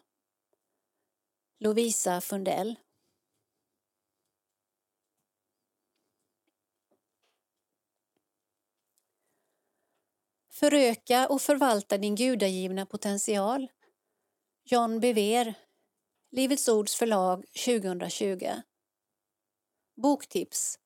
[1.60, 2.76] Lovisa Fundell
[10.50, 13.68] Föröka och förvalta din gudagivna potential.
[14.64, 15.54] John Bever,
[16.32, 18.48] Livets Ords förlag 2020.
[19.96, 20.80] Boktips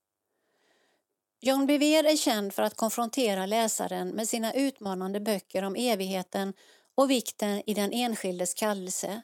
[1.46, 6.54] John Bevere är känd för att konfrontera läsaren med sina utmanande böcker om evigheten
[6.96, 9.22] och vikten i den enskildes kallelse.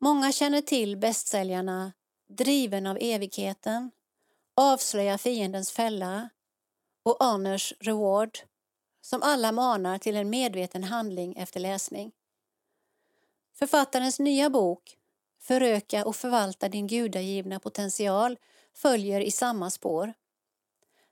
[0.00, 1.92] Många känner till bästsäljarna
[2.28, 3.90] Driven av evigheten,
[4.56, 6.28] Avslöja fiendens fälla
[7.02, 8.38] och Honors Reward
[9.00, 12.12] som alla manar till en medveten handling efter läsning.
[13.54, 14.96] Författarens nya bok
[15.40, 18.38] Föröka och förvalta din gudagivna potential
[18.74, 20.14] följer i samma spår.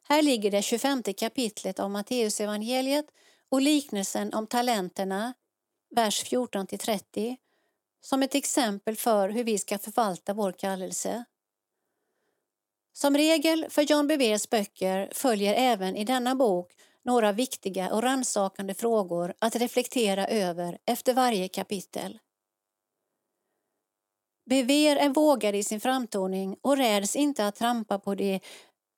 [0.09, 3.07] Här ligger det 25 kapitlet av Matteusevangeliet
[3.49, 5.35] och liknelsen om talenterna,
[5.91, 7.37] vers 14-30,
[8.01, 11.25] som ett exempel för hur vi ska förvalta vår kallelse.
[12.93, 16.73] Som regel för John Bevers böcker följer även i denna bok
[17.05, 22.19] några viktiga och rannsakande frågor att reflektera över efter varje kapitel.
[24.51, 28.41] Bever är vågad i sin framtoning och räds inte att trampa på de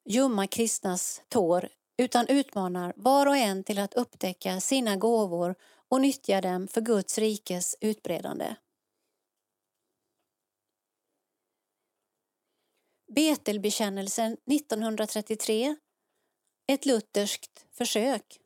[0.08, 5.54] ljumma kristnas tår utan utmanar var och en till att upptäcka sina gåvor
[5.88, 8.54] och nyttja dem för Guds rikes utbredande.
[13.08, 15.76] Betelbekännelsen 1933
[16.66, 18.40] ett lutherskt försök.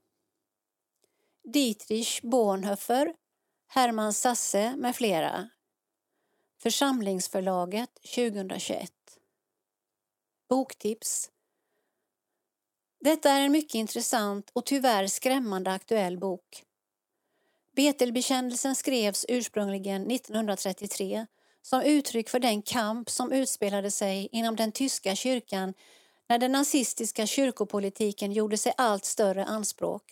[1.45, 3.15] Dietrich Bonhoeffer,
[3.67, 5.49] Hermann Sasse med flera.
[6.59, 8.93] Församlingsförlaget 2021.
[10.49, 11.32] Boktips.
[13.05, 16.63] Detta är en mycket intressant och tyvärr skrämmande aktuell bok.
[17.77, 21.27] Betelbekännelsen skrevs ursprungligen 1933
[21.63, 25.75] som uttryck för den kamp som utspelade sig inom den tyska kyrkan
[26.29, 30.03] när den nazistiska kyrkopolitiken gjorde sig allt större anspråk.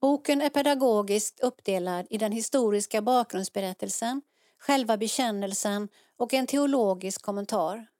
[0.00, 4.22] Boken är pedagogiskt uppdelad i den historiska bakgrundsberättelsen,
[4.58, 7.91] själva bekännelsen och en teologisk kommentar.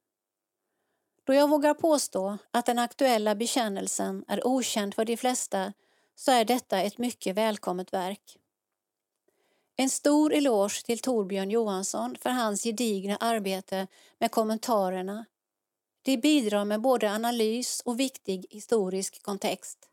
[1.24, 5.72] Då jag vågar påstå att den aktuella bekännelsen är okänd för de flesta
[6.14, 8.38] så är detta ett mycket välkommet verk.
[9.76, 13.86] En stor eloge till Torbjörn Johansson för hans gedigna arbete
[14.18, 15.24] med kommentarerna
[16.04, 19.88] de bidrar med både analys och viktig historisk kontext.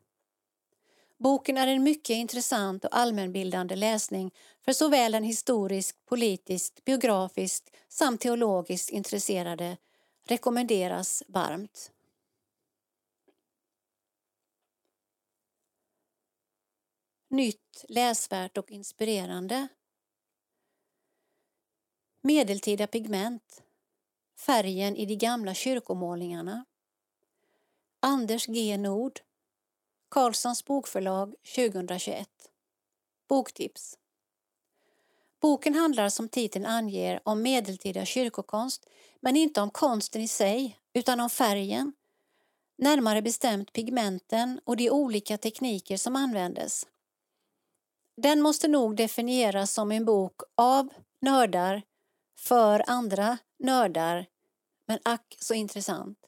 [1.18, 4.34] Boken är en mycket intressant och allmänbildande läsning
[4.64, 9.76] för såväl den historiskt, politiskt, biografiskt samt teologiskt intresserade.
[10.24, 11.92] Rekommenderas varmt.
[17.28, 19.68] Nytt, läsvärt och inspirerande.
[22.22, 23.62] Medeltida pigment
[24.40, 26.64] färgen i de gamla kyrkomålningarna.
[28.00, 29.20] Anders G Nord
[30.08, 32.28] Karlssons bokförlag 2021
[33.28, 33.98] Boktips
[35.40, 38.86] Boken handlar som titeln anger om medeltida kyrkokonst
[39.20, 41.92] men inte om konsten i sig utan om färgen,
[42.78, 46.86] närmare bestämt pigmenten och de olika tekniker som användes.
[48.16, 50.88] Den måste nog definieras som en bok av
[51.20, 51.82] nördar
[52.38, 54.26] för andra nördar,
[54.86, 56.18] men ack så intressant.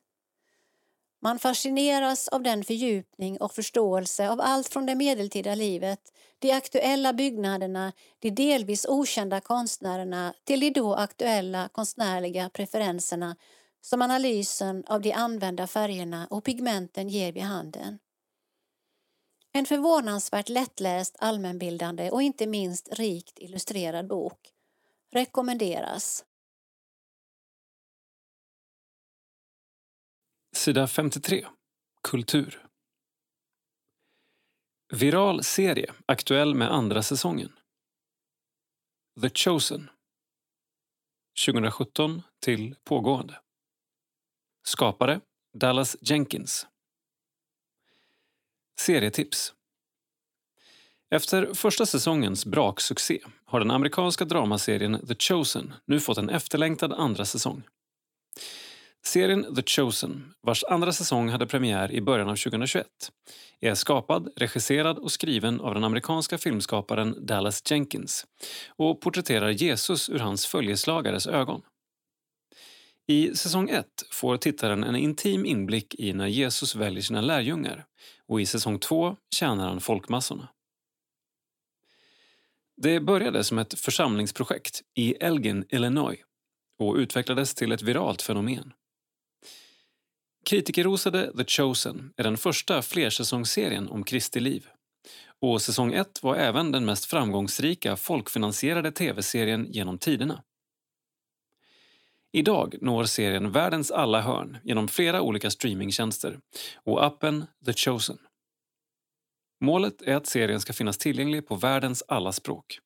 [1.24, 7.12] Man fascineras av den fördjupning och förståelse av allt från det medeltida livet, de aktuella
[7.12, 13.36] byggnaderna, de delvis okända konstnärerna till de då aktuella konstnärliga preferenserna
[13.80, 17.98] som analysen av de använda färgerna och pigmenten ger vid handen.
[19.52, 24.52] En förvånansvärt lättläst, allmänbildande och inte minst rikt illustrerad bok.
[25.12, 26.24] Rekommenderas.
[30.54, 31.46] Sida 53.
[32.02, 32.66] Kultur.
[34.92, 37.52] Viral serie, aktuell med andra säsongen.
[39.20, 39.90] The Chosen.
[41.46, 43.40] 2017 till pågående.
[44.64, 45.20] Skapare
[45.58, 46.66] Dallas Jenkins.
[48.80, 49.54] Serietips.
[51.10, 57.24] Efter första säsongens braksuccé har den amerikanska dramaserien The Chosen nu fått en efterlängtad andra
[57.24, 57.62] säsong.
[59.04, 62.86] Serien The Chosen, vars andra säsong hade premiär i början av 2021
[63.60, 68.26] är skapad, regisserad och skriven av den amerikanska filmskaparen Dallas Jenkins
[68.68, 71.62] och porträtterar Jesus ur hans följeslagares ögon.
[73.06, 77.84] I säsong 1 får tittaren en intim inblick i när Jesus väljer sina lärjungar
[78.26, 80.48] och i säsong 2 tjänar han folkmassorna.
[82.76, 86.18] Det började som ett församlingsprojekt i Elgin, Illinois
[86.78, 88.72] och utvecklades till ett viralt fenomen.
[90.44, 94.66] Kritikerrosade The Chosen är den första flersäsongsserien om Kristi liv.
[95.40, 100.42] Och säsong 1 var även den mest framgångsrika folkfinansierade tv-serien genom tiderna.
[102.32, 106.38] Idag når serien världens alla hörn genom flera olika streamingtjänster
[106.74, 108.18] och appen The Chosen.
[109.60, 112.78] Målet är att serien ska finnas tillgänglig på världens alla språk.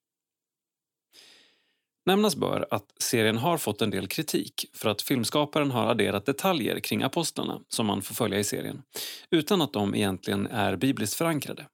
[2.07, 6.81] Nämnas bör att serien har fått en del kritik för att filmskaparen har adderat detaljer
[6.81, 8.83] kring apostlarna som man får följa i serien,
[9.31, 11.67] utan att de egentligen är bibliskt förankrade.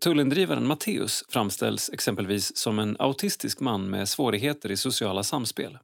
[0.00, 5.78] Tullindrivaren Matteus framställs exempelvis som en autistisk man med svårigheter i sociala samspel.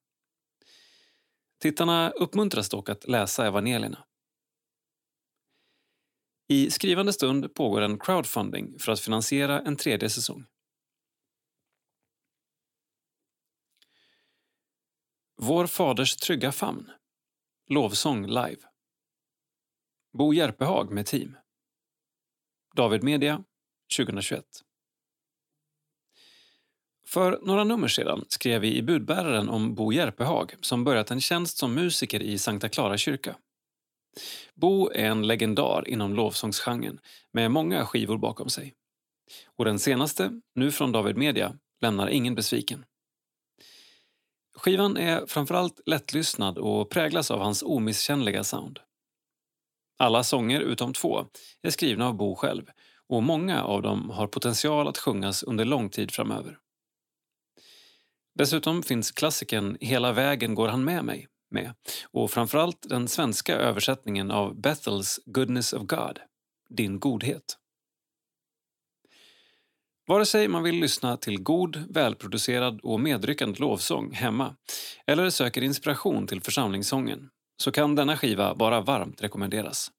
[1.63, 4.05] Tittarna uppmuntras dock att läsa evangelierna.
[6.49, 10.45] I skrivande stund pågår en crowdfunding för att finansiera en tredje säsong.
[15.47, 16.91] Vår faders trygga famn.
[17.69, 18.57] Lovsång live.
[20.13, 21.37] Bo Järpehag med team.
[22.77, 23.45] David Media
[23.97, 24.45] 2021.
[27.07, 31.59] För några nummer sedan skrev vi i budbäraren om Bo Järpehag som börjat en tjänst
[31.59, 33.37] som musiker i Sankta Clara kyrka.
[34.55, 37.01] Bo är en legendar inom lovsångsgenren
[37.33, 38.75] med många skivor bakom sig.
[39.57, 42.85] Och den senaste, nu från David Media, lämnar ingen besviken.
[44.55, 48.81] Skivan är framförallt lättlyssnad och präglas av hans omisskännliga sound.
[49.99, 51.27] Alla sånger utom två
[51.63, 52.67] är skrivna av Bo själv
[53.09, 56.59] och många av dem har potential att sjungas under lång tid framöver.
[58.35, 61.75] Dessutom finns klassikern Hela vägen går han med mig med
[62.11, 66.19] och framförallt den svenska översättningen av Bethels Goodness of God,
[66.69, 67.59] Din godhet.
[70.07, 74.57] Vare sig man vill lyssna till god, välproducerad och medryckande lovsång hemma
[75.07, 79.91] eller söker inspiration till församlingssången så kan denna skiva bara varmt rekommenderas.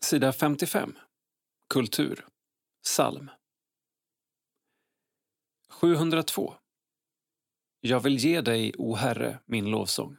[0.00, 0.98] Sida 55.
[1.68, 2.26] Kultur.
[2.82, 3.30] Psalm.
[5.70, 6.54] 702.
[7.80, 10.16] Jag vill ge dig, o Herre, min lovsång.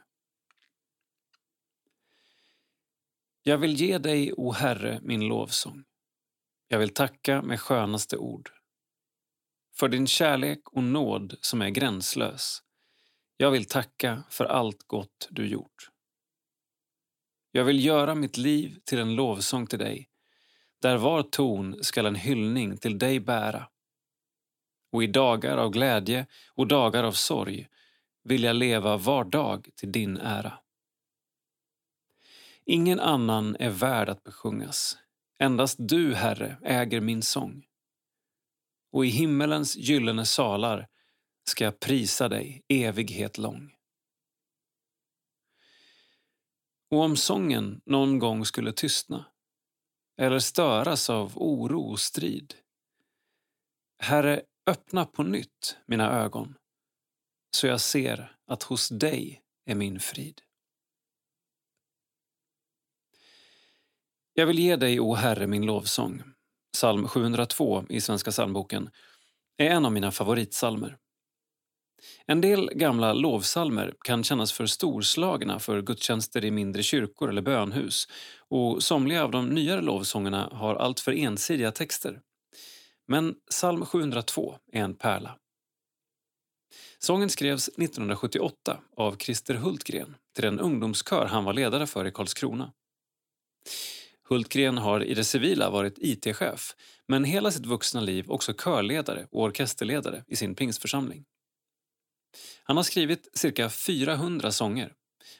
[3.48, 5.84] Jag vill ge dig, o Herre, min lovsång.
[6.68, 8.50] Jag vill tacka med skönaste ord.
[9.76, 12.62] För din kärlek och nåd som är gränslös.
[13.36, 15.90] Jag vill tacka för allt gott du gjort.
[17.50, 20.08] Jag vill göra mitt liv till en lovsång till dig,
[20.82, 23.68] där var ton skall en hyllning till dig bära.
[24.92, 27.68] Och i dagar av glädje och dagar av sorg
[28.24, 30.58] vill jag leva var dag till din ära.
[32.66, 34.98] Ingen annan är värd att besjungas.
[35.38, 37.64] Endast du, Herre, äger min sång.
[38.92, 40.88] Och i himmelens gyllene salar
[41.50, 43.72] ska jag prisa dig evighet lång.
[46.90, 49.26] Och om sången någon gång skulle tystna
[50.18, 52.54] eller störas av oro och strid
[53.98, 56.54] Herre, öppna på nytt mina ögon
[57.56, 60.42] så jag ser att hos dig är min frid.
[64.38, 66.22] Jag vill ge dig, o Herre, min lovsång.
[66.72, 68.90] Psalm 702 i Svenska psalmboken
[69.56, 70.96] är en av mina favoritsalmer.
[72.26, 78.08] En del gamla lovsalmer kan kännas för storslagna för gudstjänster i mindre kyrkor eller bönhus
[78.48, 82.20] och somliga av de nyare lovsångerna har alltför ensidiga texter.
[83.08, 85.36] Men psalm 702 är en pärla.
[86.98, 92.72] Sången skrevs 1978 av Christer Hultgren till den ungdomskör han var ledare för i Karlskrona.
[94.28, 96.74] Hultgren har i det civila varit IT-chef
[97.08, 101.24] men hela sitt vuxna liv också körledare och orkesterledare i sin pingstförsamling.
[102.62, 104.92] Han har skrivit cirka 400 sånger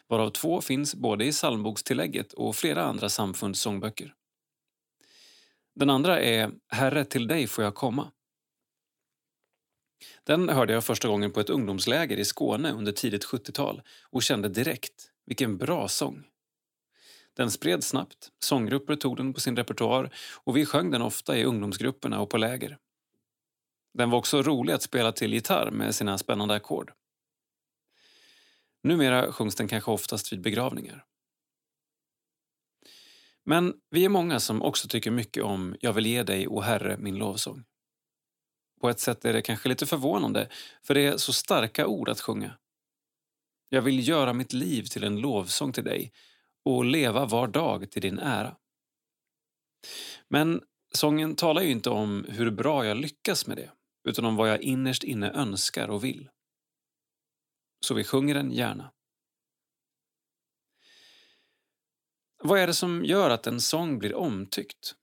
[0.09, 4.15] varav två finns både i psalmbokstillägget och flera andra samfunds sångböcker.
[5.75, 8.13] Den andra är Herre, till dig får jag komma.
[10.25, 14.49] Den hörde jag första gången på ett ungdomsläger i Skåne under tidigt 70-tal och kände
[14.49, 16.25] direkt, vilken bra sång.
[17.37, 21.45] Den spreds snabbt, sånggrupper tog den på sin repertoar och vi sjöng den ofta i
[21.45, 22.79] ungdomsgrupperna och på läger.
[23.95, 26.93] Den var också rolig att spela till gitarr med sina spännande ackord.
[28.83, 31.05] Numera sjungs den kanske oftast vid begravningar.
[33.45, 36.97] Men vi är många som också tycker mycket om Jag vill ge dig, o Herre,
[36.99, 37.65] min lovsång.
[38.81, 40.49] På ett sätt är det kanske lite förvånande,
[40.83, 42.59] för det är så starka ord att sjunga.
[43.69, 46.13] Jag vill göra mitt liv till en lovsång till dig
[46.67, 48.57] och leva var dag till din ära.
[50.29, 50.63] Men
[50.95, 53.71] sången talar ju inte om hur bra jag lyckas med det,
[54.09, 56.29] utan om vad jag innerst inne önskar och vill.
[57.85, 58.93] Så vi sjunger den gärna.
[62.43, 64.95] Vad är det som gör att en sång blir omtyckt?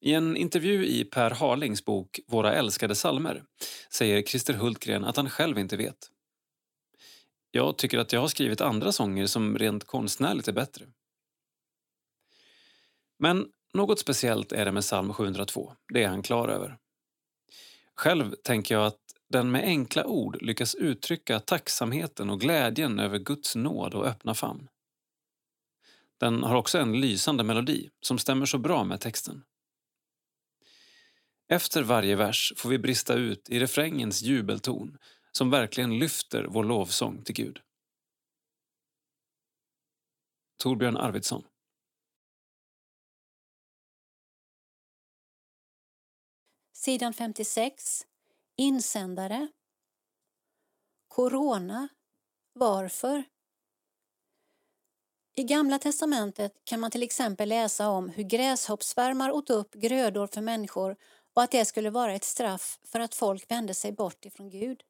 [0.00, 3.44] I en intervju i Per Harlings bok Våra älskade salmer
[3.90, 6.11] säger Christer Hultgren att han själv inte vet.
[7.54, 10.86] Jag tycker att jag har skrivit andra sånger som rent konstnärligt är bättre.
[13.18, 16.78] Men något speciellt är det med psalm 702, det är han klar över.
[17.94, 23.56] Själv tänker jag att den med enkla ord lyckas uttrycka tacksamheten och glädjen över Guds
[23.56, 24.68] nåd och öppna famn.
[26.20, 29.42] Den har också en lysande melodi som stämmer så bra med texten.
[31.48, 34.98] Efter varje vers får vi brista ut i refrängens jubelton
[35.32, 37.60] som verkligen lyfter vår lovsång till Gud.
[40.56, 41.44] Torbjörn Arvidsson
[46.72, 48.06] Sidan 56.
[48.56, 49.48] Insändare.
[51.08, 51.88] Corona.
[52.52, 53.24] Varför?
[55.34, 60.40] I Gamla testamentet kan man till exempel läsa om hur gräshoppsvärmar åt upp grödor för
[60.40, 60.96] människor
[61.34, 64.82] och att det skulle vara ett straff för att folk vände sig bort ifrån Gud.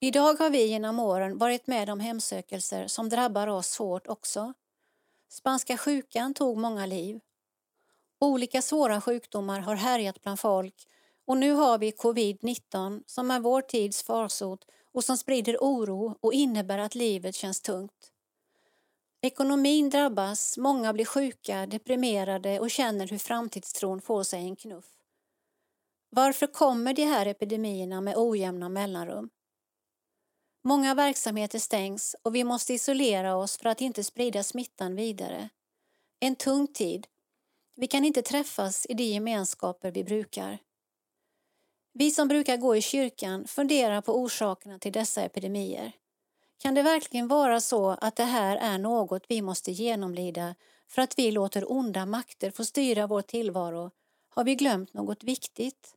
[0.00, 4.52] Idag har vi genom åren varit med om hemsökelser som drabbar oss hårt också.
[5.28, 7.20] Spanska sjukan tog många liv.
[8.20, 10.74] Olika svåra sjukdomar har härjat bland folk
[11.26, 16.32] och nu har vi covid-19 som är vår tids farsot och som sprider oro och
[16.32, 18.12] innebär att livet känns tungt.
[19.22, 24.88] Ekonomin drabbas, många blir sjuka, deprimerade och känner hur framtidstron får sig en knuff.
[26.10, 29.30] Varför kommer de här epidemierna med ojämna mellanrum?
[30.62, 35.48] Många verksamheter stängs och vi måste isolera oss för att inte sprida smittan vidare.
[36.20, 37.06] En tung tid.
[37.76, 40.58] Vi kan inte träffas i de gemenskaper vi brukar.
[41.92, 45.92] Vi som brukar gå i kyrkan funderar på orsakerna till dessa epidemier.
[46.58, 50.54] Kan det verkligen vara så att det här är något vi måste genomlida
[50.88, 53.90] för att vi låter onda makter få styra vår tillvaro?
[54.28, 55.94] Har vi glömt något viktigt?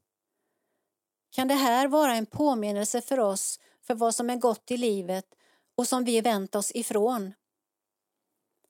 [1.32, 3.60] Kan det här vara en påminnelse för oss
[3.92, 5.26] för vad som är gott i livet
[5.76, 7.34] och som vi vänt oss ifrån?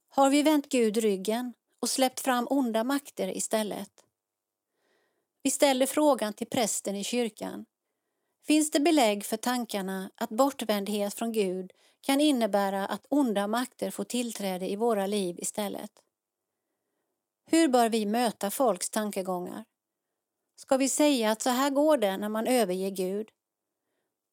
[0.10, 3.92] Har vi vänt Gud ryggen och släppt fram onda makter istället?
[5.44, 7.66] Vi ställer frågan till prästen i kyrkan.
[8.48, 11.72] Finns det belägg för tankarna att bortvändhet från Gud
[12.02, 15.92] kan innebära att onda makter får tillträde i våra liv istället?
[17.46, 19.66] Hur bör vi möta folks tankegångar?
[20.56, 23.32] Ska vi säga att så här går det när man överger Gud?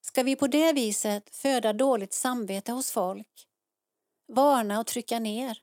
[0.01, 3.47] Ska vi på det viset föda dåligt samvete hos folk?
[4.29, 5.59] Varna och trycka ner?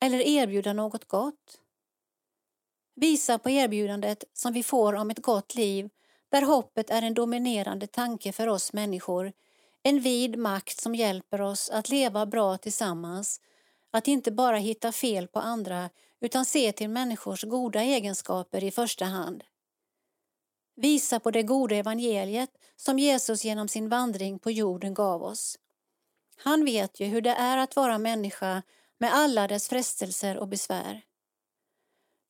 [0.00, 1.60] Eller erbjuda något gott?
[2.94, 5.90] Visa på erbjudandet som vi får om ett gott liv
[6.30, 9.32] där hoppet är en dominerande tanke för oss människor,
[9.82, 13.40] en vid makt som hjälper oss att leva bra tillsammans,
[13.90, 15.90] att inte bara hitta fel på andra
[16.20, 19.44] utan se till människors goda egenskaper i första hand.
[20.80, 25.58] Visa på det goda evangeliet som Jesus genom sin vandring på jorden gav oss.
[26.36, 28.62] Han vet ju hur det är att vara människa
[28.98, 31.02] med alla dess frestelser och besvär.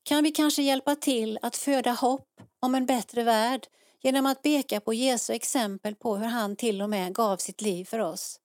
[0.02, 3.66] Kan vi kanske hjälpa till att föda hopp om en bättre värld
[4.00, 7.84] genom att peka på Jesu exempel på hur han till och med gav sitt liv
[7.84, 8.40] för oss?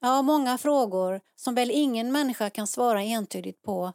[0.00, 3.92] Ja, många frågor som väl ingen människa kan svara entydigt på,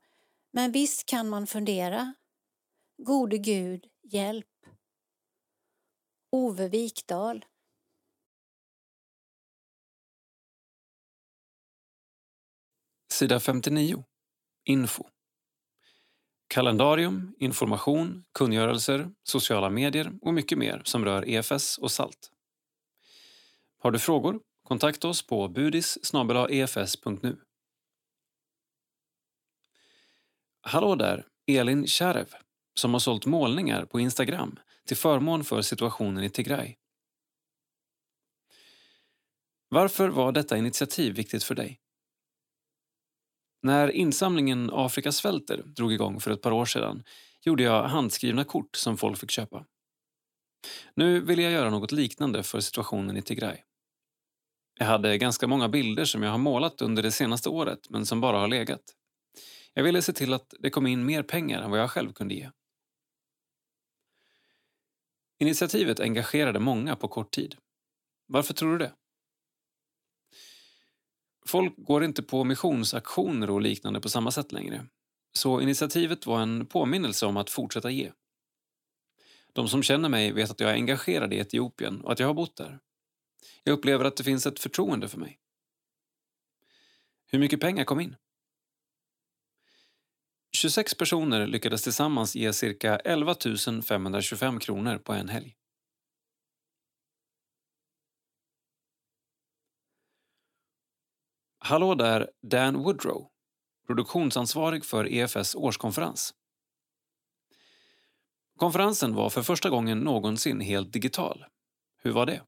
[0.52, 2.14] men visst kan man fundera.
[2.98, 4.45] Gode Gud, hjälp.
[6.32, 7.45] Ove Wikdahl
[13.14, 14.04] Sida 59.
[14.66, 15.04] Info.
[16.48, 22.32] Kalendarium, information, kungörelser, sociala medier och mycket mer som rör EFS och SALT.
[23.78, 24.40] Har du frågor?
[24.64, 25.98] Kontakta oss på budis
[26.49, 27.38] efs.nu.
[30.62, 32.36] Hallå där, Elin Kärv
[32.74, 36.76] som har sålt målningar på Instagram till förmån för situationen i Tigray.
[39.69, 41.80] Varför var detta initiativ viktigt för dig?
[43.61, 47.03] När insamlingen Afrika svälter drog igång för ett par år sedan
[47.41, 49.65] gjorde jag handskrivna kort som folk fick köpa.
[50.95, 53.57] Nu vill jag göra något liknande för situationen i Tigray.
[54.80, 58.22] Jag hade ganska många bilder som jag har målat under det senaste året men som
[58.22, 58.81] bara har legat.
[59.73, 62.34] Jag ville se till att det kom in mer pengar än vad jag själv kunde
[62.34, 62.49] ge.
[65.39, 67.55] Initiativet engagerade många på kort tid.
[68.27, 68.93] Varför tror du det?
[71.45, 74.88] Folk går inte på missionsaktioner och liknande på samma sätt längre.
[75.34, 78.11] Så initiativet var en påminnelse om att fortsätta ge.
[79.53, 82.34] De som känner mig vet att jag är engagerad i Etiopien och att jag har
[82.34, 82.80] bott där.
[83.64, 85.39] Jag upplever att det finns ett förtroende för mig.
[87.27, 88.15] Hur mycket pengar kom in?
[90.58, 93.36] 26 personer lyckades tillsammans ge cirka 11
[93.88, 95.56] 525 kronor på en helg.
[101.60, 103.28] Hallå där, Dan Woodrow,
[103.88, 106.34] produktionsansvarig för EFS årskonferens.
[108.56, 111.46] Konferensen var för första gången någonsin helt digital.
[112.04, 112.42] Hur var det?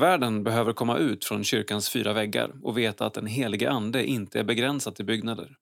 [0.00, 4.40] Världen behöver komma ut från kyrkans fyra väggar och veta att den helige ande inte
[4.40, 5.56] är begränsad till byggnader.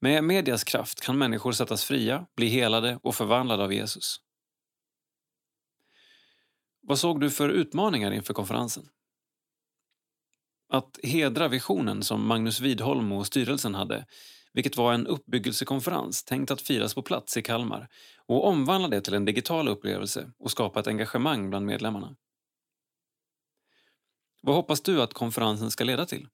[0.00, 4.16] Med medias kraft kan människor sättas fria, bli helade och förvandlade av Jesus.
[6.82, 8.84] Vad såg du för utmaningar inför konferensen?
[10.72, 14.06] Att hedra visionen som Magnus Widholm och styrelsen hade,
[14.52, 17.88] vilket var en uppbyggelsekonferens tänkt att firas på plats i Kalmar
[18.26, 22.16] och omvandla det till en digital upplevelse och skapa ett engagemang bland medlemmarna.
[24.40, 26.28] Vad hoppas du att konferensen ska leda till?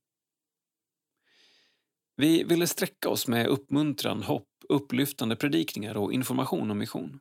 [2.17, 7.21] Vi ville sträcka oss med uppmuntran, hopp, upplyftande predikningar och information om mission.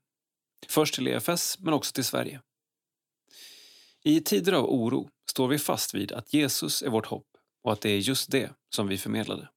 [0.68, 2.41] Först till EFS, men också till Sverige.
[4.03, 7.27] I tider av oro står vi fast vid att Jesus är vårt hopp
[7.64, 9.49] och att det är just det som vi förmedlade.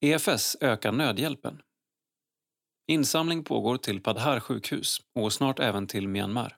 [0.00, 1.62] EFS ökar nödhjälpen.
[2.90, 6.56] Insamling pågår till Padhar sjukhus och snart även till Myanmar.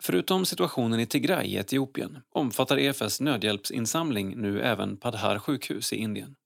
[0.00, 6.36] Förutom situationen i Tigray i Etiopien omfattar EFS nödhjälpsinsamling nu även Padhar sjukhus i Indien.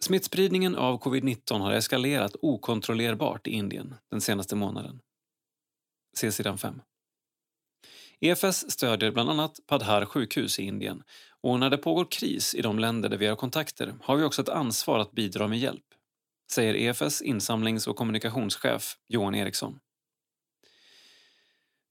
[0.00, 5.00] Smittspridningen av covid-19 har eskalerat okontrollerbart i Indien den senaste månaden.
[6.16, 6.80] Se sidan 5.
[8.20, 11.02] EFS stödjer bland annat Padhar sjukhus i Indien
[11.42, 14.42] och när det pågår kris i de länder där vi har kontakter har vi också
[14.42, 15.84] ett ansvar att bidra med hjälp,
[16.52, 19.78] säger EFS insamlings och kommunikationschef Johan Eriksson.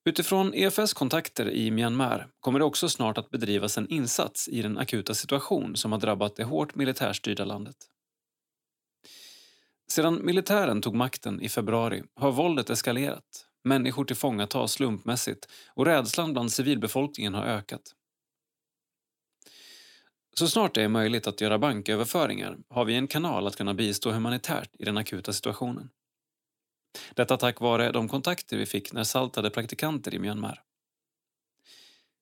[0.09, 4.77] Utifrån EFS kontakter i Myanmar kommer det också snart att bedrivas en insats i den
[4.77, 7.75] akuta situation som har drabbat det hårt militärstyrda landet.
[9.91, 16.51] Sedan militären tog makten i februari har våldet eskalerat, människor tillfångatas slumpmässigt och rädslan bland
[16.51, 17.95] civilbefolkningen har ökat.
[20.37, 24.11] Så snart det är möjligt att göra banköverföringar har vi en kanal att kunna bistå
[24.11, 25.89] humanitärt i den akuta situationen.
[27.15, 30.63] Detta tack vare de kontakter vi fick när SALT hade praktikanter i Myanmar.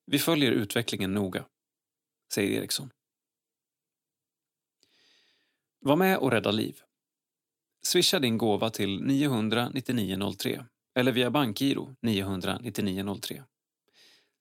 [0.06, 1.44] Vi följer utvecklingen noga,
[2.32, 2.90] säger Eriksson.
[5.80, 6.80] Var med och rädda liv.
[7.82, 10.64] Swisha din gåva till 900 9903
[10.94, 13.44] eller via bankgiro 900 9903.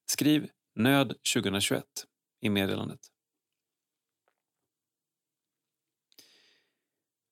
[0.05, 1.83] Skriv nöd 2021
[2.41, 2.99] i meddelandet.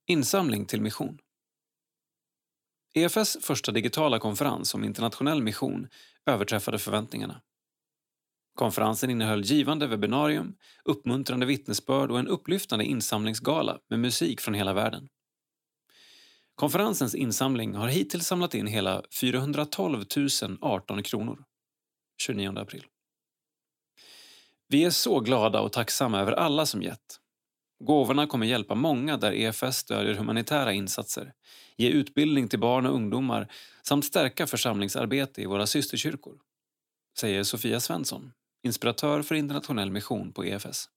[0.08, 1.20] Insamling till mission.
[2.94, 5.88] EFS första digitala konferens om internationell mission
[6.26, 7.42] överträffade förväntningarna.
[8.56, 15.10] Konferensen innehöll givande webbinarium, uppmuntrande vittnesbörd och en upplyftande insamlingsgala med musik från hela världen.
[16.56, 20.06] Konferensens insamling har hittills samlat in hela 412
[20.62, 21.44] 018 kronor.
[22.22, 22.86] 29 april.
[24.68, 27.20] Vi är så glada och tacksamma över alla som gett.
[27.84, 31.34] Gåvorna kommer hjälpa många där EFS stödjer humanitära insatser,
[31.78, 33.52] ge utbildning till barn och ungdomar
[33.84, 36.40] samt stärka församlingsarbete i våra systerkyrkor,
[37.20, 38.32] säger Sofia Svensson,
[38.64, 40.90] inspiratör för internationell mission på EFS.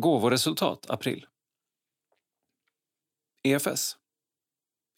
[0.00, 1.26] Gåvoresultat april.
[3.42, 3.96] EFS.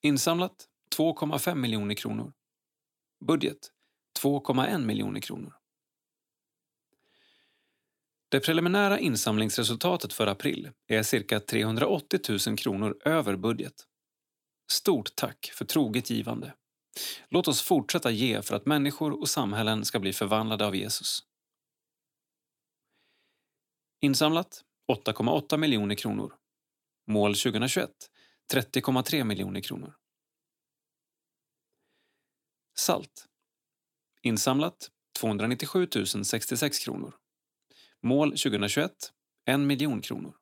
[0.02, 2.32] Insamlat 2,5 miljoner kronor.
[3.27, 3.72] Budget
[4.22, 5.56] 2,1 miljoner kronor.
[8.28, 13.86] Det preliminära insamlingsresultatet för april är cirka 380 000 kronor över budget.
[14.72, 16.55] Stort tack för troget givande.
[17.28, 21.20] Låt oss fortsätta ge för att människor och samhällen ska bli förvandlade av Jesus.
[24.01, 26.33] Insamlat 8,8 miljoner kronor.
[27.07, 27.91] Mål 2021
[28.53, 29.95] 30,3 miljoner kronor.
[32.79, 33.27] Salt.
[34.23, 35.89] Insamlat 297
[36.25, 37.15] 066 kronor.
[38.03, 38.93] Mål 2021
[39.47, 40.37] 1 miljon kronor.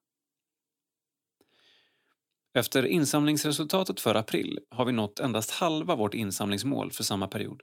[2.55, 7.63] Efter insamlingsresultatet för april har vi nått endast halva vårt insamlingsmål för samma period.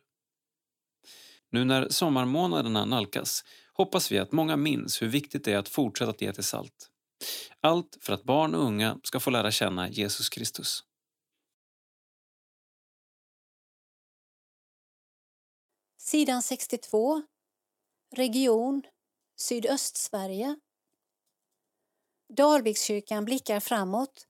[1.56, 6.12] Nu när sommarmånaderna nalkas hoppas vi att många minns hur viktigt det är att fortsätta
[6.12, 6.92] att ge till salt.
[7.62, 10.84] Allt för att barn och unga ska få lära känna Jesus Kristus.
[15.98, 17.24] Sidan 62.
[18.16, 18.84] Region
[19.36, 20.56] Sydöstsverige.
[22.34, 24.28] Dalvikskyrkan blickar framåt.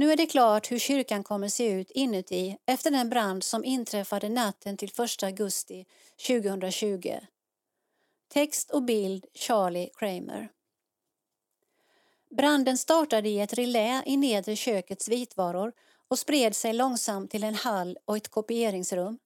[0.00, 4.28] Nu är det klart hur kyrkan kommer se ut inuti efter den brand som inträffade
[4.28, 5.86] natten till 1 augusti
[6.26, 7.14] 2020.
[8.28, 10.48] Text och bild Charlie Kramer.
[12.30, 15.72] Branden startade i ett relä i nedre kökets vitvaror
[16.08, 19.18] och spred sig långsamt till en hall och ett kopieringsrum.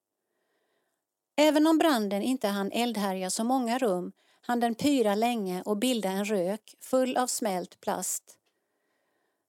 [1.36, 6.08] Även om branden inte hann eldhärja så många rum hann den pyra länge och bilda
[6.08, 8.38] en rök full av smält plast.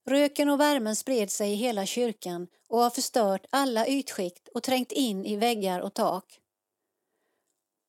[0.06, 4.92] Röken och värmen spred sig i hela kyrkan och har förstört alla ytskikt och trängt
[4.92, 6.40] in i väggar och tak.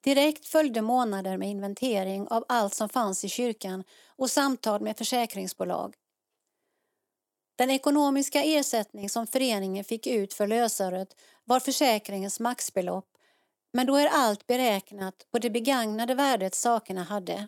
[0.04, 5.96] Direkt följde månader med inventering av allt som fanns i kyrkan och samtal med försäkringsbolag.
[7.56, 13.16] Den ekonomiska ersättning som föreningen fick ut för lösöret var försäkringens maxbelopp
[13.74, 17.48] men då är allt beräknat på det begagnade värdet sakerna hade.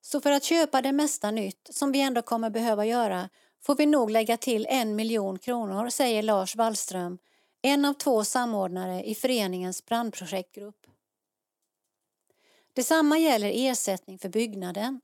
[0.00, 3.28] Så för att köpa det mesta nytt, som vi ändå kommer behöva göra,
[3.62, 7.18] får vi nog lägga till en miljon kronor, säger Lars Wallström,
[7.62, 10.86] en av två samordnare i föreningens brandprojektgrupp.
[12.72, 15.00] Detsamma gäller ersättning för byggnaden.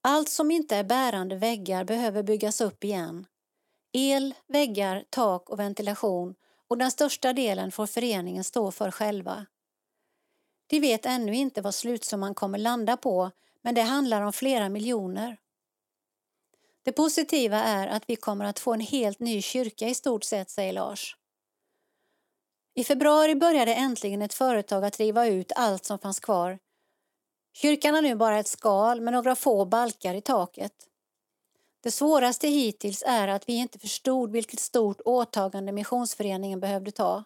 [0.00, 3.26] Allt som inte är bärande väggar behöver byggas upp igen.
[3.92, 6.34] El, väggar, tak och ventilation
[6.68, 9.46] och den största delen får föreningen stå för själva.
[10.66, 13.30] De vet ännu inte vad slutsumman kommer landa på
[13.62, 15.36] men det handlar om flera miljoner.
[16.82, 20.50] Det positiva är att vi kommer att få en helt ny kyrka i stort sett,
[20.50, 21.16] säger Lars.
[22.74, 26.58] I februari började äntligen ett företag att riva ut allt som fanns kvar.
[27.52, 30.72] Kyrkan har nu bara ett skal med några få balkar i taket.
[31.80, 37.24] Det svåraste hittills är att vi inte förstod vilket stort åtagande missionsföreningen behövde ta.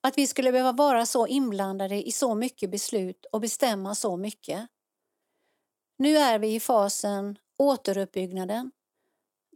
[0.00, 4.68] Att vi skulle behöva vara så inblandade i så mycket beslut och bestämma så mycket.
[5.98, 8.70] Nu är vi i fasen återuppbyggnaden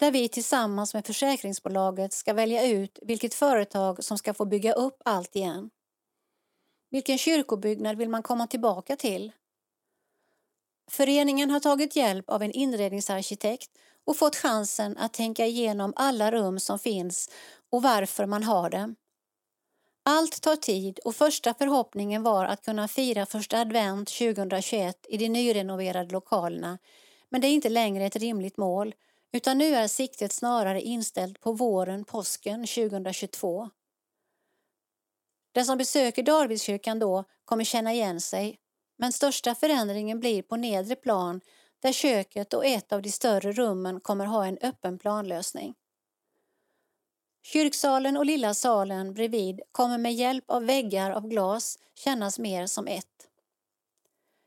[0.01, 5.03] där vi tillsammans med försäkringsbolaget ska välja ut vilket företag som ska få bygga upp
[5.05, 5.71] allt igen.
[6.91, 9.33] Vilken kyrkobyggnad vill man komma tillbaka till?
[10.91, 13.71] Föreningen har tagit hjälp av en inredningsarkitekt
[14.05, 17.31] och fått chansen att tänka igenom alla rum som finns
[17.71, 18.97] och varför man har dem.
[20.13, 25.29] Allt tar tid och första förhoppningen var att kunna fira första advent 2021 i de
[25.29, 26.79] nyrenoverade lokalerna
[27.29, 28.95] men det är inte längre ett rimligt mål
[29.33, 33.71] utan nu är siktet snarare inställt på våren, påsken 2022.
[35.53, 38.59] Den som besöker Darvidskyrkan då kommer känna igen sig
[38.99, 41.41] men största förändringen blir på nedre plan
[41.83, 45.75] där köket och ett av de större rummen kommer ha en öppen planlösning.
[47.43, 52.87] Kyrksalen och lilla salen bredvid kommer med hjälp av väggar av glas kännas mer som
[52.87, 53.07] ett.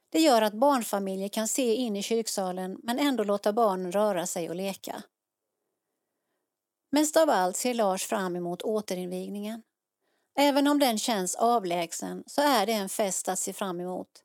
[0.09, 4.49] Det gör att barnfamiljer kan se in i kyrksalen men ändå låta barnen röra sig
[4.49, 5.03] och leka.
[6.91, 9.63] Mest av allt ser Lars fram emot återinvigningen.
[10.35, 14.23] Även om den känns avlägsen så är det en fest att se fram emot.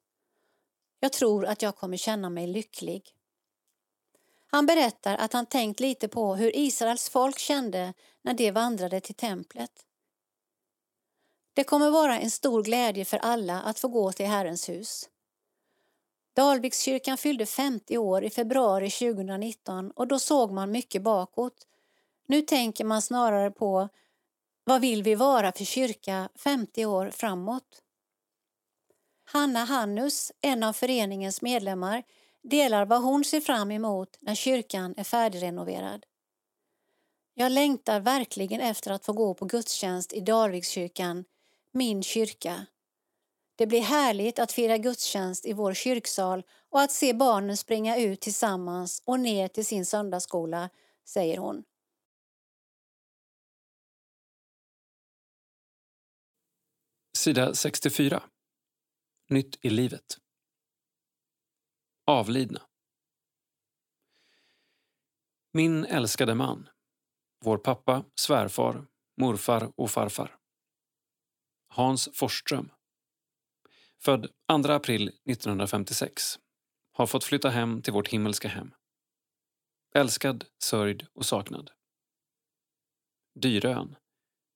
[1.00, 3.14] Jag tror att jag kommer känna mig lycklig.
[4.46, 7.94] Han berättar att han tänkt lite på hur Israels folk kände
[8.28, 9.70] när de vandrade till templet.
[11.54, 15.08] Det kommer vara en stor glädje för alla att få gå till Herrens hus.
[16.36, 21.66] Dalvikskyrkan fyllde 50 år i februari 2019 och då såg man mycket bakåt.
[22.26, 23.88] Nu tänker man snarare på
[24.64, 27.82] vad vill vi vara för kyrka 50 år framåt?
[29.24, 32.02] Hanna Hannus, en av föreningens medlemmar,
[32.42, 36.06] delar vad hon ser fram emot när kyrkan är färdigrenoverad.
[37.40, 41.24] Jag längtar verkligen efter att få gå på gudstjänst i Dalvikskyrkan,
[41.72, 42.66] min kyrka.
[43.56, 48.20] Det blir härligt att fira gudstjänst i vår kyrksal och att se barnen springa ut
[48.20, 50.70] tillsammans och ner till sin söndagsskola,
[51.04, 51.64] säger hon.
[57.16, 58.22] Sida 64.
[59.28, 60.18] Nytt i livet.
[62.06, 62.62] Avlidna.
[65.52, 66.68] Min älskade man.
[67.40, 68.86] Vår pappa, svärfar,
[69.20, 70.36] morfar och farfar.
[71.68, 72.70] Hans Forsström.
[73.98, 74.28] Född
[74.64, 76.22] 2 april 1956.
[76.92, 78.74] Har fått flytta hem till vårt himmelska hem.
[79.94, 81.70] Älskad, sörjd och saknad.
[83.34, 83.96] Dyrön.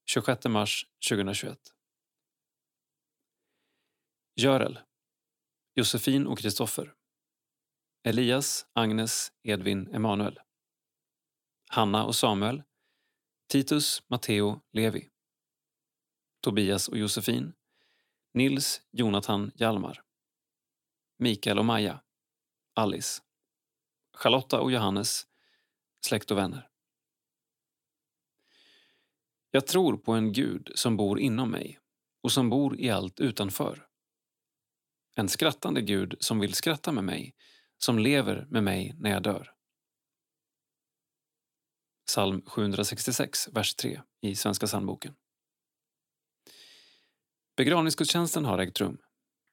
[0.05, 1.59] 26 mars 2021.
[4.37, 4.79] Görel.
[5.75, 6.95] Josefin och Kristoffer.
[8.05, 10.41] Elias, Agnes, Edvin, Emanuel.
[11.69, 12.63] Hanna och Samuel.
[13.49, 15.09] Titus, Matteo, Levi.
[16.41, 17.53] Tobias och Josefin.
[18.35, 20.03] Nils, Jonathan, Hjalmar.
[21.19, 22.01] Mikael och Maja.
[22.75, 23.23] Alice.
[24.15, 25.27] Charlotta och Johannes.
[26.07, 26.69] Släkt och vänner.
[29.51, 31.79] Jag tror på en Gud som bor inom mig
[32.23, 33.87] och som bor i allt utanför.
[35.15, 37.35] En skrattande Gud som vill skratta med mig,
[37.79, 39.55] som lever med mig när jag dör.
[42.13, 45.15] Psalm 766, vers 3 i Svenska psalmboken.
[47.57, 48.99] Begravningsgudstjänsten har ägt rum.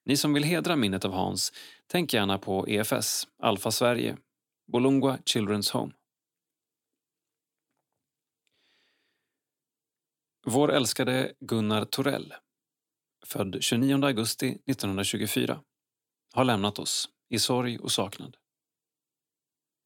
[0.06, 1.54] Ni som vill hedra minnet av Hans,
[1.88, 4.18] tänk gärna på EFS, Alfa Sverige,
[4.72, 5.94] Bolungwa Children's Home.
[10.46, 12.34] Vår älskade Gunnar Torell,
[13.26, 15.64] född 29 augusti 1924,
[16.34, 18.38] har lämnat oss i sorg och saknad.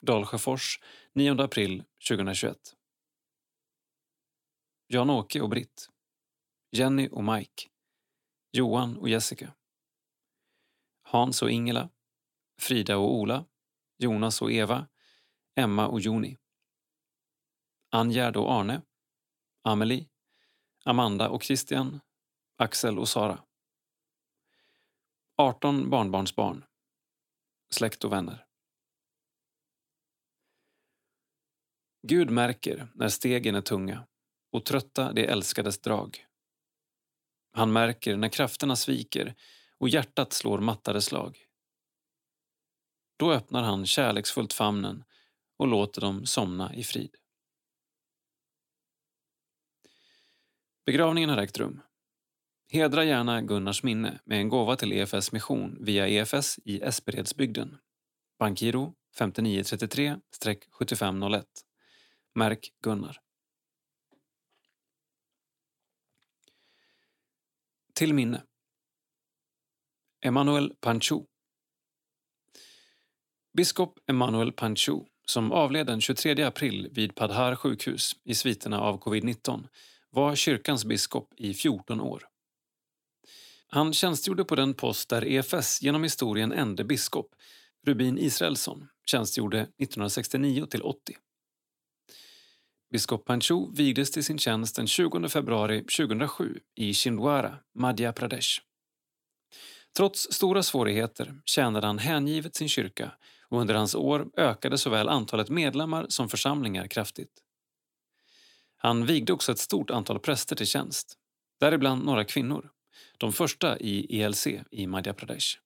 [0.05, 0.79] Dalsjöfors
[1.13, 2.75] 9 april 2021.
[4.87, 5.89] Jan-Åke och Britt.
[6.71, 7.69] Jenny och Mike.
[8.51, 9.53] Johan och Jessica.
[11.01, 11.89] Hans och Ingela.
[12.59, 13.45] Frida och Ola.
[13.97, 14.87] Jonas och Eva.
[15.55, 16.37] Emma och Joni.
[17.89, 18.81] Angerd och Arne.
[19.61, 20.09] Amelie.
[20.85, 21.99] Amanda och Christian.
[22.57, 23.43] Axel och Sara.
[25.37, 26.65] 18 barnbarnsbarn.
[27.69, 28.47] Släkt och vänner.
[32.07, 34.07] Gud märker när stegen är tunga
[34.51, 36.25] och trötta det älskades drag.
[37.51, 39.35] Han märker när krafterna sviker
[39.77, 41.37] och hjärtat slår mattade slag.
[43.17, 45.03] Då öppnar han kärleksfullt famnen
[45.57, 47.15] och låter dem somna i frid.
[50.85, 51.81] Begravningen har ägt rum.
[52.69, 57.77] Hedra gärna Gunnars minne med en gåva till EFS mission via EFS i Esperedsbygden.
[58.39, 61.43] Bankgiro 5933-7501.
[62.35, 63.17] Märk Gunnar.
[67.93, 68.43] Till minne.
[70.25, 71.25] Emanuel Pancho.
[73.57, 79.67] Biskop Emanuel Pancho, som avled den 23 april vid Padhar sjukhus i sviterna av covid-19,
[80.09, 82.27] var kyrkans biskop i 14 år.
[83.67, 87.35] Han tjänstgjorde på den post där EFS genom historien ende biskop,
[87.85, 91.15] Rubin Israelsson, tjänstgjorde 1969 till 80.
[92.93, 98.61] Biskop Pancho vigdes till sin tjänst den 20 februari 2007 i Chindwara, Madhya Pradesh.
[99.97, 103.11] Trots stora svårigheter tjänade han hängivet sin kyrka
[103.49, 107.43] och under hans år ökade såväl antalet medlemmar som församlingar kraftigt.
[108.77, 111.17] Han vigde också ett stort antal präster till tjänst,
[111.59, 112.69] däribland några kvinnor,
[113.17, 115.57] de första i ELC i Madhya Pradesh.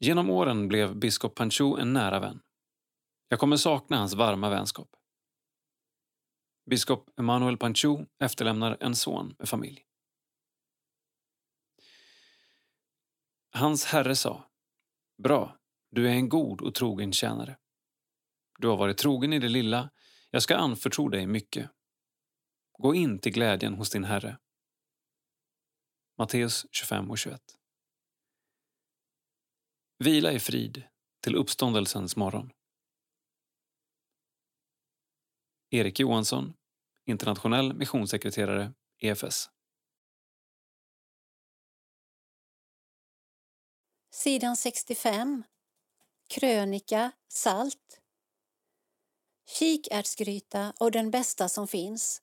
[0.00, 2.40] Genom åren blev biskop Pancho en nära vän.
[3.28, 4.96] Jag kommer sakna hans varma vänskap.
[6.70, 9.82] Biskop Emanuel Pancho efterlämnar en son med familj.
[13.52, 14.50] Hans herre sa
[15.22, 15.58] Bra,
[15.90, 17.58] du är en god och trogen tjänare.
[18.58, 19.90] Du har varit trogen i det lilla,
[20.30, 21.70] jag ska anförtro dig mycket.
[22.78, 24.38] Gå in till glädjen hos din herre.
[26.18, 27.40] Matteus 25 och 21.
[29.98, 30.82] Vila i frid
[31.22, 32.52] till uppståndelsens morgon.
[35.70, 36.54] Erik Johansson,
[37.04, 39.50] internationell missionssekreterare, EFS.
[44.10, 45.42] Sidan 65.
[46.28, 48.00] Krönika Salt.
[49.48, 52.22] Kikärtsgryta och den bästa som finns.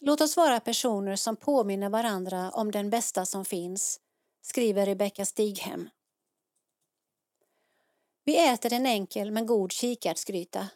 [0.00, 4.00] Låt oss vara personer som påminner varandra om den bästa som finns,
[4.42, 5.88] skriver Rebecka Stighem.
[8.24, 10.68] Vi äter en enkel men god kikärtsgryta.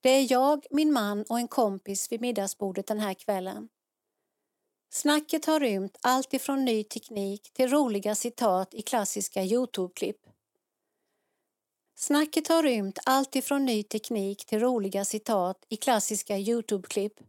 [0.00, 3.68] Det är jag, min man och en kompis vid middagsbordet den här kvällen.
[4.90, 10.20] Snacket har rymt allt ifrån ny teknik till roliga citat i klassiska Youtube-klipp.
[11.96, 17.20] Snacket har rymt allt ifrån ny teknik till roliga citat i klassiska Youtube-klipp.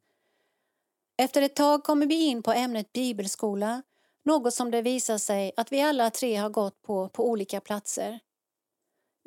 [1.17, 3.83] Efter ett tag kommer vi in på ämnet bibelskola,
[4.23, 8.19] något som det visar sig att vi alla tre har gått på på olika platser.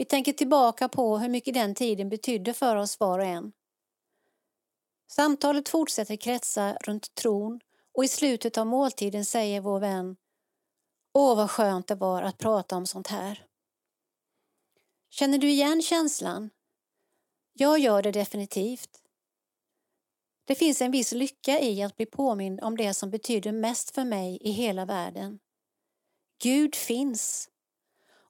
[0.03, 3.53] Vi tänker tillbaka på hur mycket den tiden betydde för oss var och en.
[5.13, 7.61] Samtalet fortsätter kretsa runt tron
[7.95, 10.17] och i slutet av måltiden säger vår vän
[11.13, 13.47] Åh, vad skönt det var att prata om sånt här.
[15.11, 16.51] Känner du igen känslan?
[17.53, 19.03] Jag gör det definitivt.
[20.45, 24.05] Det finns en viss lycka i att bli påmind om det som betyder mest för
[24.05, 25.39] mig i hela världen.
[26.43, 27.52] Gud finns.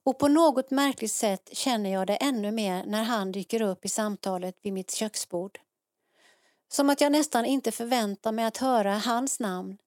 [0.04, 3.88] Och på något märkligt sätt känner jag det ännu mer när han dyker upp i
[3.88, 5.60] samtalet vid mitt köksbord.
[6.68, 9.78] Som att jag nästan inte förväntar mig att höra hans namn.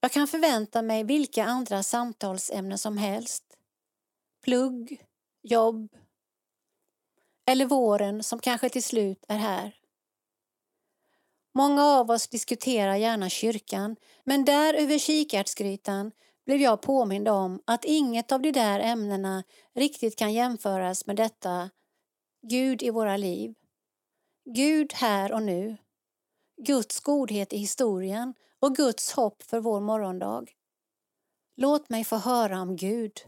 [0.00, 3.44] Jag kan förvänta mig vilka andra samtalsämnen som helst.
[4.42, 5.04] Plugg,
[5.42, 5.88] jobb
[7.46, 9.74] eller våren som kanske till slut är här.
[11.54, 16.12] Många av oss diskuterar gärna kyrkan men där över kikärtsgrytan
[16.46, 19.44] blev jag påmind om att inget av de där ämnena
[19.74, 21.70] riktigt kan jämföras med detta
[22.42, 23.54] Gud i våra liv.
[24.44, 25.76] Gud här och nu.
[26.56, 30.46] Guds godhet i historien och Guds hopp för vår morgondag.
[31.56, 33.20] Låt mig få höra om Gud.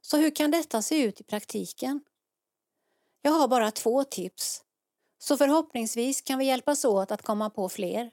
[0.00, 2.00] Så hur kan detta se ut i praktiken?
[3.22, 4.64] Jag har bara två tips,
[5.18, 8.10] så förhoppningsvis kan vi hjälpas åt att komma på fler.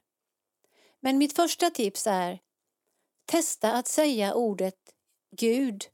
[1.00, 2.40] Men mitt första tips är
[3.26, 4.94] Testa att säga ordet
[5.36, 5.84] Gud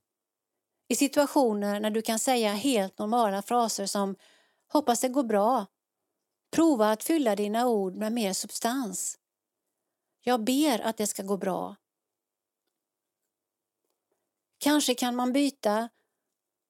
[0.89, 4.17] i situationer när du kan säga helt normala fraser som
[4.73, 5.67] hoppas det går bra.
[6.51, 9.19] Prova att fylla dina ord med mer substans.
[10.21, 11.77] Jag ber att det ska gå bra.
[14.59, 15.89] Kanske kan man byta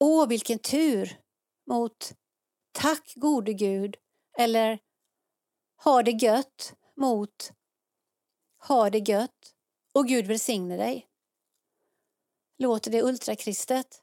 [0.00, 1.20] Åh, vilken tur
[1.66, 2.12] mot
[2.72, 3.96] Tack gode Gud
[4.38, 4.78] eller
[5.84, 7.52] Ha det gött mot
[8.58, 9.54] Ha det gött
[9.98, 11.06] och Gud välsigne dig.
[12.58, 14.02] Låter det ultrakristet?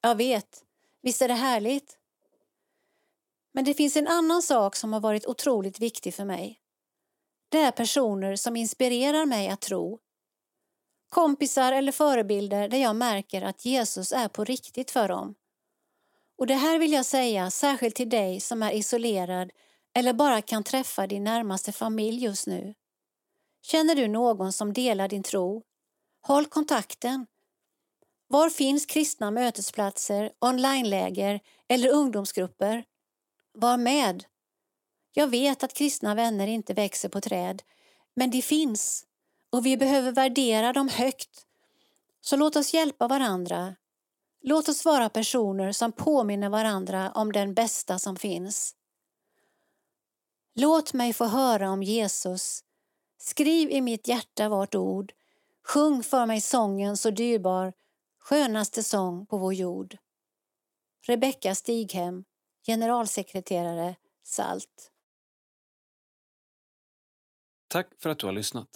[0.00, 0.64] Jag vet,
[1.02, 1.98] visst är det härligt?
[3.52, 6.60] Men det finns en annan sak som har varit otroligt viktig för mig.
[7.48, 9.98] Det är personer som inspirerar mig att tro.
[11.08, 15.34] Kompisar eller förebilder där jag märker att Jesus är på riktigt för dem.
[16.38, 19.50] Och det här vill jag säga särskilt till dig som är isolerad
[19.94, 22.74] eller bara kan träffa din närmaste familj just nu.
[23.62, 25.62] Känner du någon som delar din tro?
[26.22, 27.26] Håll kontakten.
[28.28, 32.84] Var finns kristna mötesplatser, onlineläger eller ungdomsgrupper?
[33.52, 34.24] Var med.
[35.12, 37.62] Jag vet att kristna vänner inte växer på träd,
[38.14, 39.06] men de finns
[39.52, 41.46] och vi behöver värdera dem högt.
[42.20, 43.76] Så låt oss hjälpa varandra.
[44.42, 48.74] Låt oss vara personer som påminner varandra om den bästa som finns.
[50.54, 52.64] Låt mig få höra om Jesus
[53.22, 55.12] Skriv i mitt hjärta vart ord,
[55.62, 57.72] sjung för mig sången så dyrbar,
[58.18, 59.96] skönaste sång på vår jord.
[61.06, 62.24] Rebecka Stighem,
[62.66, 64.90] generalsekreterare, SALT.
[67.68, 68.68] Tack för att du har lyssnat.